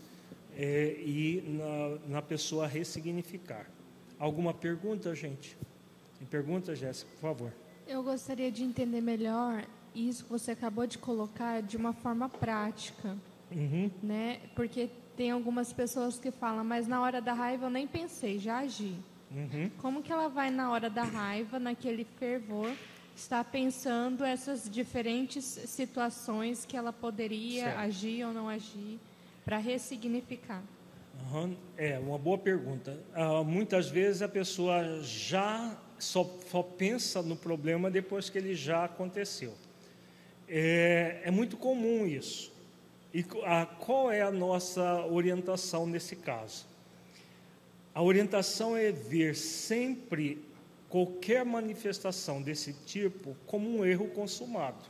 é, 0.56 0.96
e 0.98 1.42
na, 1.46 2.14
na, 2.16 2.22
pessoa 2.22 2.66
ressignificar. 2.66 3.66
Alguma 4.18 4.52
pergunta, 4.52 5.14
gente? 5.14 5.56
Tem 6.18 6.26
pergunta, 6.26 6.74
Jéssica, 6.74 7.10
por 7.12 7.20
favor. 7.20 7.52
Eu 7.90 8.04
gostaria 8.04 8.52
de 8.52 8.62
entender 8.62 9.00
melhor 9.00 9.64
isso 9.92 10.22
que 10.22 10.30
você 10.30 10.52
acabou 10.52 10.86
de 10.86 10.96
colocar 10.96 11.60
de 11.60 11.76
uma 11.76 11.92
forma 11.92 12.28
prática. 12.28 13.16
Uhum. 13.50 13.90
Né? 14.00 14.38
Porque 14.54 14.88
tem 15.16 15.32
algumas 15.32 15.72
pessoas 15.72 16.16
que 16.16 16.30
falam, 16.30 16.62
mas 16.64 16.86
na 16.86 17.02
hora 17.02 17.20
da 17.20 17.32
raiva 17.32 17.66
eu 17.66 17.70
nem 17.70 17.88
pensei, 17.88 18.38
já 18.38 18.60
agi. 18.60 18.94
Uhum. 19.28 19.68
Como 19.78 20.04
que 20.04 20.12
ela 20.12 20.28
vai 20.28 20.52
na 20.52 20.70
hora 20.70 20.88
da 20.88 21.02
raiva, 21.02 21.58
naquele 21.58 22.04
fervor, 22.04 22.72
está 23.16 23.42
pensando 23.42 24.24
essas 24.24 24.70
diferentes 24.70 25.44
situações 25.44 26.64
que 26.64 26.76
ela 26.76 26.92
poderia 26.92 27.64
certo. 27.64 27.78
agir 27.80 28.24
ou 28.24 28.32
não 28.32 28.48
agir 28.48 29.00
para 29.44 29.58
ressignificar. 29.58 30.62
Uhum. 31.32 31.56
É 31.76 31.98
uma 31.98 32.18
boa 32.18 32.38
pergunta. 32.38 33.00
Uh, 33.16 33.44
muitas 33.44 33.88
vezes 33.88 34.22
a 34.22 34.28
pessoa 34.28 35.02
já 35.02 35.76
só, 36.00 36.28
só, 36.50 36.62
pensa 36.62 37.22
no 37.22 37.36
problema 37.36 37.90
depois 37.90 38.28
que 38.28 38.38
ele 38.38 38.54
já 38.54 38.84
aconteceu. 38.84 39.54
É, 40.48 41.20
é 41.24 41.30
muito 41.30 41.56
comum 41.56 42.06
isso. 42.06 42.52
E 43.12 43.24
a, 43.44 43.66
qual 43.66 44.10
é 44.10 44.22
a 44.22 44.30
nossa 44.30 45.04
orientação 45.06 45.86
nesse 45.86 46.16
caso? 46.16 46.66
A 47.94 48.02
orientação 48.02 48.76
é 48.76 48.92
ver 48.92 49.34
sempre 49.34 50.42
qualquer 50.88 51.44
manifestação 51.44 52.42
desse 52.42 52.72
tipo 52.72 53.36
como 53.46 53.78
um 53.78 53.84
erro 53.84 54.08
consumado. 54.08 54.84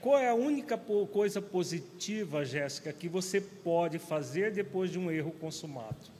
Qual 0.00 0.18
é 0.18 0.30
a 0.30 0.34
única 0.34 0.78
coisa 0.78 1.42
positiva, 1.42 2.44
Jéssica, 2.44 2.92
que 2.92 3.06
você 3.06 3.40
pode 3.40 3.98
fazer 3.98 4.50
depois 4.50 4.90
de 4.90 4.98
um 4.98 5.10
erro 5.10 5.30
consumado? 5.32 6.10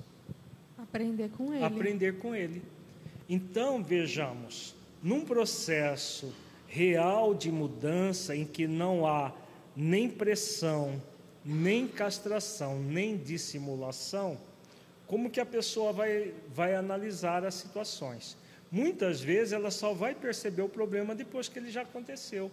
Aprender 0.77 1.31
com 1.31 1.55
ele. 1.55 1.65
Aprender 1.65 2.19
com 2.19 2.35
ele. 2.35 2.63
Então, 3.33 3.81
vejamos, 3.81 4.75
num 5.01 5.25
processo 5.25 6.35
real 6.67 7.33
de 7.33 7.49
mudança 7.49 8.35
em 8.35 8.45
que 8.45 8.67
não 8.67 9.07
há 9.07 9.33
nem 9.77 10.11
pressão, 10.11 11.01
nem 11.45 11.87
castração, 11.87 12.81
nem 12.81 13.17
dissimulação, 13.17 14.37
como 15.07 15.31
que 15.31 15.39
a 15.39 15.47
pessoa 15.47 15.93
vai, 15.93 16.35
vai 16.53 16.75
analisar 16.75 17.45
as 17.45 17.55
situações? 17.55 18.37
Muitas 18.69 19.21
vezes 19.21 19.53
ela 19.53 19.71
só 19.71 19.95
vai 19.95 20.13
perceber 20.13 20.63
o 20.63 20.69
problema 20.69 21.15
depois 21.15 21.49
que 21.49 21.61
ele 21.61 21.71
já 21.71 21.83
aconteceu, 21.83 22.51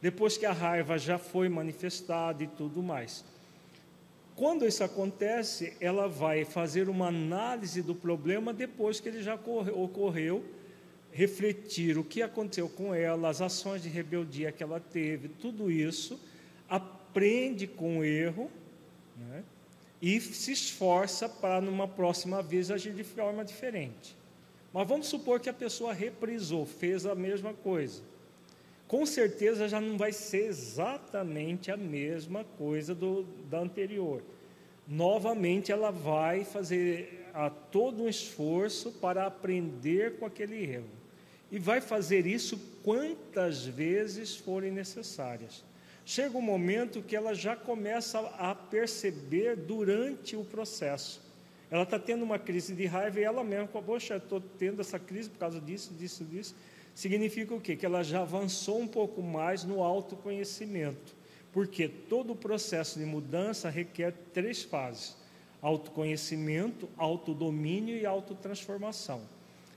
depois 0.00 0.38
que 0.38 0.46
a 0.46 0.52
raiva 0.52 0.96
já 0.96 1.18
foi 1.18 1.50
manifestada 1.50 2.42
e 2.42 2.46
tudo 2.46 2.82
mais. 2.82 3.22
Quando 4.36 4.66
isso 4.66 4.82
acontece, 4.82 5.76
ela 5.80 6.08
vai 6.08 6.44
fazer 6.44 6.88
uma 6.88 7.06
análise 7.06 7.80
do 7.82 7.94
problema 7.94 8.52
depois 8.52 8.98
que 8.98 9.08
ele 9.08 9.22
já 9.22 9.34
ocorreu, 9.36 10.44
refletir 11.12 11.96
o 11.96 12.02
que 12.02 12.20
aconteceu 12.20 12.68
com 12.68 12.92
ela, 12.92 13.28
as 13.28 13.40
ações 13.40 13.82
de 13.82 13.88
rebeldia 13.88 14.50
que 14.50 14.62
ela 14.62 14.80
teve, 14.80 15.28
tudo 15.28 15.70
isso, 15.70 16.18
aprende 16.68 17.68
com 17.68 17.98
o 17.98 18.04
erro 18.04 18.50
né, 19.16 19.44
e 20.02 20.20
se 20.20 20.50
esforça 20.50 21.28
para, 21.28 21.60
numa 21.60 21.86
próxima 21.86 22.42
vez, 22.42 22.72
agir 22.72 22.92
de 22.92 23.04
forma 23.04 23.44
diferente. 23.44 24.16
Mas 24.72 24.88
vamos 24.88 25.06
supor 25.06 25.38
que 25.38 25.48
a 25.48 25.54
pessoa 25.54 25.92
reprisou, 25.92 26.66
fez 26.66 27.06
a 27.06 27.14
mesma 27.14 27.54
coisa. 27.54 28.02
Com 28.94 29.04
certeza 29.04 29.68
já 29.68 29.80
não 29.80 29.98
vai 29.98 30.12
ser 30.12 30.46
exatamente 30.46 31.68
a 31.68 31.76
mesma 31.76 32.44
coisa 32.44 32.94
do, 32.94 33.24
da 33.50 33.58
anterior. 33.58 34.22
Novamente 34.86 35.72
ela 35.72 35.90
vai 35.90 36.44
fazer 36.44 37.28
a, 37.34 37.50
todo 37.50 38.04
um 38.04 38.08
esforço 38.08 38.92
para 38.92 39.26
aprender 39.26 40.16
com 40.16 40.26
aquele 40.26 40.62
erro. 40.62 40.86
E 41.50 41.58
vai 41.58 41.80
fazer 41.80 42.24
isso 42.24 42.56
quantas 42.84 43.66
vezes 43.66 44.36
forem 44.36 44.70
necessárias. 44.70 45.64
Chega 46.06 46.38
um 46.38 46.40
momento 46.40 47.02
que 47.02 47.16
ela 47.16 47.34
já 47.34 47.56
começa 47.56 48.20
a 48.20 48.54
perceber 48.54 49.56
durante 49.56 50.36
o 50.36 50.44
processo 50.44 51.20
ela 51.74 51.82
está 51.82 51.98
tendo 51.98 52.22
uma 52.22 52.38
crise 52.38 52.72
de 52.72 52.86
raiva 52.86 53.18
e 53.18 53.24
ela 53.24 53.42
mesma, 53.42 53.66
poxa, 53.66 54.16
estou 54.16 54.40
tendo 54.40 54.80
essa 54.80 54.96
crise 54.96 55.28
por 55.28 55.38
causa 55.38 55.60
disso, 55.60 55.92
disso, 55.94 56.24
disso. 56.24 56.54
Significa 56.94 57.52
o 57.52 57.60
quê? 57.60 57.74
Que 57.74 57.84
ela 57.84 58.04
já 58.04 58.22
avançou 58.22 58.80
um 58.80 58.86
pouco 58.86 59.20
mais 59.20 59.64
no 59.64 59.82
autoconhecimento. 59.82 61.16
Porque 61.52 61.88
todo 61.88 62.32
o 62.32 62.36
processo 62.36 62.98
de 62.98 63.04
mudança 63.04 63.68
requer 63.68 64.12
três 64.32 64.62
fases: 64.62 65.16
autoconhecimento, 65.60 66.88
autodomínio 66.96 67.96
e 67.96 68.06
autotransformação. 68.06 69.22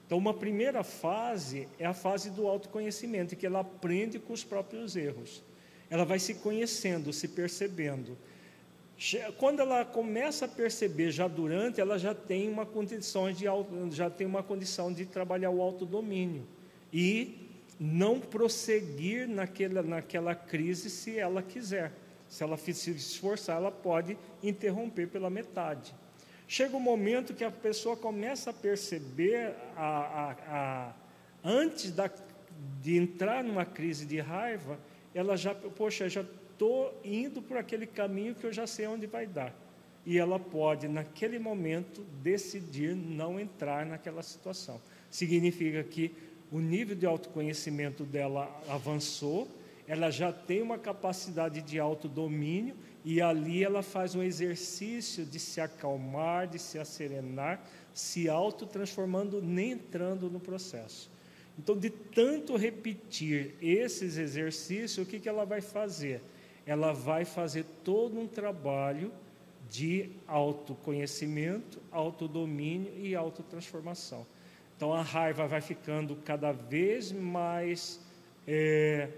Então, 0.05 0.17
uma 0.17 0.33
primeira 0.33 0.83
fase 0.83 1.67
é 1.77 1.85
a 1.85 1.93
fase 1.93 2.29
do 2.29 2.47
autoconhecimento, 2.47 3.33
em 3.33 3.37
que 3.37 3.45
ela 3.45 3.59
aprende 3.59 4.19
com 4.19 4.31
os 4.31 4.43
próprios 4.43 4.95
erros. 4.95 5.43
Ela 5.89 6.05
vai 6.05 6.19
se 6.19 6.35
conhecendo, 6.35 7.11
se 7.11 7.27
percebendo. 7.27 8.17
Quando 9.37 9.59
ela 9.59 9.83
começa 9.83 10.45
a 10.45 10.47
perceber 10.47 11.11
já 11.11 11.27
durante, 11.27 11.81
ela 11.81 11.99
já 11.99 12.15
tem 12.15 12.49
uma 12.49 12.65
condição 12.65 13.31
de 13.31 13.45
já 13.91 14.09
tem 14.09 14.25
uma 14.25 14.41
condição 14.41 14.93
de 14.93 15.05
trabalhar 15.05 15.49
o 15.49 15.61
autodomínio 15.61 16.47
e 16.91 17.47
não 17.79 18.19
prosseguir 18.19 19.27
naquela, 19.27 19.83
naquela 19.83 20.35
crise 20.35 20.89
se 20.89 21.17
ela 21.17 21.41
quiser. 21.41 21.91
Se 22.27 22.43
ela 22.43 22.57
se 22.57 22.91
esforçar, 22.91 23.57
ela 23.57 23.71
pode 23.71 24.17
interromper 24.43 25.07
pela 25.07 25.29
metade. 25.29 25.93
Chega 26.47 26.75
um 26.75 26.81
momento 26.81 27.33
que 27.33 27.43
a 27.43 27.51
pessoa 27.51 27.95
começa 27.95 28.49
a 28.51 28.53
perceber, 28.53 29.53
a, 29.75 29.87
a, 29.87 30.31
a, 30.31 30.93
antes 31.43 31.91
da, 31.91 32.09
de 32.81 32.97
entrar 32.97 33.43
numa 33.43 33.65
crise 33.65 34.05
de 34.05 34.19
raiva, 34.19 34.79
ela 35.13 35.35
já, 35.35 35.53
poxa, 35.53 36.07
já 36.09 36.21
estou 36.21 36.99
indo 37.03 37.41
por 37.41 37.57
aquele 37.57 37.85
caminho 37.85 38.33
que 38.33 38.45
eu 38.45 38.53
já 38.53 38.65
sei 38.65 38.87
onde 38.87 39.05
vai 39.05 39.27
dar. 39.27 39.53
E 40.05 40.17
ela 40.17 40.39
pode, 40.39 40.87
naquele 40.87 41.37
momento, 41.37 42.01
decidir 42.23 42.95
não 42.95 43.37
entrar 43.37 43.85
naquela 43.85 44.23
situação. 44.23 44.81
Significa 45.09 45.83
que 45.83 46.15
o 46.51 46.59
nível 46.59 46.95
de 46.95 47.05
autoconhecimento 47.05 48.03
dela 48.03 48.49
avançou, 48.69 49.47
ela 49.87 50.09
já 50.09 50.31
tem 50.31 50.61
uma 50.61 50.77
capacidade 50.77 51.61
de 51.61 51.79
autodomínio 51.79 52.75
e 53.05 53.21
ali 53.21 53.63
ela 53.63 53.81
faz 53.81 54.15
um 54.15 54.23
exercício 54.23 55.25
de 55.25 55.39
se 55.39 55.61
acalmar, 55.61 56.47
de 56.47 56.59
se 56.59 56.77
acerenar, 56.77 57.63
se 57.93 58.27
autotransformando, 58.27 59.41
nem 59.41 59.71
entrando 59.71 60.29
no 60.29 60.39
processo. 60.39 61.09
Então, 61.57 61.75
de 61.75 61.89
tanto 61.89 62.55
repetir 62.55 63.55
esses 63.61 64.17
exercícios, 64.17 64.97
o 64.97 65.09
que, 65.09 65.19
que 65.19 65.29
ela 65.29 65.45
vai 65.45 65.61
fazer? 65.61 66.21
Ela 66.65 66.91
vai 66.91 67.25
fazer 67.25 67.65
todo 67.83 68.19
um 68.19 68.27
trabalho 68.27 69.11
de 69.69 70.09
autoconhecimento, 70.27 71.81
autodomínio 71.91 72.93
e 72.97 73.15
autotransformação. 73.15 74.25
Então 74.77 74.93
a 74.93 75.01
raiva 75.01 75.47
vai 75.47 75.59
ficando 75.59 76.15
cada 76.17 76.51
vez 76.51 77.11
mais, 77.11 77.99
é, 78.47 79.09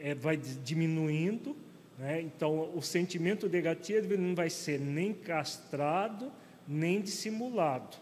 é, 0.00 0.14
vai 0.14 0.38
diminuindo. 0.38 1.54
Né? 1.98 2.22
Então 2.22 2.74
o 2.74 2.80
sentimento 2.80 3.46
negativo 3.46 4.16
não 4.16 4.34
vai 4.34 4.48
ser 4.48 4.80
nem 4.80 5.12
castrado, 5.12 6.32
nem 6.66 6.98
dissimulado. 7.02 7.98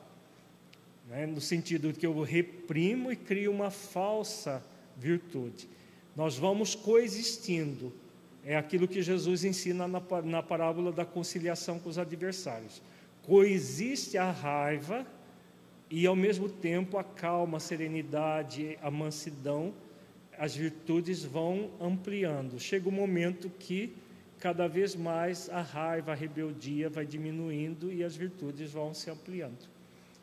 Né? 1.09 1.27
No 1.27 1.41
sentido 1.41 1.93
que 1.93 2.07
eu 2.07 2.23
reprimo 2.23 3.11
e 3.11 3.17
crio 3.17 3.51
uma 3.51 3.73
falsa 3.73 4.63
virtude. 4.97 5.69
Nós 6.15 6.39
vamos 6.39 6.77
coexistindo. 6.77 7.93
É 8.45 8.57
aquilo 8.57 8.87
que 8.87 9.03
Jesus 9.03 9.43
ensina 9.43 9.89
na, 9.89 10.01
na 10.25 10.43
parábola 10.45 10.93
da 10.93 11.05
conciliação 11.05 11.81
com 11.81 11.89
os 11.89 11.99
adversários. 11.99 12.81
Coexiste 13.23 14.17
a 14.17 14.31
raiva 14.31 15.05
e 15.91 16.07
ao 16.07 16.15
mesmo 16.15 16.49
tempo 16.49 16.97
a 16.97 17.05
calma, 17.05 17.57
a 17.57 17.61
serenidade, 17.61 18.79
a 18.81 18.91
mansidão, 18.91 19.75
as 20.39 20.55
virtudes 20.55 21.25
vão 21.25 21.71
ampliando. 21.81 22.61
Chega 22.61 22.89
um 22.89 22.93
momento 22.93 23.51
que 23.59 23.93
cada 24.39 24.69
vez 24.69 24.95
mais 24.95 25.51
a 25.51 25.61
raiva, 25.61 26.13
a 26.13 26.15
rebeldia 26.15 26.89
vai 26.89 27.05
diminuindo 27.05 27.93
e 27.93 28.05
as 28.05 28.15
virtudes 28.15 28.73
vão 28.73 28.95
se 28.95 29.11
ampliando. 29.11 29.69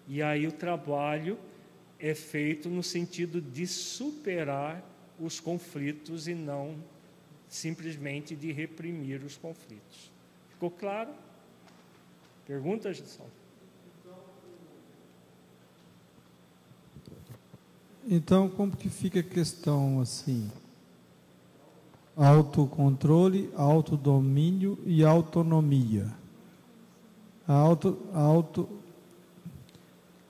E 0.07 0.23
aí 0.23 0.47
o 0.47 0.51
trabalho 0.51 1.37
é 1.99 2.15
feito 2.15 2.69
no 2.69 2.81
sentido 2.81 3.41
de 3.41 3.67
superar 3.67 4.83
os 5.19 5.39
conflitos 5.39 6.27
e 6.27 6.33
não 6.33 6.75
simplesmente 7.49 8.35
de 8.35 8.51
reprimir 8.51 9.23
os 9.23 9.35
conflitos. 9.35 10.11
Ficou 10.49 10.71
claro? 10.71 11.13
Pergunta, 12.45 12.93
Gisson? 12.93 13.27
Então, 18.09 18.47
como 18.47 18.71
que 18.71 18.87
fica 18.87 19.19
a 19.19 19.23
questão 19.23 19.99
assim? 19.99 20.49
Autocontrole, 22.15 23.49
autodomínio 23.53 24.79
e 24.85 25.03
autonomia. 25.03 26.07
A, 27.45 27.53
auto, 27.53 27.97
auto, 28.13 28.69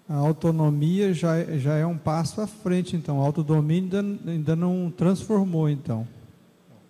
a 0.10 0.16
autonomia 0.16 1.14
já, 1.14 1.44
já 1.58 1.76
é 1.76 1.86
um 1.86 1.98
passo 1.98 2.42
à 2.42 2.48
frente, 2.48 2.96
então. 2.96 3.20
O 3.20 3.22
autodomínio 3.22 4.00
ainda, 4.00 4.32
ainda 4.32 4.56
não 4.56 4.90
transformou, 4.90 5.70
então. 5.70 6.08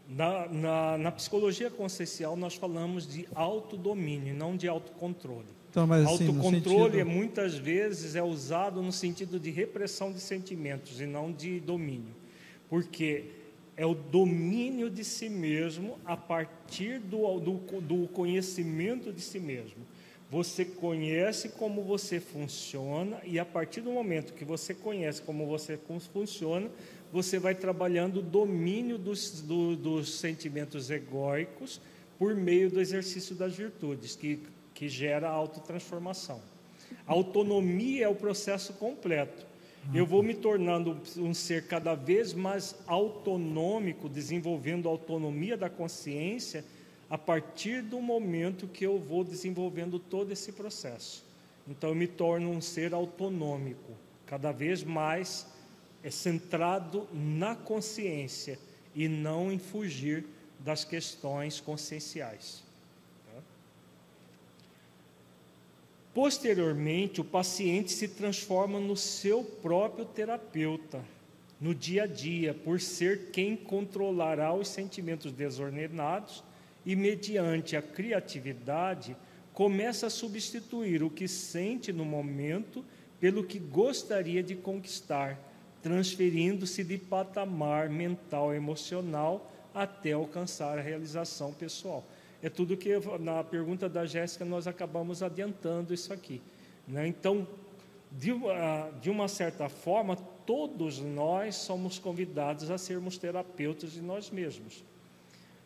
Na, 0.07 0.47
na, 0.47 0.97
na 0.97 1.11
psicologia 1.11 1.69
consciencial, 1.69 2.37
nós 2.37 2.55
falamos 2.55 3.05
de 3.05 3.27
autodomínio, 3.35 4.33
não 4.33 4.55
de 4.55 4.69
autocontrole. 4.69 5.56
Então, 5.77 5.85
mas, 5.85 6.07
assim, 6.07 6.27
Autocontrole 6.27 6.91
sentido... 6.93 7.05
muitas 7.07 7.53
vezes 7.53 8.15
é 8.15 8.23
usado 8.23 8.81
no 8.81 8.91
sentido 8.91 9.39
de 9.39 9.51
repressão 9.51 10.11
de 10.11 10.19
sentimentos 10.19 10.99
e 10.99 11.05
não 11.05 11.31
de 11.31 11.59
domínio, 11.59 12.15
porque 12.67 13.25
é 13.75 13.85
o 13.85 13.93
domínio 13.93 14.89
de 14.89 15.03
si 15.03 15.29
mesmo 15.29 15.99
a 16.03 16.17
partir 16.17 16.97
do, 16.97 17.39
do, 17.39 17.79
do 17.79 18.07
conhecimento 18.07 19.13
de 19.13 19.21
si 19.21 19.39
mesmo. 19.39 19.85
Você 20.31 20.65
conhece 20.65 21.49
como 21.49 21.83
você 21.83 22.19
funciona 22.19 23.21
e 23.23 23.37
a 23.37 23.45
partir 23.45 23.81
do 23.81 23.91
momento 23.91 24.33
que 24.33 24.43
você 24.43 24.73
conhece 24.73 25.21
como 25.21 25.45
você 25.45 25.79
funciona, 26.11 26.71
você 27.13 27.37
vai 27.37 27.53
trabalhando 27.53 28.17
o 28.17 28.23
domínio 28.23 28.97
dos, 28.97 29.41
do, 29.41 29.75
dos 29.75 30.15
sentimentos 30.15 30.89
egóicos 30.89 31.79
por 32.17 32.33
meio 32.33 32.71
do 32.71 32.81
exercício 32.81 33.35
das 33.35 33.55
virtudes, 33.55 34.15
que 34.15 34.39
que 34.77 34.87
gera 34.87 35.27
autotransformação. 35.27 36.39
A 37.07 37.11
autonomia 37.11 38.05
é 38.05 38.07
o 38.07 38.13
processo 38.13 38.73
completo. 38.73 39.43
Eu 39.91 40.05
vou 40.05 40.21
me 40.21 40.35
tornando 40.35 41.01
um 41.17 41.33
ser 41.33 41.65
cada 41.65 41.95
vez 41.95 42.31
mais 42.31 42.75
autonômico, 42.85 44.07
desenvolvendo 44.07 44.87
a 44.87 44.91
autonomia 44.91 45.57
da 45.57 45.67
consciência, 45.67 46.63
a 47.09 47.17
partir 47.17 47.81
do 47.81 47.99
momento 47.99 48.67
que 48.67 48.85
eu 48.85 48.99
vou 48.99 49.23
desenvolvendo 49.23 49.97
todo 49.97 50.31
esse 50.31 50.51
processo. 50.51 51.25
Então, 51.67 51.89
eu 51.89 51.95
me 51.95 52.05
torno 52.05 52.51
um 52.51 52.61
ser 52.61 52.93
autonômico, 52.93 53.93
cada 54.27 54.51
vez 54.51 54.83
mais 54.83 55.47
é 56.03 56.11
centrado 56.11 57.07
na 57.11 57.55
consciência 57.55 58.59
e 58.93 59.07
não 59.07 59.51
em 59.51 59.57
fugir 59.57 60.23
das 60.59 60.85
questões 60.85 61.59
conscienciais. 61.59 62.66
Posteriormente, 66.17 67.21
o 67.21 67.23
paciente 67.23 67.91
se 67.91 68.07
transforma 68.07 68.79
no 68.79 68.97
seu 68.97 69.43
próprio 69.43 70.03
terapeuta, 70.03 71.05
no 71.61 71.75
dia 71.75 72.05
a 72.05 72.07
dia, 72.07 72.55
por 72.55 72.81
ser 72.81 73.29
quem 73.29 73.55
controlará 73.55 74.51
os 74.51 74.67
sentimentos 74.67 75.31
desordenados 75.31 76.43
e, 76.83 76.95
mediante 76.95 77.77
a 77.77 77.83
criatividade, 77.83 79.15
começa 79.53 80.07
a 80.07 80.09
substituir 80.09 81.03
o 81.03 81.09
que 81.11 81.27
sente 81.27 81.93
no 81.93 82.03
momento 82.03 82.83
pelo 83.19 83.43
que 83.43 83.59
gostaria 83.59 84.41
de 84.41 84.55
conquistar, 84.55 85.39
transferindo-se 85.83 86.83
de 86.83 86.97
patamar 86.97 87.91
mental 87.91 88.55
e 88.55 88.57
emocional 88.57 89.51
até 89.71 90.13
alcançar 90.13 90.79
a 90.79 90.81
realização 90.81 91.53
pessoal 91.53 92.03
é 92.47 92.49
tudo 92.49 92.77
que 92.77 92.93
na 93.19 93.43
pergunta 93.43 93.89
da 93.89 94.05
Jéssica 94.05 94.45
nós 94.45 94.67
acabamos 94.67 95.21
adiantando 95.21 95.93
isso 95.93 96.13
aqui. 96.13 96.41
Né? 96.87 97.05
Então, 97.05 97.45
de, 98.09 98.31
de 99.01 99.09
uma 99.09 99.27
certa 99.27 99.67
forma, 99.67 100.15
todos 100.15 100.99
nós 100.99 101.55
somos 101.55 101.99
convidados 101.99 102.71
a 102.71 102.77
sermos 102.77 103.17
terapeutas 103.17 103.91
de 103.91 104.01
nós 104.01 104.29
mesmos. 104.29 104.81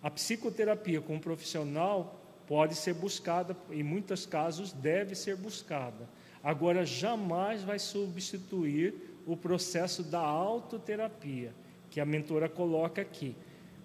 A 0.02 0.10
psicoterapia 0.10 1.00
com 1.00 1.16
um 1.16 1.20
profissional 1.20 2.20
pode 2.48 2.74
ser 2.74 2.96
buscada, 2.96 3.56
em 3.70 3.84
muitos 3.84 4.26
casos 4.26 4.74
deve 4.74 5.14
ser 5.14 5.36
buscada. 5.36 6.10
Agora, 6.44 6.84
jamais 6.84 7.62
vai 7.62 7.78
substituir 7.78 8.96
o 9.28 9.38
processo 9.38 10.02
da 10.02 10.20
autoterapia, 10.20 11.54
que 11.92 12.00
a 12.00 12.06
mentora 12.06 12.50
coloca 12.50 13.04
aqui. 13.04 13.36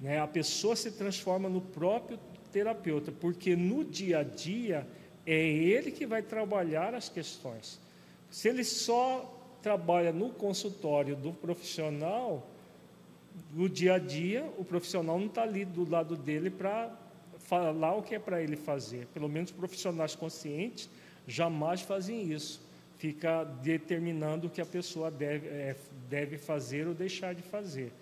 Né? 0.01 0.19
A 0.19 0.27
pessoa 0.27 0.75
se 0.75 0.93
transforma 0.93 1.47
no 1.47 1.61
próprio 1.61 2.19
terapeuta, 2.47 3.13
porque 3.13 3.55
no 3.55 3.85
dia 3.85 4.21
a 4.21 4.23
dia 4.23 4.87
é 5.27 5.39
ele 5.39 5.91
que 5.91 6.07
vai 6.07 6.23
trabalhar 6.23 6.95
as 6.95 7.09
questões. 7.09 7.81
Se 8.31 8.49
ele 8.49 8.65
só 8.65 9.33
trabalha 9.63 10.13
no 10.13 10.31
consultório 10.31 11.17
do 11.17 11.33
profissional, 11.33 12.47
no 13.53 13.69
dia 13.69 13.95
a 13.95 13.99
dia, 13.99 14.45
o 14.57 14.65
profissional 14.65 15.19
não 15.19 15.27
está 15.27 15.43
ali 15.43 15.65
do 15.65 15.89
lado 15.89 16.17
dele 16.17 16.51
para 16.51 16.91
falar 17.39 17.95
o 17.95 18.03
que 18.03 18.15
é 18.15 18.19
para 18.19 18.43
ele 18.43 18.57
fazer. 18.57 19.07
Pelo 19.13 19.29
menos 19.29 19.51
profissionais 19.51 20.15
conscientes 20.15 20.89
jamais 21.27 21.81
fazem 21.81 22.33
isso. 22.33 22.65
Fica 22.99 23.45
determinando 23.45 24.47
o 24.47 24.51
que 24.51 24.61
a 24.61 24.67
pessoa 24.67 25.11
deve, 25.11 25.49
é, 25.49 25.77
deve 26.09 26.39
fazer 26.39 26.87
ou 26.87 26.95
deixar 26.95 27.35
de 27.35 27.43
fazer. 27.43 27.93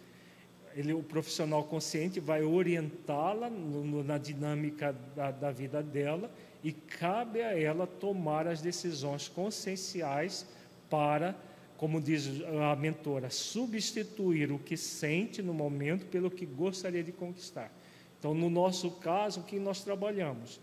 Ele, 0.77 0.93
o 0.93 1.03
profissional 1.03 1.63
consciente 1.65 2.19
vai 2.19 2.43
orientá-la 2.43 3.49
na 3.49 4.19
dinâmica 4.19 4.95
da, 5.15 5.31
da 5.31 5.51
vida 5.51 5.83
dela 5.83 6.31
e 6.65 6.73
cabe 6.73 7.43
a 7.43 7.59
ela 7.59 7.87
tomar 7.87 8.47
as 8.49 8.61
decisões 8.61 9.29
conscienciais 9.29 10.47
para, 10.91 11.37
como 11.77 12.01
diz 12.01 12.29
a 12.71 12.75
mentora, 12.75 13.31
substituir 13.31 14.51
o 14.51 14.59
que 14.59 14.77
sente 14.77 15.43
no 15.43 15.55
momento 15.55 16.07
pelo 16.07 16.31
que 16.31 16.45
gostaria 16.45 17.05
de 17.05 17.13
conquistar. 17.13 17.71
Então, 18.19 18.35
no 18.35 18.49
nosso 18.49 18.91
caso, 18.93 19.41
o 19.41 19.45
que 19.45 19.59
nós 19.59 19.85
trabalhamos? 19.85 20.59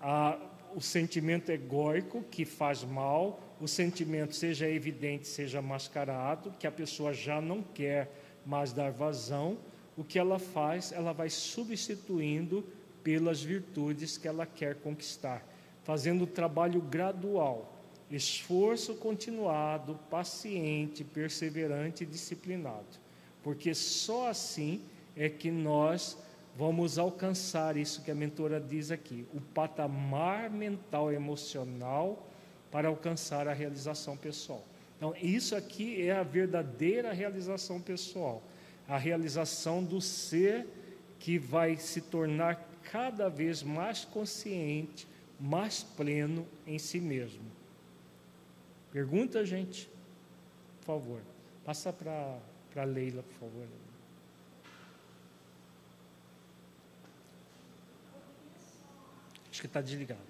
A, 0.00 0.38
o 0.74 0.80
sentimento 0.80 1.50
egóico 1.50 2.22
que 2.30 2.44
faz 2.44 2.84
mal, 2.84 3.40
o 3.60 3.66
sentimento 3.66 4.34
seja 4.34 4.68
evidente, 4.70 5.26
seja 5.26 5.60
mascarado, 5.60 6.54
que 6.58 6.66
a 6.66 6.72
pessoa 6.72 7.12
já 7.12 7.40
não 7.40 7.62
quer 7.62 8.08
mais 8.48 8.72
dar 8.72 8.90
vazão, 8.90 9.58
o 9.94 10.02
que 10.02 10.18
ela 10.18 10.38
faz? 10.38 10.90
Ela 10.90 11.12
vai 11.12 11.28
substituindo 11.28 12.64
pelas 13.04 13.42
virtudes 13.42 14.16
que 14.16 14.26
ela 14.26 14.46
quer 14.46 14.76
conquistar, 14.76 15.46
fazendo 15.84 16.24
o 16.24 16.26
trabalho 16.26 16.80
gradual, 16.80 17.70
esforço 18.10 18.94
continuado, 18.94 20.00
paciente, 20.10 21.04
perseverante 21.04 22.04
e 22.04 22.06
disciplinado, 22.06 22.86
porque 23.42 23.74
só 23.74 24.28
assim 24.28 24.80
é 25.14 25.28
que 25.28 25.50
nós 25.50 26.16
vamos 26.56 26.98
alcançar 26.98 27.76
isso 27.76 28.02
que 28.02 28.10
a 28.10 28.14
mentora 28.14 28.58
diz 28.58 28.90
aqui, 28.90 29.26
o 29.34 29.40
patamar 29.42 30.48
mental 30.48 31.12
emocional 31.12 32.26
para 32.70 32.88
alcançar 32.88 33.46
a 33.46 33.52
realização 33.52 34.16
pessoal. 34.16 34.64
Então, 34.98 35.14
isso 35.22 35.54
aqui 35.54 36.02
é 36.02 36.12
a 36.12 36.24
verdadeira 36.24 37.12
realização 37.12 37.80
pessoal, 37.80 38.42
a 38.88 38.98
realização 38.98 39.82
do 39.82 40.00
ser 40.00 40.66
que 41.20 41.38
vai 41.38 41.76
se 41.76 42.00
tornar 42.00 42.68
cada 42.90 43.30
vez 43.30 43.62
mais 43.62 44.04
consciente, 44.04 45.06
mais 45.38 45.84
pleno 45.84 46.44
em 46.66 46.80
si 46.80 46.98
mesmo. 46.98 47.44
Pergunta, 48.90 49.46
gente? 49.46 49.88
Por 50.80 50.86
favor. 50.86 51.20
Passa 51.64 51.92
para 51.92 52.36
a 52.74 52.84
Leila, 52.84 53.22
por 53.22 53.34
favor. 53.34 53.66
Acho 59.48 59.60
que 59.60 59.66
está 59.66 59.80
desligado. 59.80 60.27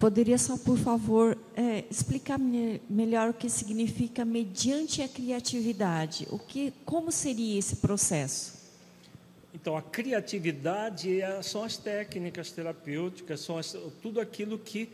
Poderia 0.00 0.38
só, 0.38 0.56
por 0.56 0.78
favor, 0.78 1.36
é, 1.54 1.84
explicar 1.90 2.38
me, 2.38 2.80
melhor 2.88 3.28
o 3.28 3.34
que 3.34 3.50
significa 3.50 4.24
mediante 4.24 5.02
a 5.02 5.08
criatividade? 5.08 6.26
O 6.30 6.38
que, 6.38 6.72
como 6.86 7.12
seria 7.12 7.58
esse 7.58 7.76
processo? 7.76 8.58
Então, 9.52 9.76
a 9.76 9.82
criatividade 9.82 11.20
é, 11.20 11.42
são 11.42 11.62
as 11.62 11.76
técnicas 11.76 12.50
terapêuticas, 12.50 13.40
são 13.40 13.58
as, 13.58 13.76
tudo 14.00 14.22
aquilo 14.22 14.58
que 14.58 14.88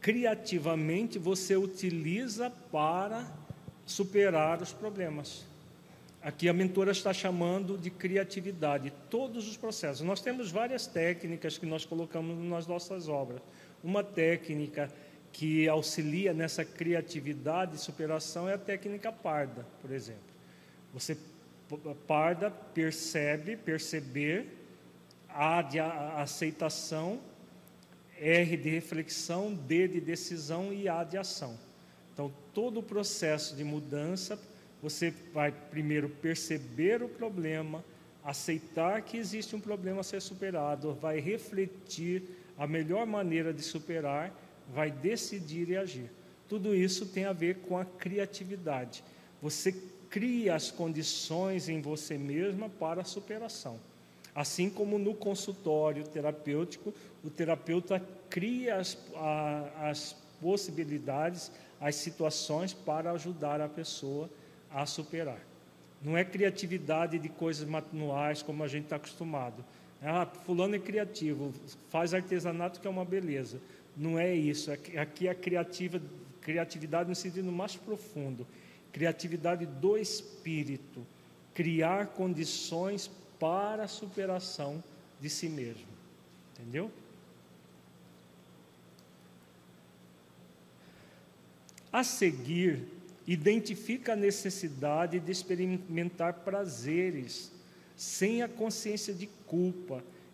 criativamente 0.00 1.20
você 1.20 1.54
utiliza 1.54 2.50
para 2.50 3.24
superar 3.86 4.60
os 4.60 4.72
problemas. 4.72 5.44
Aqui 6.20 6.48
a 6.48 6.52
mentora 6.52 6.90
está 6.90 7.12
chamando 7.12 7.78
de 7.78 7.90
criatividade 7.90 8.92
todos 9.08 9.48
os 9.48 9.56
processos. 9.56 10.04
Nós 10.04 10.20
temos 10.20 10.50
várias 10.50 10.84
técnicas 10.84 11.58
que 11.58 11.66
nós 11.66 11.84
colocamos 11.84 12.36
nas 12.44 12.66
nossas 12.66 13.08
obras. 13.08 13.40
Uma 13.82 14.04
técnica 14.04 14.92
que 15.32 15.68
auxilia 15.68 16.32
nessa 16.32 16.64
criatividade 16.64 17.76
e 17.76 17.78
superação 17.78 18.48
é 18.48 18.54
a 18.54 18.58
técnica 18.58 19.10
parda, 19.10 19.66
por 19.80 19.90
exemplo. 19.90 20.20
Você 20.92 21.16
parda 22.06 22.50
percebe, 22.50 23.56
perceber, 23.56 24.46
A 25.28 25.62
de 25.62 25.80
aceitação, 25.80 27.18
R 28.18 28.56
de 28.56 28.68
reflexão, 28.68 29.54
D 29.54 29.88
de 29.88 30.00
decisão 30.00 30.72
e 30.72 30.88
A 30.88 31.02
de 31.02 31.16
ação. 31.16 31.58
Então, 32.12 32.32
todo 32.52 32.80
o 32.80 32.82
processo 32.82 33.56
de 33.56 33.64
mudança 33.64 34.38
você 34.82 35.14
vai 35.32 35.52
primeiro 35.52 36.08
perceber 36.08 37.02
o 37.02 37.08
problema, 37.08 37.84
aceitar 38.24 39.00
que 39.02 39.16
existe 39.16 39.54
um 39.54 39.60
problema 39.60 40.00
a 40.00 40.04
ser 40.04 40.20
superado, 40.20 40.92
vai 40.92 41.20
refletir 41.20 42.22
a 42.62 42.66
melhor 42.68 43.04
maneira 43.04 43.52
de 43.52 43.60
superar, 43.60 44.32
vai 44.72 44.88
decidir 44.88 45.68
e 45.68 45.76
agir. 45.76 46.08
Tudo 46.48 46.76
isso 46.76 47.06
tem 47.06 47.24
a 47.24 47.32
ver 47.32 47.56
com 47.56 47.76
a 47.76 47.84
criatividade. 47.84 49.02
Você 49.42 49.72
cria 50.08 50.54
as 50.54 50.70
condições 50.70 51.68
em 51.68 51.80
você 51.80 52.16
mesma 52.16 52.68
para 52.68 53.00
a 53.00 53.04
superação. 53.04 53.80
Assim 54.32 54.70
como 54.70 54.96
no 54.96 55.12
consultório 55.12 56.06
terapêutico, 56.06 56.94
o 57.24 57.28
terapeuta 57.28 58.00
cria 58.30 58.76
as, 58.76 58.96
a, 59.16 59.88
as 59.90 60.14
possibilidades, 60.40 61.50
as 61.80 61.96
situações 61.96 62.72
para 62.72 63.10
ajudar 63.10 63.60
a 63.60 63.68
pessoa 63.68 64.30
a 64.70 64.86
superar. 64.86 65.40
Não 66.00 66.16
é 66.16 66.24
criatividade 66.24 67.18
de 67.18 67.28
coisas 67.28 67.68
manuais 67.68 68.40
como 68.40 68.62
a 68.62 68.68
gente 68.68 68.84
está 68.84 68.96
acostumado. 68.96 69.64
Ah, 70.04 70.26
fulano 70.26 70.74
é 70.74 70.80
criativo, 70.80 71.54
faz 71.88 72.12
artesanato 72.12 72.80
que 72.80 72.86
é 72.86 72.90
uma 72.90 73.04
beleza. 73.04 73.60
Não 73.96 74.18
é 74.18 74.34
isso. 74.34 74.72
Aqui 74.72 75.28
é 75.28 75.30
a 75.30 75.34
criativa, 75.34 76.02
criatividade 76.40 77.08
no 77.08 77.14
sentido 77.14 77.52
mais 77.52 77.76
profundo. 77.76 78.46
Criatividade 78.90 79.64
do 79.64 79.96
espírito. 79.96 81.06
Criar 81.54 82.08
condições 82.08 83.10
para 83.38 83.84
a 83.84 83.88
superação 83.88 84.82
de 85.20 85.30
si 85.30 85.48
mesmo. 85.48 85.86
Entendeu? 86.52 86.90
A 91.92 92.02
seguir, 92.02 92.88
identifica 93.26 94.14
a 94.14 94.16
necessidade 94.16 95.20
de 95.20 95.30
experimentar 95.30 96.32
prazeres 96.32 97.52
sem 97.94 98.42
a 98.42 98.48
consciência 98.48 99.12
de 99.12 99.28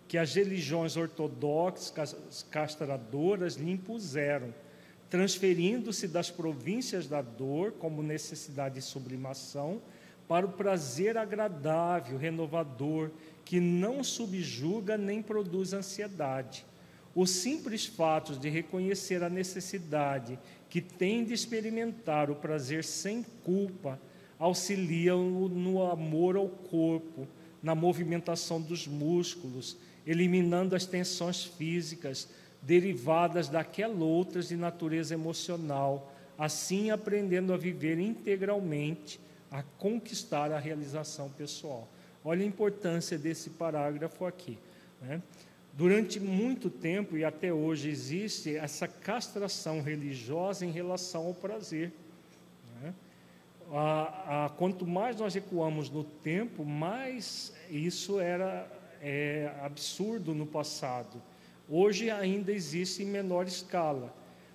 que 0.08 0.16
as 0.16 0.34
religiões 0.34 0.96
ortodoxas 0.96 2.44
castradoras 2.50 3.54
lhe 3.54 3.70
impuseram, 3.70 4.54
transferindo-se 5.10 6.08
das 6.08 6.30
províncias 6.30 7.06
da 7.06 7.20
dor 7.20 7.72
como 7.72 8.02
necessidade 8.02 8.76
de 8.76 8.82
sublimação 8.82 9.82
para 10.26 10.46
o 10.46 10.52
prazer 10.52 11.16
agradável, 11.16 12.18
renovador, 12.18 13.10
que 13.44 13.58
não 13.58 14.04
subjuga 14.04 14.98
nem 14.98 15.22
produz 15.22 15.72
ansiedade. 15.72 16.66
O 17.14 17.26
simples 17.26 17.86
fato 17.86 18.36
de 18.36 18.48
reconhecer 18.48 19.22
a 19.22 19.30
necessidade 19.30 20.38
que 20.68 20.80
tem 20.80 21.24
de 21.24 21.32
experimentar 21.32 22.30
o 22.30 22.36
prazer 22.36 22.84
sem 22.84 23.22
culpa, 23.42 23.98
auxiliam 24.38 25.48
no 25.48 25.82
amor 25.82 26.36
ao 26.36 26.48
corpo, 26.48 27.26
na 27.62 27.74
movimentação 27.74 28.60
dos 28.60 28.86
músculos, 28.86 29.76
eliminando 30.06 30.74
as 30.74 30.86
tensões 30.86 31.44
físicas 31.44 32.28
derivadas 32.62 33.48
daquelas 33.48 34.00
outras 34.00 34.48
de 34.48 34.56
natureza 34.56 35.14
emocional, 35.14 36.12
assim 36.36 36.90
aprendendo 36.90 37.52
a 37.52 37.56
viver 37.56 37.98
integralmente, 37.98 39.20
a 39.50 39.62
conquistar 39.62 40.52
a 40.52 40.58
realização 40.58 41.28
pessoal. 41.30 41.88
Olha 42.24 42.42
a 42.42 42.46
importância 42.46 43.16
desse 43.16 43.50
parágrafo 43.50 44.24
aqui. 44.24 44.58
Né? 45.00 45.22
Durante 45.72 46.18
muito 46.18 46.68
tempo 46.68 47.16
e 47.16 47.24
até 47.24 47.52
hoje 47.52 47.88
existe 47.88 48.56
essa 48.56 48.88
castração 48.88 49.80
religiosa 49.80 50.66
em 50.66 50.70
relação 50.70 51.26
ao 51.26 51.34
prazer. 51.34 51.92
A, 53.70 54.46
a, 54.46 54.48
quanto 54.50 54.86
mais 54.86 55.16
nós 55.18 55.34
recuamos 55.34 55.90
no 55.90 56.02
tempo, 56.02 56.64
mais 56.64 57.52
isso 57.70 58.18
era 58.18 58.66
é, 59.00 59.52
absurdo 59.62 60.34
no 60.34 60.46
passado. 60.46 61.22
Hoje 61.68 62.10
ainda 62.10 62.50
existe 62.50 63.02
em 63.02 63.06
menor 63.06 63.46
escala, 63.46 64.14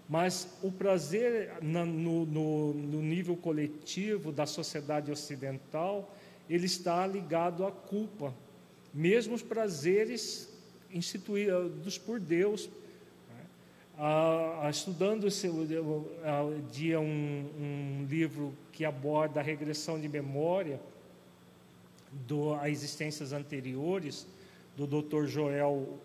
mas 0.09 0.47
o 0.63 0.71
prazer 0.71 1.53
na, 1.61 1.85
no, 1.85 2.25
no, 2.25 2.73
no 2.73 3.01
nível 3.01 3.37
coletivo 3.37 4.31
da 4.31 4.45
sociedade 4.45 5.11
ocidental 5.11 6.11
ele 6.49 6.65
está 6.65 7.05
ligado 7.07 7.65
à 7.65 7.71
culpa. 7.71 8.33
Mesmo 8.93 9.33
os 9.33 9.41
prazeres 9.41 10.49
instituídos 10.91 11.97
por 11.97 12.19
Deus. 12.19 12.69
Estudando 14.69 15.27
esse 15.27 15.47
dia 16.71 16.99
um, 16.99 17.03
um, 17.03 18.07
livro 18.09 18.53
que 18.71 18.83
aborda 18.83 19.39
a 19.39 19.43
regressão 19.43 19.99
de 19.99 20.09
memória 20.09 20.81
do, 22.11 22.55
a 22.55 22.69
existências 22.69 23.31
anteriores 23.33 24.27
do 24.75 24.87
Dr. 24.87 25.25
Joel 25.27 25.99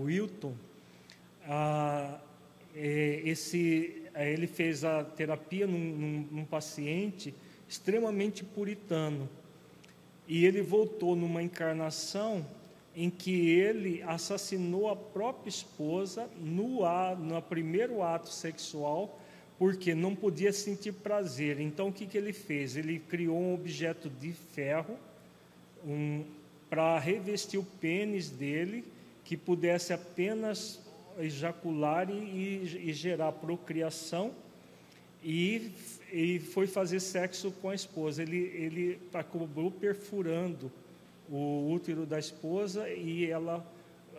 Wilton, 0.00 0.54
é, 2.74 3.22
esse, 3.24 4.04
ele 4.14 4.46
fez 4.46 4.84
a 4.84 5.02
terapia 5.02 5.66
num, 5.66 5.78
num, 5.78 6.28
num 6.30 6.44
paciente 6.44 7.34
extremamente 7.68 8.44
puritano. 8.44 9.28
E 10.28 10.44
ele 10.44 10.62
voltou 10.62 11.16
numa 11.16 11.42
encarnação 11.42 12.46
em 12.98 13.08
que 13.08 13.48
ele 13.48 14.02
assassinou 14.02 14.88
a 14.88 14.96
própria 14.96 15.48
esposa 15.48 16.28
no, 16.36 16.80
no 17.14 17.40
primeiro 17.40 18.02
ato 18.02 18.28
sexual, 18.28 19.20
porque 19.56 19.94
não 19.94 20.16
podia 20.16 20.52
sentir 20.52 20.90
prazer. 20.90 21.60
Então, 21.60 21.88
o 21.88 21.92
que, 21.92 22.08
que 22.08 22.18
ele 22.18 22.32
fez? 22.32 22.76
Ele 22.76 22.98
criou 22.98 23.38
um 23.38 23.54
objeto 23.54 24.10
de 24.10 24.32
ferro 24.32 24.98
um, 25.86 26.24
para 26.68 26.98
revestir 26.98 27.60
o 27.60 27.62
pênis 27.62 28.30
dele, 28.30 28.84
que 29.24 29.36
pudesse 29.36 29.92
apenas 29.92 30.80
ejacular 31.20 32.10
e, 32.10 32.14
e, 32.14 32.88
e 32.90 32.92
gerar 32.92 33.30
procriação, 33.30 34.32
e, 35.22 35.70
e 36.12 36.40
foi 36.40 36.66
fazer 36.66 36.98
sexo 36.98 37.52
com 37.62 37.70
a 37.70 37.76
esposa. 37.76 38.24
Ele, 38.24 38.38
ele 38.38 38.98
acabou 39.14 39.70
perfurando 39.70 40.68
o 41.30 41.70
útero 41.70 42.06
da 42.06 42.18
esposa 42.18 42.88
e 42.88 43.30
ela 43.30 43.66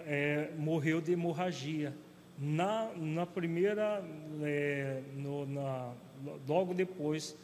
é, 0.06 0.52
morreu 0.58 1.02
de 1.02 1.12
hemorragia. 1.12 1.94
Na, 2.38 2.90
na 2.96 3.26
primeira, 3.26 4.04
é, 4.44 5.02
no, 5.16 5.46
na, 5.46 5.92
logo 6.48 6.74
depois 6.74 7.36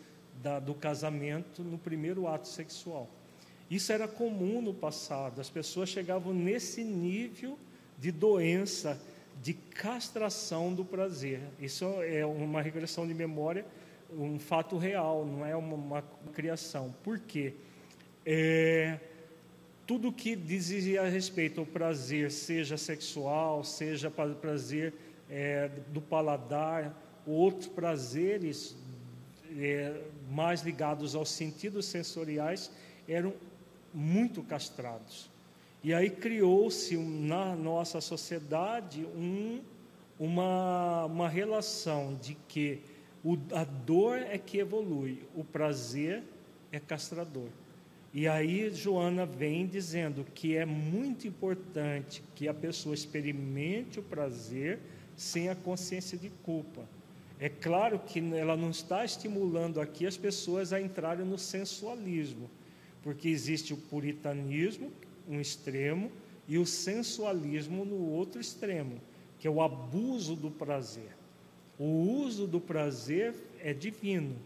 da, 0.42 0.60
do 0.60 0.74
casamento, 0.74 1.64
no 1.64 1.78
primeiro 1.78 2.28
ato 2.28 2.48
sexual. 2.48 3.10
Isso 3.70 3.92
era 3.92 4.08
comum 4.08 4.62
no 4.62 4.74
passado, 4.74 5.42
as 5.42 5.50
pessoas 5.50 5.90
chegavam 5.90 6.34
nesse 6.34 6.84
nível 6.84 7.58
de 7.98 8.12
doença, 8.12 9.02
de 9.42 9.54
castração 9.54 10.74
do 10.74 10.86
prazer. 10.86 11.42
Isso 11.60 11.86
é 12.04 12.26
uma 12.26 12.62
regressão 12.62 13.08
de 13.08 13.14
memória, 13.14 13.66
um 14.14 14.40
fato 14.40 14.78
real, 14.78 15.26
não 15.26 15.46
é 15.46 15.56
uma, 15.56 15.76
uma 15.76 16.04
criação. 16.34 16.94
Por 17.04 17.20
quê? 17.20 17.54
É, 18.26 19.00
tudo 19.86 20.12
que 20.12 20.36
dizia 20.36 21.04
a 21.04 21.08
respeito 21.08 21.60
ao 21.60 21.66
prazer, 21.66 22.32
seja 22.32 22.78
sexual, 22.78 23.64
seja 23.64 24.10
prazer 24.10 24.94
é, 25.30 25.70
do 25.90 26.02
paladar, 26.02 26.96
outros 27.26 27.68
prazeres 27.68 28.76
é, 29.58 30.02
mais 30.32 30.62
ligados 30.62 31.16
aos 31.16 31.30
sentidos 31.30 31.86
sensoriais, 31.86 32.72
eram 33.08 33.34
muito 33.94 34.42
castrados. 34.44 35.30
E 35.84 35.94
aí 35.94 36.10
criou-se 36.10 36.98
na 36.98 37.56
nossa 37.56 38.02
sociedade 38.02 39.06
um, 39.16 39.62
uma, 40.20 41.06
uma 41.06 41.30
relação 41.30 42.16
de 42.16 42.36
que 42.48 42.82
o, 43.24 43.38
a 43.54 43.64
dor 43.64 44.18
é 44.18 44.38
que 44.38 44.58
evolui, 44.58 45.24
o 45.36 45.44
prazer 45.44 46.24
é 46.72 46.80
castrador. 46.80 47.50
E 48.18 48.30
aí 48.30 48.72
Joana 48.72 49.26
vem 49.26 49.68
dizendo 49.68 50.26
que 50.34 50.56
é 50.56 50.66
muito 50.66 51.28
importante 51.28 52.24
que 52.34 52.48
a 52.48 52.54
pessoa 52.54 52.96
experimente 52.96 54.00
o 54.00 54.04
prazer 54.04 54.80
sem 55.18 55.50
a 55.50 55.56
consciência 55.56 56.18
de 56.18 56.30
culpa. 56.30 56.88
É 57.38 57.50
claro 57.50 58.00
que 58.00 58.22
ela 58.34 58.56
não 58.56 58.70
está 58.70 59.04
estimulando 59.04 59.82
aqui 59.82 60.08
as 60.08 60.16
pessoas 60.16 60.72
a 60.72 60.80
entrarem 60.80 61.26
no 61.26 61.38
sensualismo, 61.38 62.50
porque 63.04 63.28
existe 63.28 63.74
o 63.74 63.78
puritanismo, 63.78 64.90
um 65.28 65.42
extremo, 65.42 66.10
e 66.48 66.58
o 66.58 66.66
sensualismo 66.66 67.84
no 67.84 68.12
outro 68.12 68.40
extremo, 68.40 69.02
que 69.40 69.46
é 69.46 69.52
o 69.52 69.62
abuso 69.62 70.38
do 70.38 70.50
prazer. 70.50 71.12
O 71.78 72.22
uso 72.24 72.48
do 72.48 72.62
prazer 72.62 73.36
é 73.60 73.74
divino, 73.74 74.38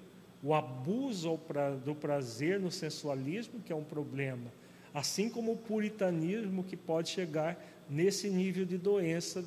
o 0.41 0.53
abuso 0.53 1.39
do 1.83 1.93
prazer 1.93 2.59
no 2.59 2.71
sensualismo, 2.71 3.59
que 3.61 3.73
é 3.73 3.75
um 3.75 3.83
problema, 3.83 4.51
assim 4.93 5.29
como 5.29 5.53
o 5.53 5.57
puritanismo, 5.57 6.63
que 6.63 6.77
pode 6.77 7.09
chegar 7.09 7.61
nesse 7.89 8.29
nível 8.29 8.65
de 8.65 8.77
doença 8.77 9.43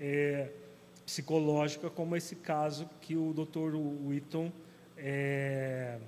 é, 0.00 0.48
psicológica, 1.04 1.90
como 1.90 2.16
esse 2.16 2.36
caso 2.36 2.88
que 3.00 3.16
o 3.16 3.32
Dr. 3.34 3.74
Whitton 3.76 4.50
é, 4.96 5.98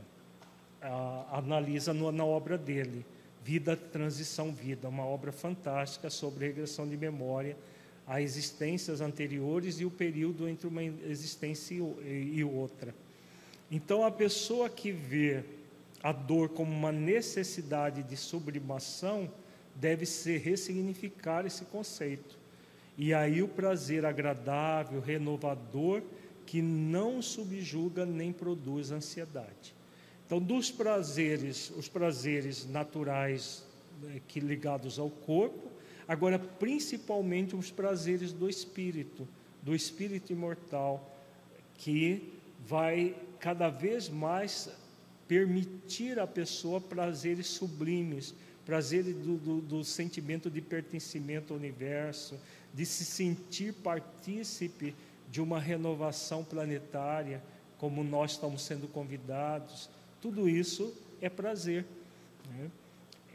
a, 0.80 1.38
analisa 1.38 1.92
no, 1.92 2.10
na 2.10 2.24
obra 2.24 2.56
dele, 2.56 3.04
Vida, 3.44 3.76
Transição, 3.76 4.52
Vida, 4.52 4.88
uma 4.88 5.04
obra 5.04 5.32
fantástica 5.32 6.08
sobre 6.08 6.46
regressão 6.46 6.88
de 6.88 6.96
memória 6.96 7.56
a 8.06 8.20
existências 8.20 9.00
anteriores 9.00 9.80
e 9.80 9.84
o 9.84 9.90
período 9.90 10.48
entre 10.48 10.66
uma 10.66 10.82
existência 10.82 11.74
e 11.74 12.42
outra. 12.44 12.94
Então, 13.74 14.04
a 14.04 14.10
pessoa 14.10 14.68
que 14.68 14.92
vê 14.92 15.42
a 16.02 16.12
dor 16.12 16.50
como 16.50 16.70
uma 16.70 16.92
necessidade 16.92 18.02
de 18.02 18.18
sublimação 18.18 19.30
deve 19.74 20.04
se 20.04 20.36
ressignificar 20.36 21.46
esse 21.46 21.64
conceito. 21.64 22.38
E 22.98 23.14
aí 23.14 23.42
o 23.42 23.48
prazer 23.48 24.04
agradável, 24.04 25.00
renovador, 25.00 26.02
que 26.44 26.60
não 26.60 27.22
subjuga 27.22 28.04
nem 28.04 28.30
produz 28.30 28.90
ansiedade. 28.90 29.74
Então, 30.26 30.38
dos 30.38 30.70
prazeres, 30.70 31.70
os 31.70 31.88
prazeres 31.88 32.68
naturais 32.68 33.64
né, 34.02 34.20
que 34.28 34.38
ligados 34.38 34.98
ao 34.98 35.08
corpo, 35.08 35.70
agora 36.06 36.38
principalmente 36.38 37.56
os 37.56 37.70
prazeres 37.70 38.34
do 38.34 38.50
espírito, 38.50 39.26
do 39.62 39.74
espírito 39.74 40.30
imortal, 40.30 41.16
que 41.78 42.34
vai 42.66 43.16
cada 43.42 43.68
vez 43.68 44.08
mais 44.08 44.70
permitir 45.26 46.20
à 46.20 46.28
pessoa 46.28 46.80
prazeres 46.80 47.48
sublimes, 47.48 48.32
prazeres 48.64 49.16
do, 49.16 49.36
do, 49.36 49.60
do, 49.60 49.84
sentimento 49.84 50.48
de 50.48 50.60
pertencimento 50.60 51.52
ao 51.52 51.58
universo, 51.58 52.38
de 52.72 52.86
se 52.86 53.04
sentir 53.04 53.74
partícipe 53.74 54.94
de 55.28 55.40
uma 55.40 55.58
renovação 55.58 56.44
planetária, 56.44 57.42
como 57.78 58.04
nós 58.04 58.32
estamos 58.32 58.62
sendo 58.62 58.86
convidados. 58.86 59.90
Tudo 60.20 60.48
isso 60.48 60.94
é 61.20 61.28
prazer. 61.28 61.84
Né? 62.48 62.70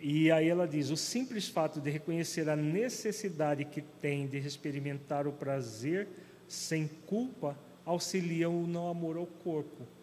E 0.02 0.32
aí 0.32 0.48
ela 0.48 0.66
diz: 0.66 0.90
o 0.90 0.96
simples 0.96 1.50
fato 1.50 1.82
de 1.82 1.90
reconhecer 1.90 2.48
a 2.48 2.56
necessidade 2.56 3.66
que 3.66 3.82
tem 3.82 4.26
de 4.26 4.38
experimentar 4.38 5.28
o 5.28 5.34
prazer 5.34 6.08
sem 6.48 6.88
culpa 7.06 7.58
auxilia 7.86 8.50
o 8.50 8.66
não 8.66 8.90
amor 8.90 9.18
ao 9.18 9.26
corpo 9.26 9.97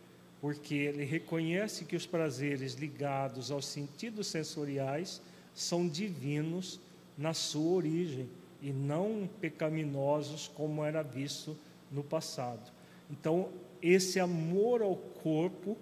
porque 0.44 0.74
ele 0.74 1.04
reconhece 1.04 1.86
que 1.86 1.96
os 1.96 2.04
prazeres 2.04 2.74
ligados 2.74 3.50
aos 3.50 3.64
sentidos 3.64 4.26
sensoriais 4.26 5.22
são 5.54 5.88
divinos 5.88 6.78
na 7.16 7.32
sua 7.32 7.76
origem 7.76 8.28
e 8.60 8.70
não 8.70 9.26
pecaminosos 9.40 10.46
como 10.54 10.84
era 10.84 11.00
visto 11.00 11.56
no 11.90 12.04
passado. 12.04 12.70
Então, 13.10 13.48
esse 13.80 14.20
amor 14.20 14.82
ao 14.82 14.96
corpo 14.96 15.78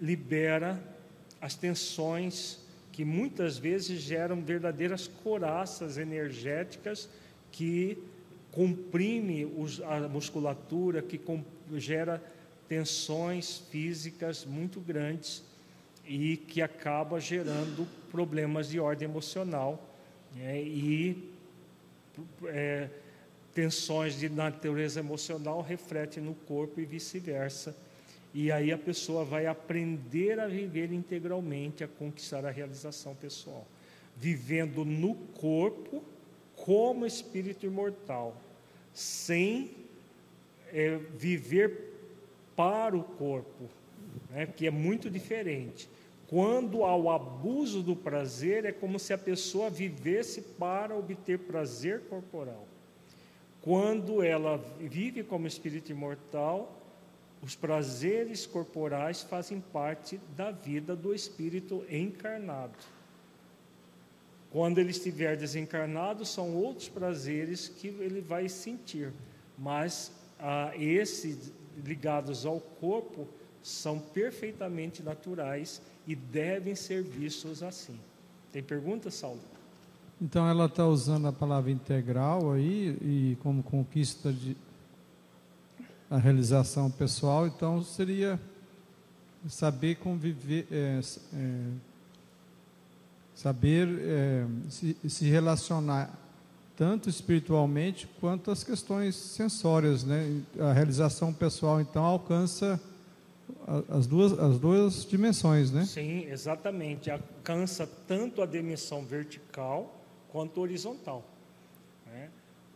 libera 0.00 0.82
as 1.40 1.54
tensões 1.54 2.58
que 2.90 3.04
muitas 3.04 3.56
vezes 3.56 4.00
geram 4.00 4.42
verdadeiras 4.42 5.06
coraças 5.06 5.96
energéticas 5.96 7.08
que 7.52 7.96
comprime 8.50 9.46
a 9.84 10.08
musculatura, 10.08 11.00
que 11.00 11.20
gera 11.76 12.20
tensões 12.72 13.58
físicas 13.70 14.46
muito 14.46 14.80
grandes 14.80 15.44
e 16.06 16.38
que 16.38 16.62
acaba 16.62 17.20
gerando 17.20 17.86
problemas 18.10 18.70
de 18.70 18.80
ordem 18.80 19.06
emocional 19.06 19.78
né, 20.34 20.58
e 20.62 21.30
é, 22.46 22.88
tensões 23.52 24.18
de 24.18 24.30
natureza 24.30 25.00
emocional 25.00 25.60
refletem 25.60 26.22
no 26.22 26.32
corpo 26.34 26.80
e 26.80 26.86
vice-versa. 26.86 27.76
E 28.32 28.50
aí 28.50 28.72
a 28.72 28.78
pessoa 28.78 29.22
vai 29.22 29.44
aprender 29.46 30.40
a 30.40 30.46
viver 30.46 30.94
integralmente, 30.94 31.84
a 31.84 31.88
conquistar 31.88 32.46
a 32.46 32.50
realização 32.50 33.14
pessoal, 33.14 33.66
vivendo 34.16 34.82
no 34.82 35.14
corpo 35.14 36.02
como 36.56 37.04
espírito 37.04 37.66
imortal, 37.66 38.34
sem 38.94 39.72
é, 40.72 40.96
viver 41.18 41.91
para 42.56 42.96
o 42.96 43.02
corpo, 43.02 43.68
né, 44.30 44.46
que 44.46 44.66
é 44.66 44.70
muito 44.70 45.10
diferente. 45.10 45.88
Quando 46.28 46.84
há 46.84 46.96
o 46.96 47.10
abuso 47.10 47.82
do 47.82 47.94
prazer, 47.94 48.64
é 48.64 48.72
como 48.72 48.98
se 48.98 49.12
a 49.12 49.18
pessoa 49.18 49.68
vivesse 49.68 50.40
para 50.40 50.96
obter 50.96 51.38
prazer 51.40 52.00
corporal. 52.08 52.66
Quando 53.60 54.22
ela 54.22 54.56
vive 54.80 55.22
como 55.22 55.46
espírito 55.46 55.92
imortal, 55.92 56.80
os 57.42 57.54
prazeres 57.54 58.46
corporais 58.46 59.22
fazem 59.22 59.60
parte 59.60 60.18
da 60.36 60.50
vida 60.50 60.96
do 60.96 61.14
espírito 61.14 61.84
encarnado. 61.90 62.78
Quando 64.50 64.78
ele 64.78 64.90
estiver 64.90 65.36
desencarnado, 65.36 66.24
são 66.24 66.54
outros 66.54 66.88
prazeres 66.88 67.68
que 67.68 67.88
ele 67.88 68.20
vai 68.20 68.48
sentir. 68.48 69.12
mas 69.58 70.12
ah, 70.38 70.72
esses 70.76 71.52
ligados 71.84 72.44
ao 72.46 72.60
corpo 72.60 73.26
são 73.62 73.98
perfeitamente 73.98 75.02
naturais 75.02 75.80
e 76.06 76.14
devem 76.14 76.74
ser 76.74 77.02
vistos 77.02 77.62
assim. 77.62 77.98
Tem 78.50 78.62
pergunta, 78.62 79.10
Saulo? 79.10 79.40
Então 80.20 80.48
ela 80.48 80.66
está 80.66 80.86
usando 80.86 81.26
a 81.26 81.32
palavra 81.32 81.70
integral 81.70 82.52
aí 82.52 82.96
e 83.00 83.38
como 83.42 83.62
conquista 83.62 84.32
de 84.32 84.56
a 86.10 86.18
realização 86.18 86.90
pessoal, 86.90 87.46
então 87.46 87.82
seria 87.82 88.38
saber 89.48 89.96
conviver, 89.96 90.66
é, 90.70 91.00
é, 91.32 91.64
saber 93.34 93.88
é, 93.98 94.46
se, 94.68 94.96
se, 95.08 95.24
relacionar 95.24 96.10
tanto 96.76 97.08
espiritualmente 97.08 98.08
quanto 98.20 98.50
as 98.50 98.64
questões 98.64 99.14
sensórias, 99.14 100.04
né? 100.04 100.42
A 100.58 100.72
realização 100.72 101.32
pessoal 101.32 101.80
então 101.80 102.04
alcança 102.04 102.80
as 103.88 104.06
duas, 104.06 104.38
as 104.38 104.58
duas 104.58 105.04
dimensões, 105.04 105.70
né? 105.70 105.84
Sim, 105.84 106.26
exatamente. 106.26 107.10
Alcança 107.10 107.86
tanto 108.06 108.42
a 108.42 108.46
dimensão 108.46 109.04
vertical 109.04 110.00
quanto 110.30 110.60
horizontal. 110.60 111.24
Né? 112.06 112.30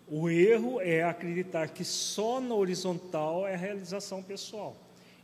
O 0.09 0.29
erro 0.29 0.81
é 0.81 1.03
acreditar 1.03 1.69
que 1.69 1.85
só 1.85 2.41
na 2.41 2.55
horizontal 2.55 3.47
é 3.47 3.55
a 3.55 3.59
realização 3.59 4.23
pessoal. 4.23 4.77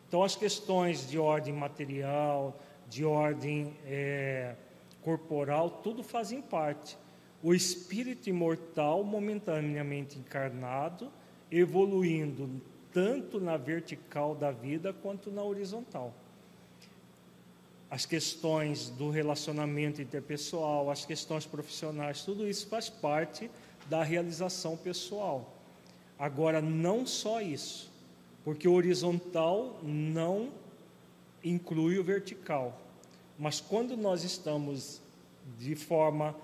Então, 0.08 0.22
as 0.22 0.34
questões 0.34 1.08
de 1.08 1.18
ordem 1.18 1.54
material, 1.54 2.58
de 2.88 3.04
ordem 3.04 3.74
é, 3.86 4.54
corporal, 5.02 5.70
tudo 5.70 6.02
fazem 6.02 6.42
parte. 6.42 6.98
O 7.42 7.52
espírito 7.52 8.28
imortal, 8.28 9.02
momentaneamente 9.02 10.18
encarnado, 10.18 11.10
evoluindo 11.50 12.48
tanto 12.92 13.40
na 13.40 13.56
vertical 13.56 14.34
da 14.34 14.50
vida 14.50 14.92
quanto 14.92 15.30
na 15.30 15.42
horizontal. 15.42 16.14
As 17.90 18.06
questões 18.06 18.90
do 18.90 19.10
relacionamento 19.10 20.00
interpessoal, 20.00 20.90
as 20.90 21.04
questões 21.04 21.44
profissionais, 21.44 22.22
tudo 22.22 22.48
isso 22.48 22.66
faz 22.68 22.88
parte 22.88 23.50
da 23.88 24.02
realização 24.02 24.76
pessoal. 24.76 25.52
Agora, 26.18 26.62
não 26.62 27.06
só 27.06 27.40
isso, 27.40 27.90
porque 28.44 28.68
o 28.68 28.72
horizontal 28.72 29.78
não 29.82 30.50
inclui 31.44 31.98
o 31.98 32.04
vertical. 32.04 32.80
Mas 33.38 33.60
quando 33.60 33.96
nós 33.96 34.22
estamos 34.22 35.00
de 35.58 35.74
forma 35.74 36.34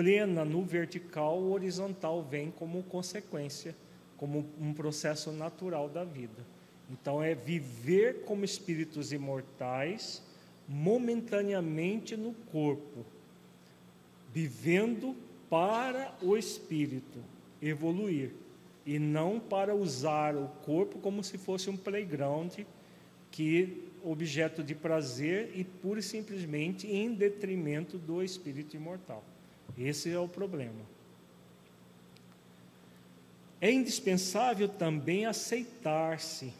plena 0.00 0.46
no 0.46 0.64
vertical, 0.64 1.38
o 1.38 1.52
horizontal 1.52 2.22
vem 2.22 2.50
como 2.50 2.82
consequência 2.84 3.76
como 4.16 4.46
um 4.58 4.72
processo 4.72 5.30
natural 5.30 5.90
da 5.90 6.04
vida. 6.04 6.42
Então, 6.90 7.22
é 7.22 7.34
viver 7.34 8.24
como 8.24 8.42
espíritos 8.42 9.12
imortais, 9.12 10.22
momentaneamente 10.66 12.16
no 12.16 12.32
corpo, 12.50 13.04
vivendo 14.32 15.14
para 15.50 16.16
o 16.22 16.34
espírito 16.34 17.18
evoluir 17.60 18.30
e 18.86 18.98
não 18.98 19.38
para 19.38 19.74
usar 19.74 20.34
o 20.34 20.48
corpo 20.64 20.98
como 20.98 21.22
se 21.22 21.36
fosse 21.36 21.68
um 21.68 21.76
playground 21.76 22.60
que 23.30 23.84
objeto 24.02 24.62
de 24.62 24.74
prazer 24.74 25.52
e 25.54 25.62
pura 25.62 26.00
e 26.00 26.02
simplesmente 26.02 26.86
em 26.86 27.12
detrimento 27.12 27.98
do 27.98 28.22
espírito 28.22 28.74
imortal. 28.74 29.22
Esse 29.78 30.10
é 30.10 30.18
o 30.18 30.28
problema. 30.28 30.80
É 33.60 33.70
indispensável 33.70 34.68
também 34.68 35.26
aceitar-se, 35.26 36.52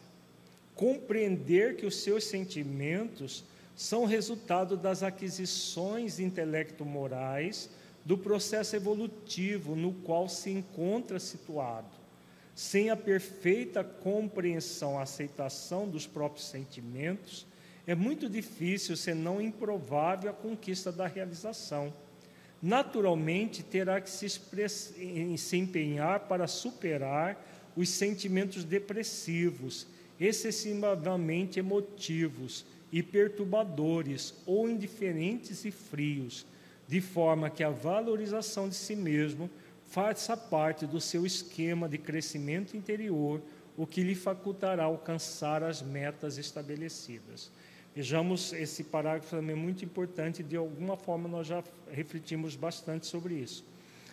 compreender 0.75 1.77
que 1.77 1.87
os 1.87 1.97
seus 2.03 2.25
sentimentos 2.25 3.43
são 3.75 4.05
resultado 4.05 4.77
das 4.77 5.03
aquisições 5.03 6.21
intelecto-morais 6.21 7.71
do 8.05 8.19
processo 8.19 8.77
evolutivo 8.77 9.75
no 9.75 9.93
qual 9.93 10.29
se 10.29 10.51
encontra 10.51 11.19
situado. 11.19 11.89
Sem 12.55 12.91
a 12.91 12.97
perfeita 12.97 13.83
compreensão, 13.83 14.99
aceitação 14.99 15.89
dos 15.89 16.07
próprios 16.07 16.47
sentimentos, 16.47 17.47
é 17.87 17.95
muito 17.95 18.29
difícil, 18.29 18.97
se 18.97 19.15
não 19.15 19.41
improvável, 19.41 20.31
a 20.31 20.35
conquista 20.35 20.93
da 20.93 21.07
realização 21.07 21.93
naturalmente 22.63 23.63
terá 23.63 24.01
que 24.01 24.11
se, 24.11 24.29
se 24.29 25.57
empenhar 25.57 26.21
para 26.21 26.47
superar 26.47 27.47
os 27.77 27.89
sentimentos 27.89 28.65
depressivos, 28.65 29.87
excessivamente 30.19 31.59
emotivos 31.59 32.67
e 32.93 33.03
perturbadores 33.03 34.35
ou 34.45 34.69
indiferentes 34.69 35.65
e 35.65 35.71
frios, 35.71 36.45
de 36.87 37.01
forma 37.01 37.49
que 37.49 37.63
a 37.63 37.71
valorização 37.71 38.69
de 38.69 38.75
si 38.75 38.97
mesmo 38.97 39.49
faça 39.89 40.37
parte 40.37 40.87
do 40.87 41.01
seu 41.01 41.25
esquema 41.25 41.89
de 41.89 41.99
crescimento 41.99 42.77
interior, 42.77 43.41
o 43.77 43.87
que 43.87 44.03
lhe 44.03 44.15
facultará 44.15 44.85
alcançar 44.85 45.63
as 45.63 45.81
metas 45.81 46.37
estabelecidas. 46.37 47.51
Vejamos 48.01 48.55
esse 48.55 48.85
parágrafo 48.85 49.37
também 49.37 49.55
muito 49.55 49.85
importante, 49.85 50.43
de 50.43 50.57
alguma 50.57 50.97
forma 50.97 51.29
nós 51.29 51.47
já 51.47 51.63
refletimos 51.93 52.57
bastante 52.57 53.07
sobre 53.07 53.35
isso. 53.35 53.63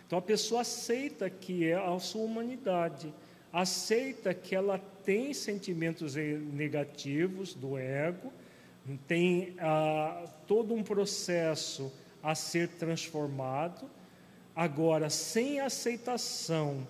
Então 0.06 0.18
a 0.18 0.20
pessoa 0.20 0.60
aceita 0.60 1.30
que 1.30 1.66
é 1.66 1.74
a 1.74 1.98
sua 1.98 2.20
humanidade, 2.20 3.14
aceita 3.50 4.34
que 4.34 4.54
ela 4.54 4.78
tem 5.06 5.32
sentimentos 5.32 6.16
negativos 6.16 7.54
do 7.54 7.78
ego, 7.78 8.30
tem 9.06 9.56
ah, 9.58 10.22
todo 10.46 10.74
um 10.74 10.82
processo 10.82 11.90
a 12.22 12.34
ser 12.34 12.68
transformado. 12.68 13.88
Agora, 14.54 15.08
sem 15.08 15.60
aceitação 15.60 16.86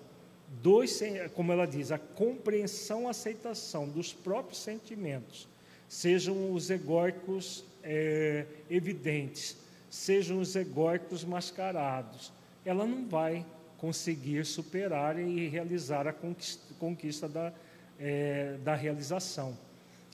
dos, 0.61 0.99
como 1.33 1.53
ela 1.53 1.65
diz, 1.65 1.93
a 1.93 1.97
compreensão, 1.97 3.07
aceitação 3.07 3.87
dos 3.87 4.11
próprios 4.11 4.59
sentimentos 4.59 5.47
sejam 5.89 6.53
os 6.53 6.69
egóicos 6.69 7.65
é, 7.83 8.45
evidentes, 8.69 9.57
sejam 9.89 10.39
os 10.39 10.55
egóicos 10.55 11.25
mascarados. 11.25 12.31
Ela 12.63 12.85
não 12.85 13.07
vai 13.07 13.43
conseguir 13.79 14.45
superar 14.45 15.17
e 15.17 15.47
realizar 15.47 16.07
a 16.07 16.13
conquista, 16.13 16.73
conquista 16.79 17.27
da, 17.27 17.51
é, 17.99 18.57
da 18.63 18.75
realização. 18.75 19.57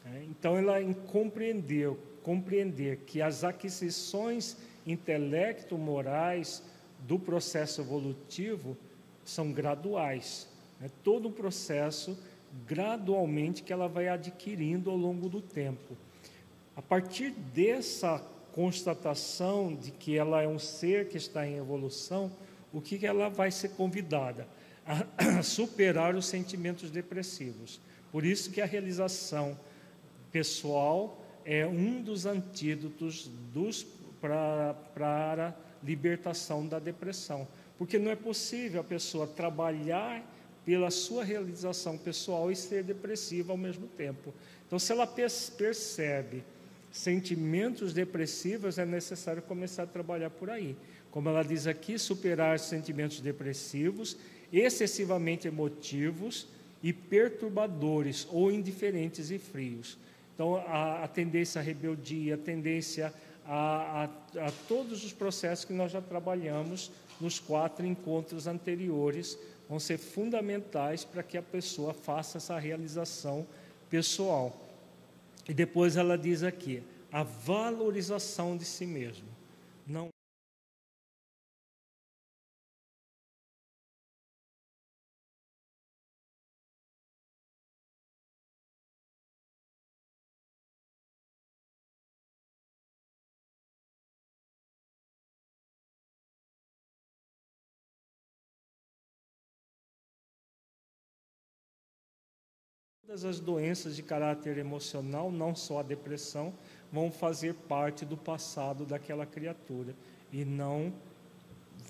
É, 0.05 0.23
então, 0.23 0.57
ela 0.57 0.75
compreendeu, 1.11 1.99
compreender 2.23 2.99
que 3.05 3.21
as 3.21 3.43
aquisições 3.43 4.55
intelecto-morais 4.87 6.63
do 6.99 7.19
processo 7.19 7.81
evolutivo 7.81 8.77
são 9.25 9.51
graduais. 9.51 10.47
É 10.81 10.89
todo 11.03 11.27
um 11.27 11.31
processo 11.31 12.17
gradualmente 12.67 13.63
que 13.63 13.73
ela 13.73 13.87
vai 13.87 14.07
adquirindo 14.07 14.89
ao 14.89 14.97
longo 14.97 15.27
do 15.27 15.41
tempo. 15.41 15.97
A 16.75 16.81
partir 16.81 17.31
dessa 17.31 18.19
constatação 18.53 19.75
de 19.75 19.91
que 19.91 20.17
ela 20.17 20.41
é 20.41 20.47
um 20.47 20.59
ser 20.59 21.09
que 21.09 21.17
está 21.17 21.45
em 21.45 21.57
evolução, 21.57 22.31
o 22.71 22.81
que 22.81 23.05
ela 23.05 23.29
vai 23.29 23.51
ser 23.51 23.69
convidada? 23.69 24.47
A 24.85 25.41
superar 25.43 26.15
os 26.15 26.25
sentimentos 26.25 26.89
depressivos. 26.89 27.81
Por 28.11 28.25
isso 28.25 28.51
que 28.51 28.61
a 28.61 28.65
realização 28.65 29.57
pessoal 30.31 31.21
é 31.43 31.65
um 31.65 32.01
dos 32.01 32.25
antídotos 32.25 33.29
dos, 33.53 33.85
para, 34.21 34.75
a 34.99 35.53
libertação 35.83 36.65
da 36.67 36.79
depressão. 36.79 37.47
Porque 37.77 37.99
não 37.99 38.11
é 38.11 38.15
possível 38.15 38.81
a 38.81 38.83
pessoa 38.83 39.27
trabalhar 39.27 40.23
pela 40.65 40.89
sua 40.89 41.23
realização 41.23 41.97
pessoal 41.97 42.51
e 42.51 42.55
ser 42.55 42.83
depressiva 42.83 43.53
ao 43.53 43.57
mesmo 43.57 43.87
tempo. 43.87 44.33
Então, 44.65 44.79
se 44.79 44.91
ela 44.91 45.05
percebe 45.05 46.43
sentimentos 46.91 47.93
depressivos, 47.93 48.77
é 48.77 48.85
necessário 48.85 49.41
começar 49.41 49.83
a 49.83 49.87
trabalhar 49.87 50.31
por 50.31 50.49
aí. 50.49 50.75
Como 51.11 51.29
ela 51.29 51.43
diz 51.43 51.67
aqui, 51.67 51.99
superar 51.99 52.57
sentimentos 52.57 53.19
depressivos, 53.19 54.17
excessivamente 54.51 55.47
emotivos 55.47 56.47
e 56.81 56.91
perturbadores 56.91 58.27
ou 58.31 58.51
indiferentes 58.51 59.29
e 59.29 59.37
frios. 59.37 59.97
Então, 60.33 60.55
a, 60.55 61.03
a 61.03 61.07
tendência 61.07 61.61
à 61.61 61.63
rebeldia, 61.63 62.35
a 62.35 62.37
tendência 62.37 63.13
a, 63.45 64.09
a, 64.35 64.47
a 64.47 64.51
todos 64.67 65.05
os 65.05 65.13
processos 65.13 65.65
que 65.65 65.73
nós 65.73 65.91
já 65.91 66.01
trabalhamos 66.01 66.91
nos 67.21 67.39
quatro 67.39 67.85
encontros 67.85 68.47
anteriores 68.47 69.37
vão 69.67 69.79
ser 69.79 69.97
fundamentais 69.97 71.03
para 71.03 71.23
que 71.23 71.37
a 71.37 71.41
pessoa 71.41 71.93
faça 71.93 72.37
essa 72.37 72.57
realização 72.57 73.45
pessoal. 73.89 74.55
E 75.47 75.53
depois 75.53 75.97
ela 75.97 76.17
diz 76.17 76.43
aqui, 76.43 76.83
a 77.11 77.23
valorização 77.23 78.57
de 78.57 78.65
si 78.65 78.85
mesmo. 78.85 79.27
Não 79.87 80.14
Todas 103.15 103.37
as 103.37 103.39
doenças 103.39 103.95
de 103.95 104.03
caráter 104.03 104.57
emocional, 104.57 105.31
não 105.31 105.55
só 105.55 105.79
a 105.79 105.83
depressão, 105.83 106.53
vão 106.91 107.09
fazer 107.09 107.53
parte 107.53 108.03
do 108.03 108.17
passado 108.17 108.85
daquela 108.85 109.25
criatura 109.25 109.95
e 110.33 110.43
não 110.43 110.91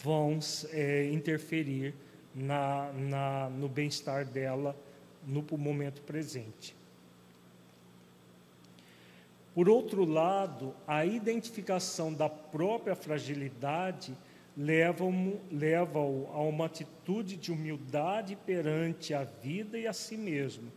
vão 0.04 0.38
é, 0.70 1.10
interferir 1.12 1.96
na, 2.36 2.94
na, 2.94 3.50
no 3.50 3.68
bem-estar 3.68 4.24
dela 4.24 4.78
no 5.26 5.44
momento 5.58 6.04
presente. 6.04 6.76
Por 9.56 9.68
outro 9.68 10.06
lado, 10.06 10.76
a 10.86 11.08
identificação 11.08 12.14
da 12.14 12.30
própria 12.30 12.96
fragilidade 12.96 14.16
leva-o 14.56 15.42
leva 15.52 15.98
a 15.98 16.42
uma 16.44 16.68
atitude 16.68 17.36
de 17.36 17.52
humildade 17.52 18.36
perante 18.46 19.12
a 19.12 19.24
vida 19.24 19.76
e 19.80 19.88
a 19.88 19.92
si 19.92 20.18
mesmo 20.18 20.72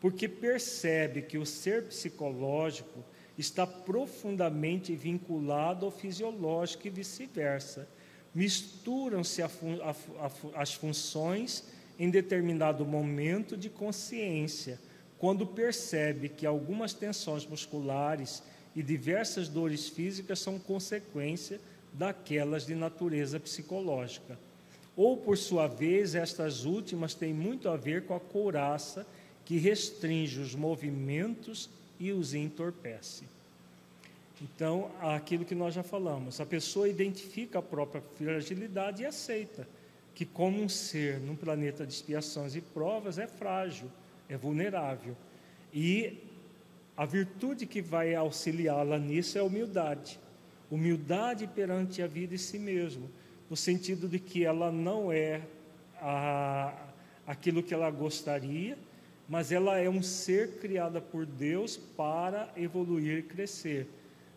porque 0.00 0.26
percebe 0.26 1.22
que 1.22 1.36
o 1.36 1.44
ser 1.44 1.84
psicológico 1.84 3.04
está 3.36 3.66
profundamente 3.66 4.94
vinculado 4.94 5.84
ao 5.86 5.92
fisiológico 5.92 6.86
e 6.86 6.90
vice-versa. 6.90 7.88
Misturam-se 8.34 9.42
as 10.54 10.74
funções 10.74 11.64
em 11.98 12.10
determinado 12.10 12.86
momento 12.86 13.56
de 13.56 13.68
consciência, 13.68 14.80
quando 15.18 15.46
percebe 15.46 16.30
que 16.30 16.46
algumas 16.46 16.94
tensões 16.94 17.46
musculares 17.46 18.42
e 18.74 18.82
diversas 18.82 19.48
dores 19.48 19.88
físicas 19.88 20.38
são 20.38 20.58
consequência 20.58 21.60
daquelas 21.92 22.64
de 22.64 22.74
natureza 22.74 23.38
psicológica. 23.38 24.38
Ou, 24.96 25.16
por 25.16 25.36
sua 25.36 25.66
vez, 25.66 26.14
estas 26.14 26.64
últimas 26.64 27.14
têm 27.14 27.34
muito 27.34 27.68
a 27.68 27.76
ver 27.76 28.06
com 28.06 28.14
a 28.14 28.20
couraça 28.20 29.06
que 29.50 29.58
restringe 29.58 30.38
os 30.38 30.54
movimentos 30.54 31.68
e 31.98 32.12
os 32.12 32.34
entorpece. 32.34 33.24
Então, 34.40 34.92
aquilo 35.00 35.44
que 35.44 35.56
nós 35.56 35.74
já 35.74 35.82
falamos, 35.82 36.40
a 36.40 36.46
pessoa 36.46 36.88
identifica 36.88 37.58
a 37.58 37.62
própria 37.62 38.00
fragilidade 38.00 39.02
e 39.02 39.06
aceita 39.06 39.66
que, 40.14 40.24
como 40.24 40.62
um 40.62 40.68
ser 40.68 41.18
num 41.18 41.34
planeta 41.34 41.84
de 41.84 41.92
expiações 41.92 42.54
e 42.54 42.60
provas, 42.60 43.18
é 43.18 43.26
frágil, 43.26 43.90
é 44.28 44.36
vulnerável. 44.36 45.16
E 45.74 46.22
a 46.96 47.04
virtude 47.04 47.66
que 47.66 47.82
vai 47.82 48.14
auxiliá-la 48.14 49.00
nisso 49.00 49.36
é 49.36 49.40
a 49.40 49.44
humildade. 49.44 50.20
Humildade 50.70 51.48
perante 51.48 52.00
a 52.02 52.06
vida 52.06 52.36
e 52.36 52.38
si 52.38 52.56
mesmo, 52.56 53.10
no 53.50 53.56
sentido 53.56 54.06
de 54.06 54.20
que 54.20 54.44
ela 54.44 54.70
não 54.70 55.10
é 55.10 55.42
a, 56.00 56.72
aquilo 57.26 57.64
que 57.64 57.74
ela 57.74 57.90
gostaria, 57.90 58.78
mas 59.30 59.52
ela 59.52 59.78
é 59.78 59.88
um 59.88 60.02
ser 60.02 60.58
criada 60.58 61.00
por 61.00 61.24
Deus 61.24 61.76
para 61.76 62.52
evoluir 62.56 63.18
e 63.18 63.22
crescer. 63.22 63.86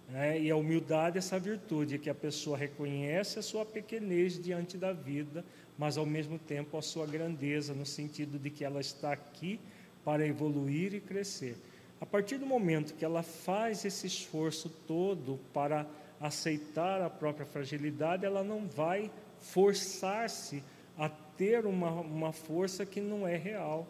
Né? 0.07 0.40
E 0.40 0.52
a 0.52 0.56
humildade 0.56 1.18
é 1.18 1.18
essa 1.18 1.40
virtude 1.40 1.98
que 1.98 2.11
a 2.11 2.14
pessoa 2.14 2.56
reconhece 2.56 3.40
a 3.40 3.41
sua 3.41 3.65
pequenez 3.65 4.40
diante 4.40 4.78
da 4.78 4.94
vida, 4.94 5.44
mas 5.80 5.98
ao 5.98 6.06
mesmo 6.06 6.38
tempo 6.38 6.78
a 6.78 6.82
sua 6.84 7.07
grandeza, 7.07 7.74
no 7.74 7.88
sentido 7.88 8.38
de 8.38 8.52
que 8.52 8.64
ela 8.64 8.80
está 8.80 9.11
aqui 9.11 9.60
para 10.06 10.28
evoluir 10.28 10.94
e 10.94 11.02
crescer. 11.02 11.57
A 11.99 12.06
partir 12.06 12.38
do 12.38 12.45
momento 12.45 12.94
que 12.94 13.03
ela 13.03 13.24
faz 13.24 13.86
esse 13.86 14.06
esforço 14.06 14.70
todo 14.88 15.40
para 15.52 15.88
aceitar 16.22 17.02
a 17.02 17.10
própria 17.10 17.48
fragilidade, 17.48 18.28
ela 18.28 18.44
não 18.44 18.68
vai 18.68 19.10
forçar-se 19.40 20.64
a 20.95 21.10
ter 21.10 21.65
uma, 21.65 21.90
uma 21.90 22.32
força 22.32 22.86
que 22.86 23.02
não 23.02 23.28
é 23.28 23.36
real 23.36 23.88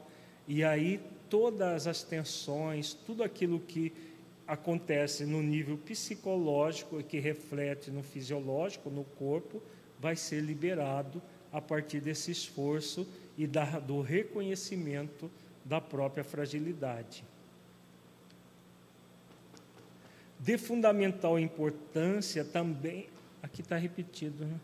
e 0.47 0.63
aí 0.63 0.99
todas 1.29 1.87
as 1.87 2.03
tensões, 2.03 2.93
tudo 2.93 3.23
aquilo 3.23 3.59
que 3.59 3.93
acontece 4.47 5.25
no 5.25 5.41
nível 5.41 5.77
psicológico 5.77 6.99
e 6.99 7.03
que 7.03 7.19
reflete 7.19 7.89
no 7.89 8.03
fisiológico, 8.03 8.89
no 8.89 9.03
corpo, 9.03 9.61
vai 9.99 10.15
ser 10.15 10.41
liberado 10.41 11.21
a 11.51 11.61
partir 11.61 12.01
desse 12.01 12.31
esforço 12.31 13.07
e 13.37 13.47
da, 13.47 13.79
do 13.79 14.01
reconhecimento 14.01 15.31
da 15.63 15.79
própria 15.79 16.23
fragilidade. 16.23 17.23
De 20.39 20.57
fundamental 20.57 21.39
importância 21.39 22.43
também. 22.43 23.07
Aqui 23.41 23.61
está 23.61 23.77
repetido, 23.77 24.45
né? 24.45 24.59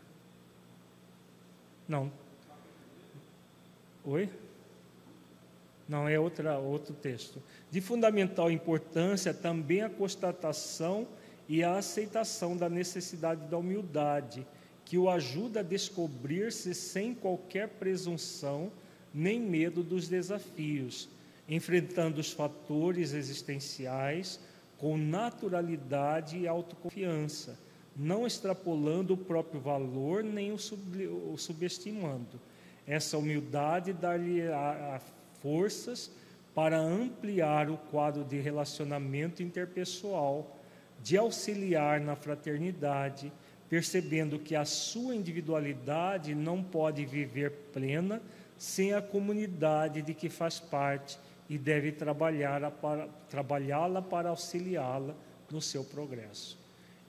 Não. 1.88 2.12
Oi? 4.04 4.28
Não, 5.90 6.08
é 6.08 6.16
outra, 6.20 6.56
outro 6.56 6.94
texto. 6.94 7.42
De 7.68 7.80
fundamental 7.80 8.48
importância 8.48 9.34
também 9.34 9.82
a 9.82 9.90
constatação 9.90 11.04
e 11.48 11.64
a 11.64 11.74
aceitação 11.74 12.56
da 12.56 12.68
necessidade 12.68 13.48
da 13.48 13.58
humildade, 13.58 14.46
que 14.84 14.96
o 14.96 15.10
ajuda 15.10 15.58
a 15.60 15.64
descobrir-se 15.64 16.74
sem 16.76 17.12
qualquer 17.12 17.70
presunção 17.70 18.70
nem 19.12 19.40
medo 19.40 19.82
dos 19.82 20.06
desafios, 20.06 21.08
enfrentando 21.48 22.20
os 22.20 22.30
fatores 22.30 23.12
existenciais 23.12 24.38
com 24.78 24.96
naturalidade 24.96 26.38
e 26.38 26.46
autoconfiança, 26.46 27.58
não 27.96 28.28
extrapolando 28.28 29.14
o 29.14 29.16
próprio 29.16 29.60
valor 29.60 30.22
nem 30.22 30.52
o, 30.52 30.58
sub, 30.58 31.04
o 31.08 31.36
subestimando. 31.36 32.40
Essa 32.86 33.18
humildade 33.18 33.92
dá-lhe 33.92 34.42
a 34.42 35.00
forças 35.40 36.10
para 36.54 36.78
ampliar 36.78 37.70
o 37.70 37.76
quadro 37.76 38.24
de 38.24 38.38
relacionamento 38.40 39.42
interpessoal, 39.42 40.58
de 41.02 41.16
auxiliar 41.16 42.00
na 42.00 42.16
fraternidade, 42.16 43.32
percebendo 43.68 44.38
que 44.38 44.56
a 44.56 44.64
sua 44.64 45.14
individualidade 45.14 46.34
não 46.34 46.62
pode 46.62 47.06
viver 47.06 47.50
plena 47.72 48.20
sem 48.58 48.92
a 48.92 49.00
comunidade 49.00 50.02
de 50.02 50.12
que 50.12 50.28
faz 50.28 50.60
parte 50.60 51.18
e 51.48 51.56
deve 51.56 51.92
trabalhar 51.92 52.70
para, 52.72 53.08
trabalhá-la 53.28 54.02
para 54.02 54.28
auxiliá-la 54.28 55.14
no 55.50 55.60
seu 55.60 55.82
progresso. 55.82 56.58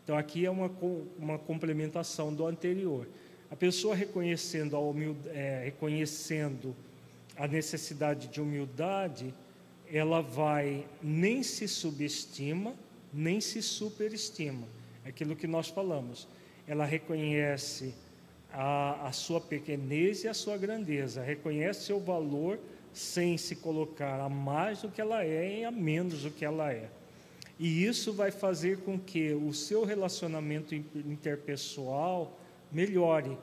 Então, 0.03 0.17
aqui 0.17 0.45
é 0.45 0.49
uma, 0.49 0.71
uma 1.17 1.37
complementação 1.37 2.33
do 2.33 2.45
anterior. 2.45 3.07
A 3.49 3.55
pessoa 3.55 3.95
reconhecendo, 3.95 4.75
a 4.75 4.79
humildade, 4.79 5.37
é, 5.37 5.63
reconhecendo 5.65 6.75
a 7.37 7.47
necessidade 7.47 8.27
de 8.27 8.41
humildade, 8.41 9.33
ela 9.91 10.21
vai 10.21 10.85
nem 11.01 11.43
se 11.43 11.67
subestima, 11.67 12.75
nem 13.13 13.41
se 13.41 13.61
superestima. 13.61 14.67
É 15.03 15.09
aquilo 15.09 15.35
que 15.35 15.47
nós 15.47 15.67
falamos. 15.67 16.27
Ela 16.67 16.85
reconhece 16.85 17.93
a, 18.53 19.07
a 19.07 19.11
sua 19.11 19.41
pequenez 19.41 20.23
e 20.23 20.27
a 20.27 20.33
sua 20.33 20.57
grandeza, 20.57 21.21
reconhece 21.21 21.85
seu 21.85 21.99
valor 21.99 22.59
sem 22.93 23.37
se 23.37 23.55
colocar 23.55 24.19
a 24.19 24.29
mais 24.29 24.81
do 24.81 24.89
que 24.89 24.99
ela 24.99 25.23
é 25.23 25.59
e 25.59 25.65
a 25.65 25.71
menos 25.71 26.23
do 26.23 26.31
que 26.31 26.43
ela 26.43 26.71
é. 26.71 26.89
E 27.57 27.85
isso 27.85 28.11
vai 28.11 28.31
fazer 28.31 28.79
com 28.79 28.99
que 28.99 29.33
o 29.33 29.53
seu 29.53 29.85
relacionamento 29.85 30.73
interpessoal 30.73 32.37
melhore, 32.71 33.37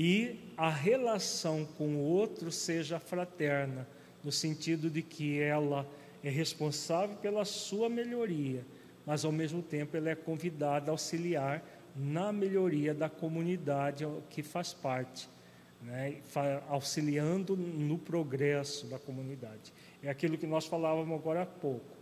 e 0.00 0.38
a 0.56 0.70
relação 0.70 1.64
com 1.76 1.96
o 1.96 2.04
outro 2.04 2.52
seja 2.52 3.00
fraterna, 3.00 3.84
no 4.22 4.30
sentido 4.30 4.88
de 4.88 5.02
que 5.02 5.40
ela 5.40 5.84
é 6.22 6.30
responsável 6.30 7.16
pela 7.16 7.44
sua 7.44 7.88
melhoria, 7.88 8.64
mas 9.04 9.24
ao 9.24 9.32
mesmo 9.32 9.60
tempo 9.60 9.96
ela 9.96 10.08
é 10.08 10.14
convidada 10.14 10.88
a 10.88 10.94
auxiliar 10.94 11.64
na 11.96 12.32
melhoria 12.32 12.94
da 12.94 13.08
comunidade 13.08 14.06
que 14.30 14.40
faz 14.40 14.72
parte, 14.72 15.28
né? 15.82 16.18
auxiliando 16.68 17.56
no 17.56 17.98
progresso 17.98 18.86
da 18.86 19.00
comunidade. 19.00 19.72
É 20.00 20.08
aquilo 20.08 20.38
que 20.38 20.46
nós 20.46 20.64
falávamos 20.64 21.18
agora 21.18 21.42
há 21.42 21.46
pouco. 21.46 21.98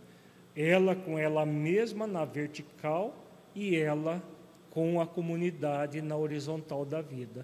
Ela 0.55 0.95
com 0.95 1.17
ela 1.17 1.47
mesma 1.47 2.05
na 2.05 2.25
vertical 2.25 3.25
e 3.55 3.75
ela 3.75 4.21
com 4.69 5.01
a 5.01 5.07
comunidade 5.07 5.99
na 5.99 6.15
horizontal 6.15 6.85
da 6.85 7.01
vida 7.01 7.43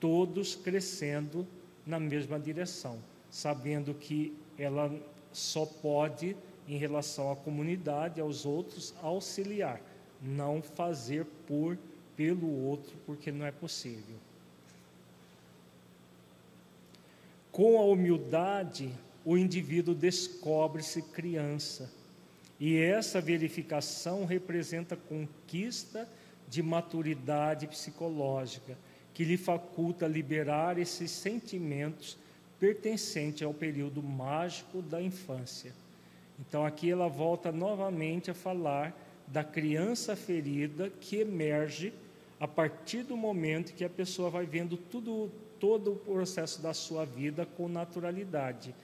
todos 0.00 0.56
crescendo 0.56 1.46
na 1.86 2.00
mesma 2.00 2.40
direção, 2.40 2.98
sabendo 3.30 3.94
que 3.94 4.34
ela 4.58 4.90
só 5.32 5.64
pode, 5.64 6.36
em 6.66 6.76
relação 6.76 7.30
à 7.30 7.36
comunidade, 7.36 8.20
aos 8.20 8.44
outros, 8.46 8.94
auxiliar, 9.02 9.80
não 10.20 10.62
fazer 10.62 11.26
por 11.46 11.78
pelo 12.16 12.64
outro, 12.64 12.92
porque 13.06 13.30
não 13.30 13.46
é 13.46 13.52
possível. 13.52 14.16
Com 17.50 17.78
a 17.78 17.84
humildade, 17.84 18.92
o 19.24 19.36
indivíduo 19.36 19.94
descobre-se 19.94 21.02
criança, 21.02 21.90
e 22.58 22.76
essa 22.76 23.20
verificação 23.20 24.26
representa 24.26 24.96
conquista 24.96 26.06
de 26.48 26.62
maturidade 26.62 27.66
psicológica 27.66 28.76
que 29.14 29.24
lhe 29.24 29.36
faculta 29.36 30.06
liberar 30.06 30.78
esses 30.78 31.10
sentimentos 31.10 32.16
pertencentes 32.58 33.42
ao 33.42 33.54
período 33.54 34.02
mágico 34.02 34.82
da 34.82 35.00
infância. 35.00 35.72
Então 36.38 36.64
aqui 36.64 36.90
ela 36.90 37.08
volta 37.08 37.50
novamente 37.50 38.30
a 38.30 38.34
falar 38.34 38.96
da 39.26 39.44
criança 39.44 40.16
ferida 40.16 40.90
que 41.00 41.16
emerge 41.16 41.92
a 42.38 42.48
partir 42.48 43.02
do 43.02 43.16
momento 43.16 43.74
que 43.74 43.84
a 43.84 43.88
pessoa 43.88 44.30
vai 44.30 44.46
vendo 44.46 44.76
tudo, 44.76 45.30
todo 45.58 45.92
o 45.92 45.96
processo 45.96 46.62
da 46.62 46.72
sua 46.72 47.04
vida 47.04 47.44
com 47.44 47.68
naturalidade. 47.68 48.74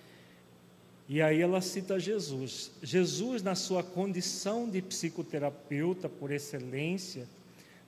E 1.09 1.23
aí 1.23 1.41
ela 1.41 1.61
cita 1.61 1.99
Jesus. 1.99 2.71
Jesus, 2.83 3.43
na 3.43 3.55
sua 3.55 3.83
condição 3.83 4.69
de 4.69 4.83
psicoterapeuta 4.83 6.09
por 6.09 6.31
excelência, 6.33 7.27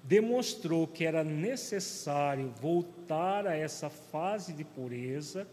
demonstrou 0.09 0.87
que 0.87 1.05
era 1.05 1.23
necessário 1.23 2.51
voltar 2.63 3.47
a 3.47 3.55
essa 3.55 3.91
fase 3.91 4.55
de 4.55 4.65
pureza, 4.65 5.47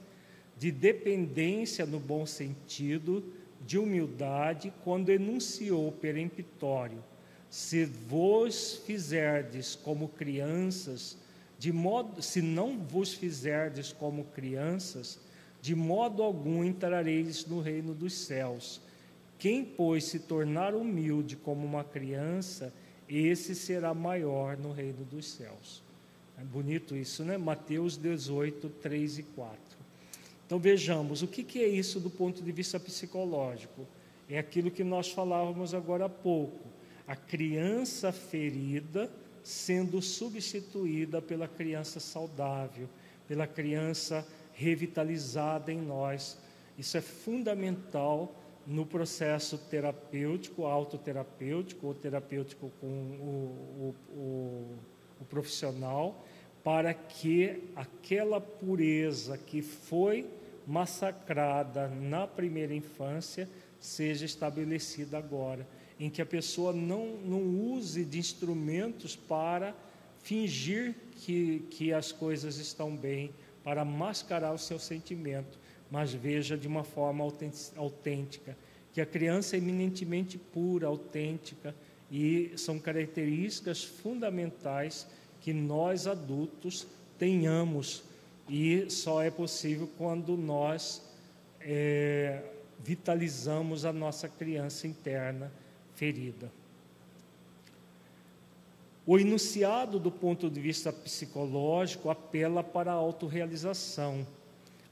de 0.58 0.72
dependência 0.72 1.86
no 1.86 2.00
bom 2.00 2.26
sentido, 2.26 3.34
de 3.66 3.78
humildade, 3.78 4.72
quando 4.82 5.10
enunciou 5.10 5.92
peremptório: 5.92 7.04
Se 7.50 7.84
vos 7.84 8.82
fizerdes 8.86 9.76
como 9.76 10.08
crianças, 10.08 11.18
de 11.60 11.74
modo, 11.74 12.22
se 12.22 12.42
não 12.42 12.80
vos 12.80 13.14
fizerdes 13.14 13.92
como 13.92 14.24
crianças, 14.24 15.20
de 15.62 15.76
modo 15.76 16.24
algum 16.24 16.64
entrareis 16.64 17.46
no 17.46 17.60
reino 17.60 17.94
dos 17.94 18.14
céus. 18.14 18.80
Quem, 19.38 19.66
pois, 19.66 20.06
se 20.06 20.20
tornar 20.20 20.74
humilde 20.74 21.36
como 21.36 21.66
uma 21.66 21.84
criança, 21.84 22.74
esse 23.10 23.54
será 23.54 23.94
maior 23.94 24.58
no 24.58 24.72
reino 24.72 25.04
dos 25.06 25.30
céus. 25.32 25.84
É 26.38 26.44
bonito 26.44 26.96
isso, 26.96 27.24
né? 27.24 27.38
Mateus 27.38 27.98
18, 27.98 28.70
3 28.82 29.20
e 29.20 29.24
4. 29.24 29.58
Então 30.46 30.60
vejamos, 30.60 31.22
o 31.22 31.28
que, 31.28 31.60
é 31.60 31.68
isso 31.68 32.00
do 32.00 32.10
ponto 32.10 32.42
de 32.42 32.52
vista 32.52 32.80
psicológico? 32.80 33.88
É 34.30 34.38
aquilo 34.38 34.70
que 34.70 34.84
nós 34.84 35.12
falávamos 35.12 35.74
agora 35.74 36.06
há 36.06 36.10
pouco. 36.10 36.68
A 37.08 37.16
criança 37.16 38.12
ferida 38.12 39.10
sendo 39.44 40.02
substituída 40.02 41.22
pela 41.22 41.48
criança 41.48 42.00
saudável, 42.00 42.90
pela 43.28 43.46
criança 43.46 44.28
revitalizada 44.54 45.72
em 45.72 45.80
nós. 45.80 46.38
Isso 46.78 46.98
é 46.98 47.02
fundamental 47.02 48.36
no 48.66 48.86
processo 48.86 49.58
terapêutico, 49.58 50.66
autoterapêutico 50.66 51.88
ou 51.88 51.94
terapêutico 51.94 52.72
com 52.82 52.88
o, 52.88 53.96
o, 54.12 54.18
o, 54.18 54.78
o 55.22 55.26
profissional, 55.26 56.26
para 56.64 56.94
que 56.94 57.64
aquela 57.76 58.42
pureza 58.42 59.38
que 59.38 59.62
foi 59.62 60.28
massacrada 60.66 61.88
na 61.88 62.26
primeira 62.26 62.74
infância 62.74 63.48
seja 63.80 64.26
estabelecida 64.26 65.18
agora, 65.18 65.68
em 66.00 66.10
que 66.10 66.22
a 66.22 66.26
pessoa 66.26 66.74
não, 66.74 67.18
não 67.18 67.42
use 67.42 68.04
de 68.04 68.18
instrumentos 68.18 69.16
para 69.16 69.76
fingir 70.24 70.96
que, 71.18 71.60
que 71.70 71.94
as 71.94 72.12
coisas 72.12 72.58
estão 72.58 72.96
bem, 72.96 73.32
para 73.64 73.86
mascarar 73.86 74.54
o 74.54 74.58
seu 74.58 74.80
sentimento, 74.80 75.60
mas 75.90 76.14
veja 76.14 76.58
de 76.58 76.68
uma 76.68 76.84
forma 76.84 77.24
autêntica, 77.76 78.58
que 78.94 79.02
a 79.02 79.06
criança 79.06 79.56
é 79.56 79.60
eminentemente 79.60 80.38
pura, 80.38 80.88
autêntica, 80.88 81.76
e 82.12 82.52
são 82.56 82.80
características 82.80 83.84
fundamentais 83.84 85.08
que 85.42 85.52
nós 85.54 86.08
adultos 86.08 86.88
tenhamos, 87.18 88.04
e 88.48 88.90
só 88.90 89.22
é 89.22 89.32
possível 89.32 89.90
quando 89.98 90.38
nós 90.38 91.02
é, 91.60 92.44
vitalizamos 92.80 93.86
a 93.86 93.92
nossa 93.92 94.30
criança 94.30 94.88
interna 94.88 95.52
ferida. 95.96 96.52
O 99.08 99.20
enunciado, 99.20 100.00
do 100.00 100.10
ponto 100.12 100.50
de 100.50 100.60
vista 100.60 100.92
psicológico, 100.92 102.10
apela 102.10 102.64
para 102.64 102.92
a 102.92 102.96
autorrealização 102.96 104.26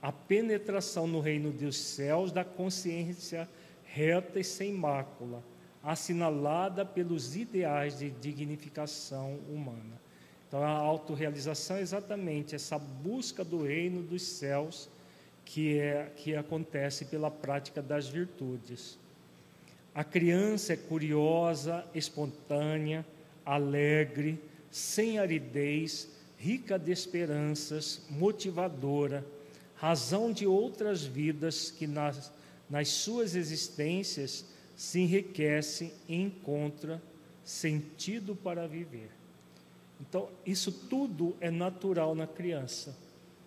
a 0.03 0.11
penetração 0.11 1.07
no 1.07 1.21
reino 1.21 1.49
dos 1.49 1.77
céus 1.77 2.29
da 2.29 2.43
consciência 2.43 3.47
reta 3.85 4.37
e 4.37 4.43
sem 4.43 4.73
mácula, 4.73 5.41
assinalada 5.81 6.85
pelos 6.85 7.37
ideais 7.37 7.97
de 7.97 8.09
dignificação 8.09 9.39
humana. 9.49 10.01
Então, 10.45 10.61
a 10.61 10.67
autorrealização 10.67 11.77
é 11.77 11.81
exatamente 11.81 12.53
essa 12.53 12.77
busca 12.77 13.45
do 13.45 13.63
reino 13.63 14.03
dos 14.03 14.23
céus 14.23 14.89
que, 15.45 15.79
é, 15.79 16.11
que 16.17 16.35
acontece 16.35 17.05
pela 17.05 17.31
prática 17.31 17.81
das 17.81 18.05
virtudes. 18.05 18.99
A 19.95 20.03
criança 20.03 20.73
é 20.73 20.77
curiosa, 20.77 21.85
espontânea, 21.95 23.05
alegre, 23.45 24.37
sem 24.69 25.17
aridez, 25.17 26.09
rica 26.37 26.77
de 26.77 26.91
esperanças, 26.91 28.01
motivadora, 28.09 29.23
razão 29.75 30.31
de 30.31 30.45
outras 30.47 31.03
vidas 31.03 31.71
que 31.71 31.87
nas, 31.87 32.31
nas 32.69 32.89
suas 32.89 33.35
existências 33.35 34.45
se 34.75 34.99
enriquecem 34.99 35.93
e 36.07 36.15
encontra 36.15 37.01
sentido 37.43 38.35
para 38.35 38.67
viver. 38.67 39.09
Então, 39.99 40.29
isso 40.45 40.71
tudo 40.71 41.35
é 41.39 41.49
natural 41.51 42.15
na 42.15 42.27
criança 42.27 42.95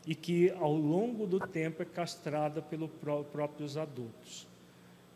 e 0.06 0.14
que 0.14 0.50
ao 0.52 0.72
longo 0.72 1.26
do 1.26 1.40
tempo 1.40 1.82
é 1.82 1.84
castrada 1.84 2.62
pelos 2.62 2.90
próprios 3.32 3.76
adultos. 3.76 4.46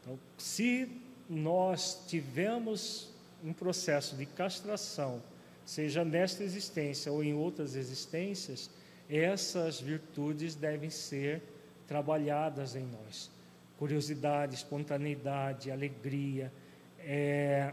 Então, 0.00 0.18
se 0.36 0.88
nós 1.28 2.02
tivemos 2.08 3.10
um 3.44 3.52
processo 3.52 4.16
de 4.16 4.26
castração, 4.26 5.22
seja 5.64 6.04
nesta 6.04 6.42
existência 6.42 7.12
ou 7.12 7.22
em 7.22 7.32
outras 7.32 7.76
existências, 7.76 8.68
essas 9.10 9.80
virtudes 9.80 10.54
devem 10.54 10.90
ser 10.90 11.42
trabalhadas 11.86 12.76
em 12.76 12.84
nós. 12.84 13.30
Curiosidade, 13.78 14.54
espontaneidade, 14.54 15.70
alegria, 15.70 16.52
é, 17.00 17.72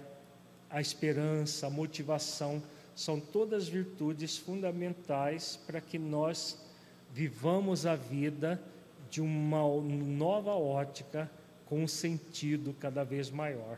a 0.70 0.82
esperança, 0.82 1.68
a 1.68 1.70
motivação, 1.70 2.64
são 2.96 3.20
todas 3.20 3.68
virtudes 3.68 4.38
fundamentais 4.38 5.56
para 5.68 5.80
que 5.80 6.00
nós 6.00 6.58
vivamos 7.14 7.86
a 7.86 7.96
vida 7.96 8.60
de 9.10 9.22
uma 9.22 9.62
nova 9.62 10.52
ótica, 10.52 11.30
com 11.66 11.84
um 11.84 11.88
sentido 11.88 12.76
cada 12.80 13.04
vez 13.04 13.30
maior. 13.30 13.78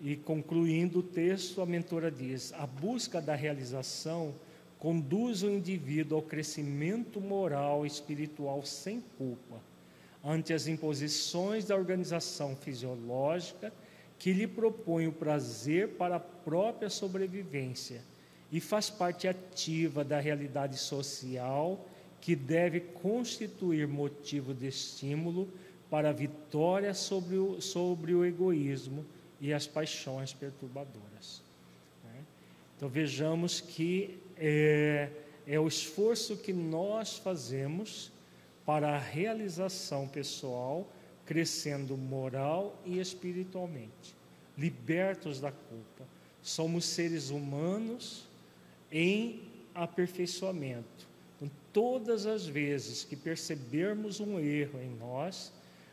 E 0.00 0.16
concluindo 0.16 1.00
o 1.00 1.02
texto, 1.02 1.60
a 1.60 1.66
mentora 1.66 2.10
diz: 2.10 2.52
a 2.54 2.66
busca 2.66 3.20
da 3.20 3.34
realização 3.34 4.34
conduz 4.78 5.42
o 5.42 5.50
indivíduo 5.50 6.18
ao 6.18 6.22
crescimento 6.22 7.20
moral 7.20 7.84
e 7.84 7.88
espiritual 7.88 8.64
sem 8.64 9.00
culpa, 9.16 9.60
ante 10.24 10.52
as 10.52 10.66
imposições 10.66 11.64
da 11.64 11.74
organização 11.74 12.54
fisiológica 12.56 13.72
que 14.18 14.32
lhe 14.32 14.46
propõe 14.46 15.06
o 15.06 15.12
prazer 15.12 15.90
para 15.90 16.16
a 16.16 16.20
própria 16.20 16.90
sobrevivência 16.90 18.02
e 18.50 18.60
faz 18.60 18.90
parte 18.90 19.28
ativa 19.28 20.04
da 20.04 20.18
realidade 20.18 20.76
social 20.76 21.86
que 22.20 22.34
deve 22.34 22.80
constituir 22.80 23.86
motivo 23.86 24.52
de 24.52 24.66
estímulo 24.66 25.48
para 25.88 26.10
a 26.10 26.12
vitória 26.12 26.92
sobre 26.94 27.36
o, 27.36 27.60
sobre 27.60 28.12
o 28.14 28.24
egoísmo 28.24 29.04
e 29.40 29.52
as 29.52 29.66
paixões 29.66 30.32
perturbadoras. 30.32 31.42
Né? 32.04 32.20
Então 32.76 32.88
vejamos 32.88 33.60
que 33.60 34.18
é, 34.38 35.10
é 35.46 35.58
o 35.58 35.66
esforço 35.66 36.36
que 36.36 36.52
nós 36.52 37.16
fazemos 37.18 38.12
para 38.64 38.94
a 38.94 38.98
realização 38.98 40.06
pessoal, 40.06 40.86
crescendo 41.24 41.96
moral 41.96 42.78
e 42.84 42.98
espiritualmente, 42.98 44.14
libertos 44.56 45.40
da 45.40 45.50
culpa. 45.50 46.04
Somos 46.42 46.84
seres 46.84 47.30
humanos 47.30 48.26
em 48.92 49.42
aperfeiçoamento. 49.74 51.08
Então, 51.36 51.50
todas 51.72 52.26
as 52.26 52.46
vezes 52.46 53.04
que 53.04 53.16
percebermos 53.16 54.20
um 54.20 54.38
erro 54.38 54.80
em 54.80 54.90
nós, 54.96 55.52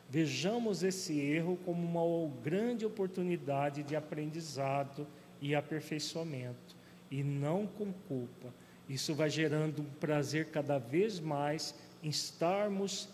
vejamos 0.10 0.84
esse 0.84 1.20
erro 1.20 1.58
como 1.66 1.82
uma 1.82 2.32
grande 2.44 2.86
oportunidade 2.86 3.84
de 3.84 3.96
aprendizado 3.96 5.08
e 5.42 5.56
aperfeiçoamento 5.56 6.76
e 7.10 7.24
não 7.24 7.68
com 7.68 7.92
culpa. 8.08 8.54
Isso 8.88 9.16
vai 9.16 9.30
gerando 9.30 9.82
um 9.82 9.86
prazer 10.00 10.48
cada 10.48 10.78
vez 10.78 11.20
mais 11.20 11.74
em 12.04 12.10
estarmos 12.10 13.10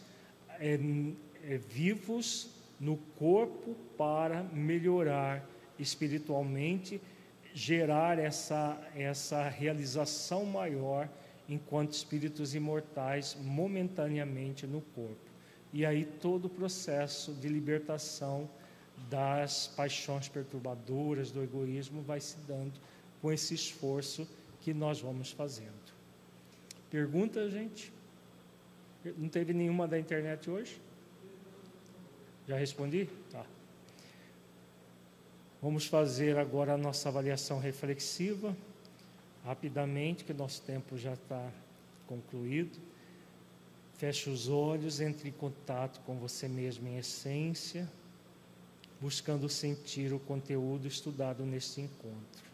é, 0.59 0.77
é, 1.43 1.57
vivos 1.57 2.49
no 2.79 2.97
corpo 3.17 3.75
para 3.97 4.43
melhorar 4.43 5.47
espiritualmente, 5.79 7.01
gerar 7.53 8.19
essa, 8.19 8.79
essa 8.95 9.47
realização 9.47 10.45
maior 10.45 11.09
enquanto 11.47 11.93
espíritos 11.93 12.53
imortais 12.55 13.37
momentaneamente 13.41 14.67
no 14.67 14.81
corpo. 14.81 15.31
E 15.73 15.85
aí 15.85 16.05
todo 16.05 16.45
o 16.45 16.49
processo 16.49 17.33
de 17.33 17.47
libertação 17.47 18.49
das 19.09 19.67
paixões 19.67 20.27
perturbadoras, 20.27 21.31
do 21.31 21.41
egoísmo, 21.41 22.01
vai 22.01 22.19
se 22.19 22.37
dando 22.47 22.73
com 23.21 23.31
esse 23.31 23.53
esforço 23.53 24.27
que 24.61 24.73
nós 24.73 24.99
vamos 24.99 25.31
fazendo. 25.31 25.91
Pergunta, 26.89 27.49
gente? 27.49 27.91
Não 29.17 29.29
teve 29.29 29.53
nenhuma 29.53 29.87
da 29.87 29.97
internet 29.97 30.49
hoje? 30.49 30.79
Já 32.47 32.57
respondi? 32.57 33.07
Tá. 33.31 33.45
Vamos 35.61 35.85
fazer 35.85 36.37
agora 36.37 36.73
a 36.73 36.77
nossa 36.77 37.09
avaliação 37.09 37.59
reflexiva, 37.59 38.55
rapidamente, 39.45 40.23
que 40.23 40.33
nosso 40.33 40.61
tempo 40.63 40.97
já 40.97 41.13
está 41.13 41.51
concluído. 42.07 42.79
Feche 43.97 44.29
os 44.29 44.49
olhos, 44.49 44.99
entre 44.99 45.29
em 45.29 45.31
contato 45.31 46.01
com 46.01 46.17
você 46.17 46.47
mesmo 46.47 46.87
em 46.87 46.97
essência, 46.97 47.87
buscando 48.99 49.47
sentir 49.47 50.11
o 50.11 50.19
conteúdo 50.19 50.87
estudado 50.87 51.45
neste 51.45 51.81
encontro. 51.81 52.50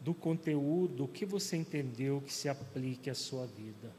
Do 0.00 0.14
conteúdo, 0.14 1.04
o 1.04 1.08
que 1.08 1.26
você 1.26 1.56
entendeu 1.56 2.20
que 2.20 2.32
se 2.32 2.48
aplique 2.48 3.10
à 3.10 3.14
sua 3.14 3.46
vida? 3.46 3.90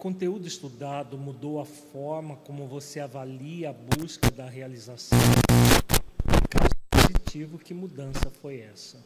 conteúdo 0.00 0.46
estudado 0.48 1.18
mudou 1.18 1.60
a 1.60 1.66
forma 1.66 2.34
como 2.36 2.66
você 2.66 3.00
avalia 3.00 3.68
a 3.68 3.72
busca 3.74 4.30
da 4.30 4.48
realização? 4.48 5.18
Caso 6.48 6.70
positivo, 6.90 7.58
que 7.58 7.74
mudança 7.74 8.30
foi 8.40 8.60
essa? 8.60 8.96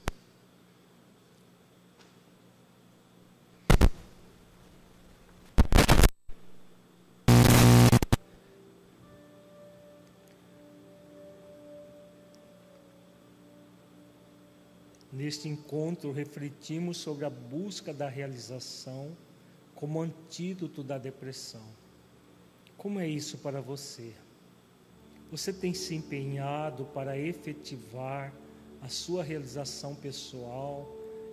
Neste 15.25 15.49
encontro, 15.49 16.13
refletimos 16.13 16.99
sobre 16.99 17.25
a 17.25 17.31
busca 17.31 17.95
da 17.95 18.11
realização 18.11 19.17
como 19.75 20.03
antídoto 20.03 20.83
da 20.83 20.99
depressão. 20.99 21.65
Como 22.77 23.01
é 23.01 23.09
isso 23.09 23.39
para 23.39 23.63
você? 23.63 24.13
Você 25.31 25.51
tem 25.51 25.73
se 25.73 25.95
empenhado 25.95 26.85
para 26.93 27.19
efetivar 27.19 28.35
a 28.83 28.91
sua 28.91 29.25
realização 29.25 29.95
pessoal 29.95 30.87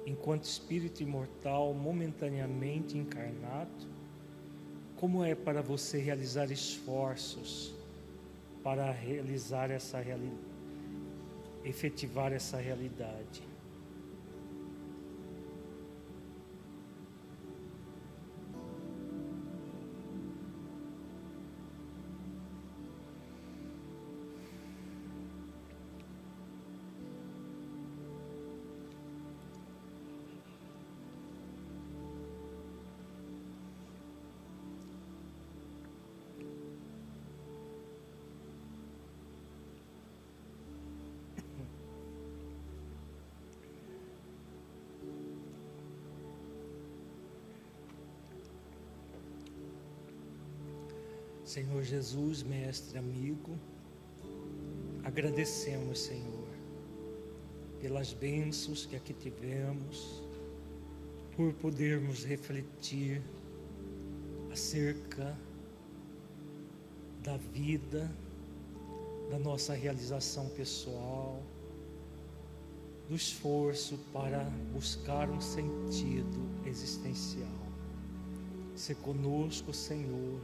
enquanto 0.06 0.46
espírito 0.46 1.04
imortal 1.04 1.74
momentaneamente 1.74 2.98
encarnado? 2.98 3.90
Como 4.96 5.22
é 5.22 5.36
para 5.36 5.62
você 5.62 5.98
realizar 5.98 6.50
esforços 6.50 7.76
para 8.64 8.90
realizar 8.90 9.70
essa 9.70 10.02
efetivar 11.66 12.32
essa 12.32 12.56
realidade? 12.56 13.51
Senhor 51.52 51.84
Jesus, 51.84 52.44
mestre, 52.44 52.98
amigo, 52.98 53.60
agradecemos, 55.04 56.00
Senhor, 56.00 56.48
pelas 57.82 58.14
bênçãos 58.14 58.86
que 58.86 58.96
aqui 58.96 59.14
tivemos, 59.14 60.24
por 61.36 61.54
podermos 61.56 62.24
refletir 62.24 63.22
acerca 64.50 65.38
da 67.22 67.36
vida, 67.36 68.10
da 69.30 69.38
nossa 69.38 69.74
realização 69.74 70.48
pessoal, 70.52 71.44
do 73.10 73.16
esforço 73.16 74.00
para 74.14 74.42
buscar 74.72 75.30
um 75.30 75.42
sentido 75.42 76.50
existencial. 76.66 77.68
Se 78.74 78.96
conosco, 78.96 79.74
Senhor, 79.74 80.40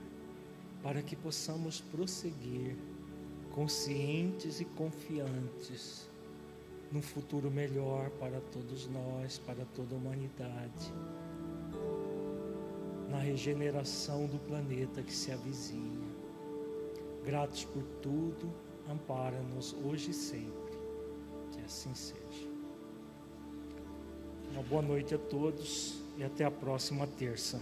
para 0.81 1.01
que 1.01 1.15
possamos 1.15 1.81
prosseguir 1.81 2.75
conscientes 3.53 4.61
e 4.61 4.65
confiantes 4.65 6.07
num 6.91 7.01
futuro 7.01 7.49
melhor 7.51 8.09
para 8.11 8.39
todos 8.39 8.87
nós, 8.87 9.37
para 9.39 9.65
toda 9.75 9.95
a 9.95 9.97
humanidade, 9.97 10.93
na 13.09 13.19
regeneração 13.19 14.25
do 14.27 14.37
planeta 14.39 15.01
que 15.01 15.13
se 15.13 15.31
avizinha. 15.31 16.07
Gratos 17.25 17.65
por 17.65 17.83
tudo, 18.01 18.53
ampara-nos 18.89 19.75
hoje 19.83 20.11
e 20.11 20.13
sempre. 20.13 20.77
Que 21.51 21.61
assim 21.65 21.93
seja. 21.93 22.47
Uma 24.51 24.63
boa 24.63 24.81
noite 24.81 25.13
a 25.13 25.17
todos 25.17 26.01
e 26.17 26.23
até 26.23 26.45
a 26.45 26.51
próxima 26.51 27.05
terça. 27.05 27.59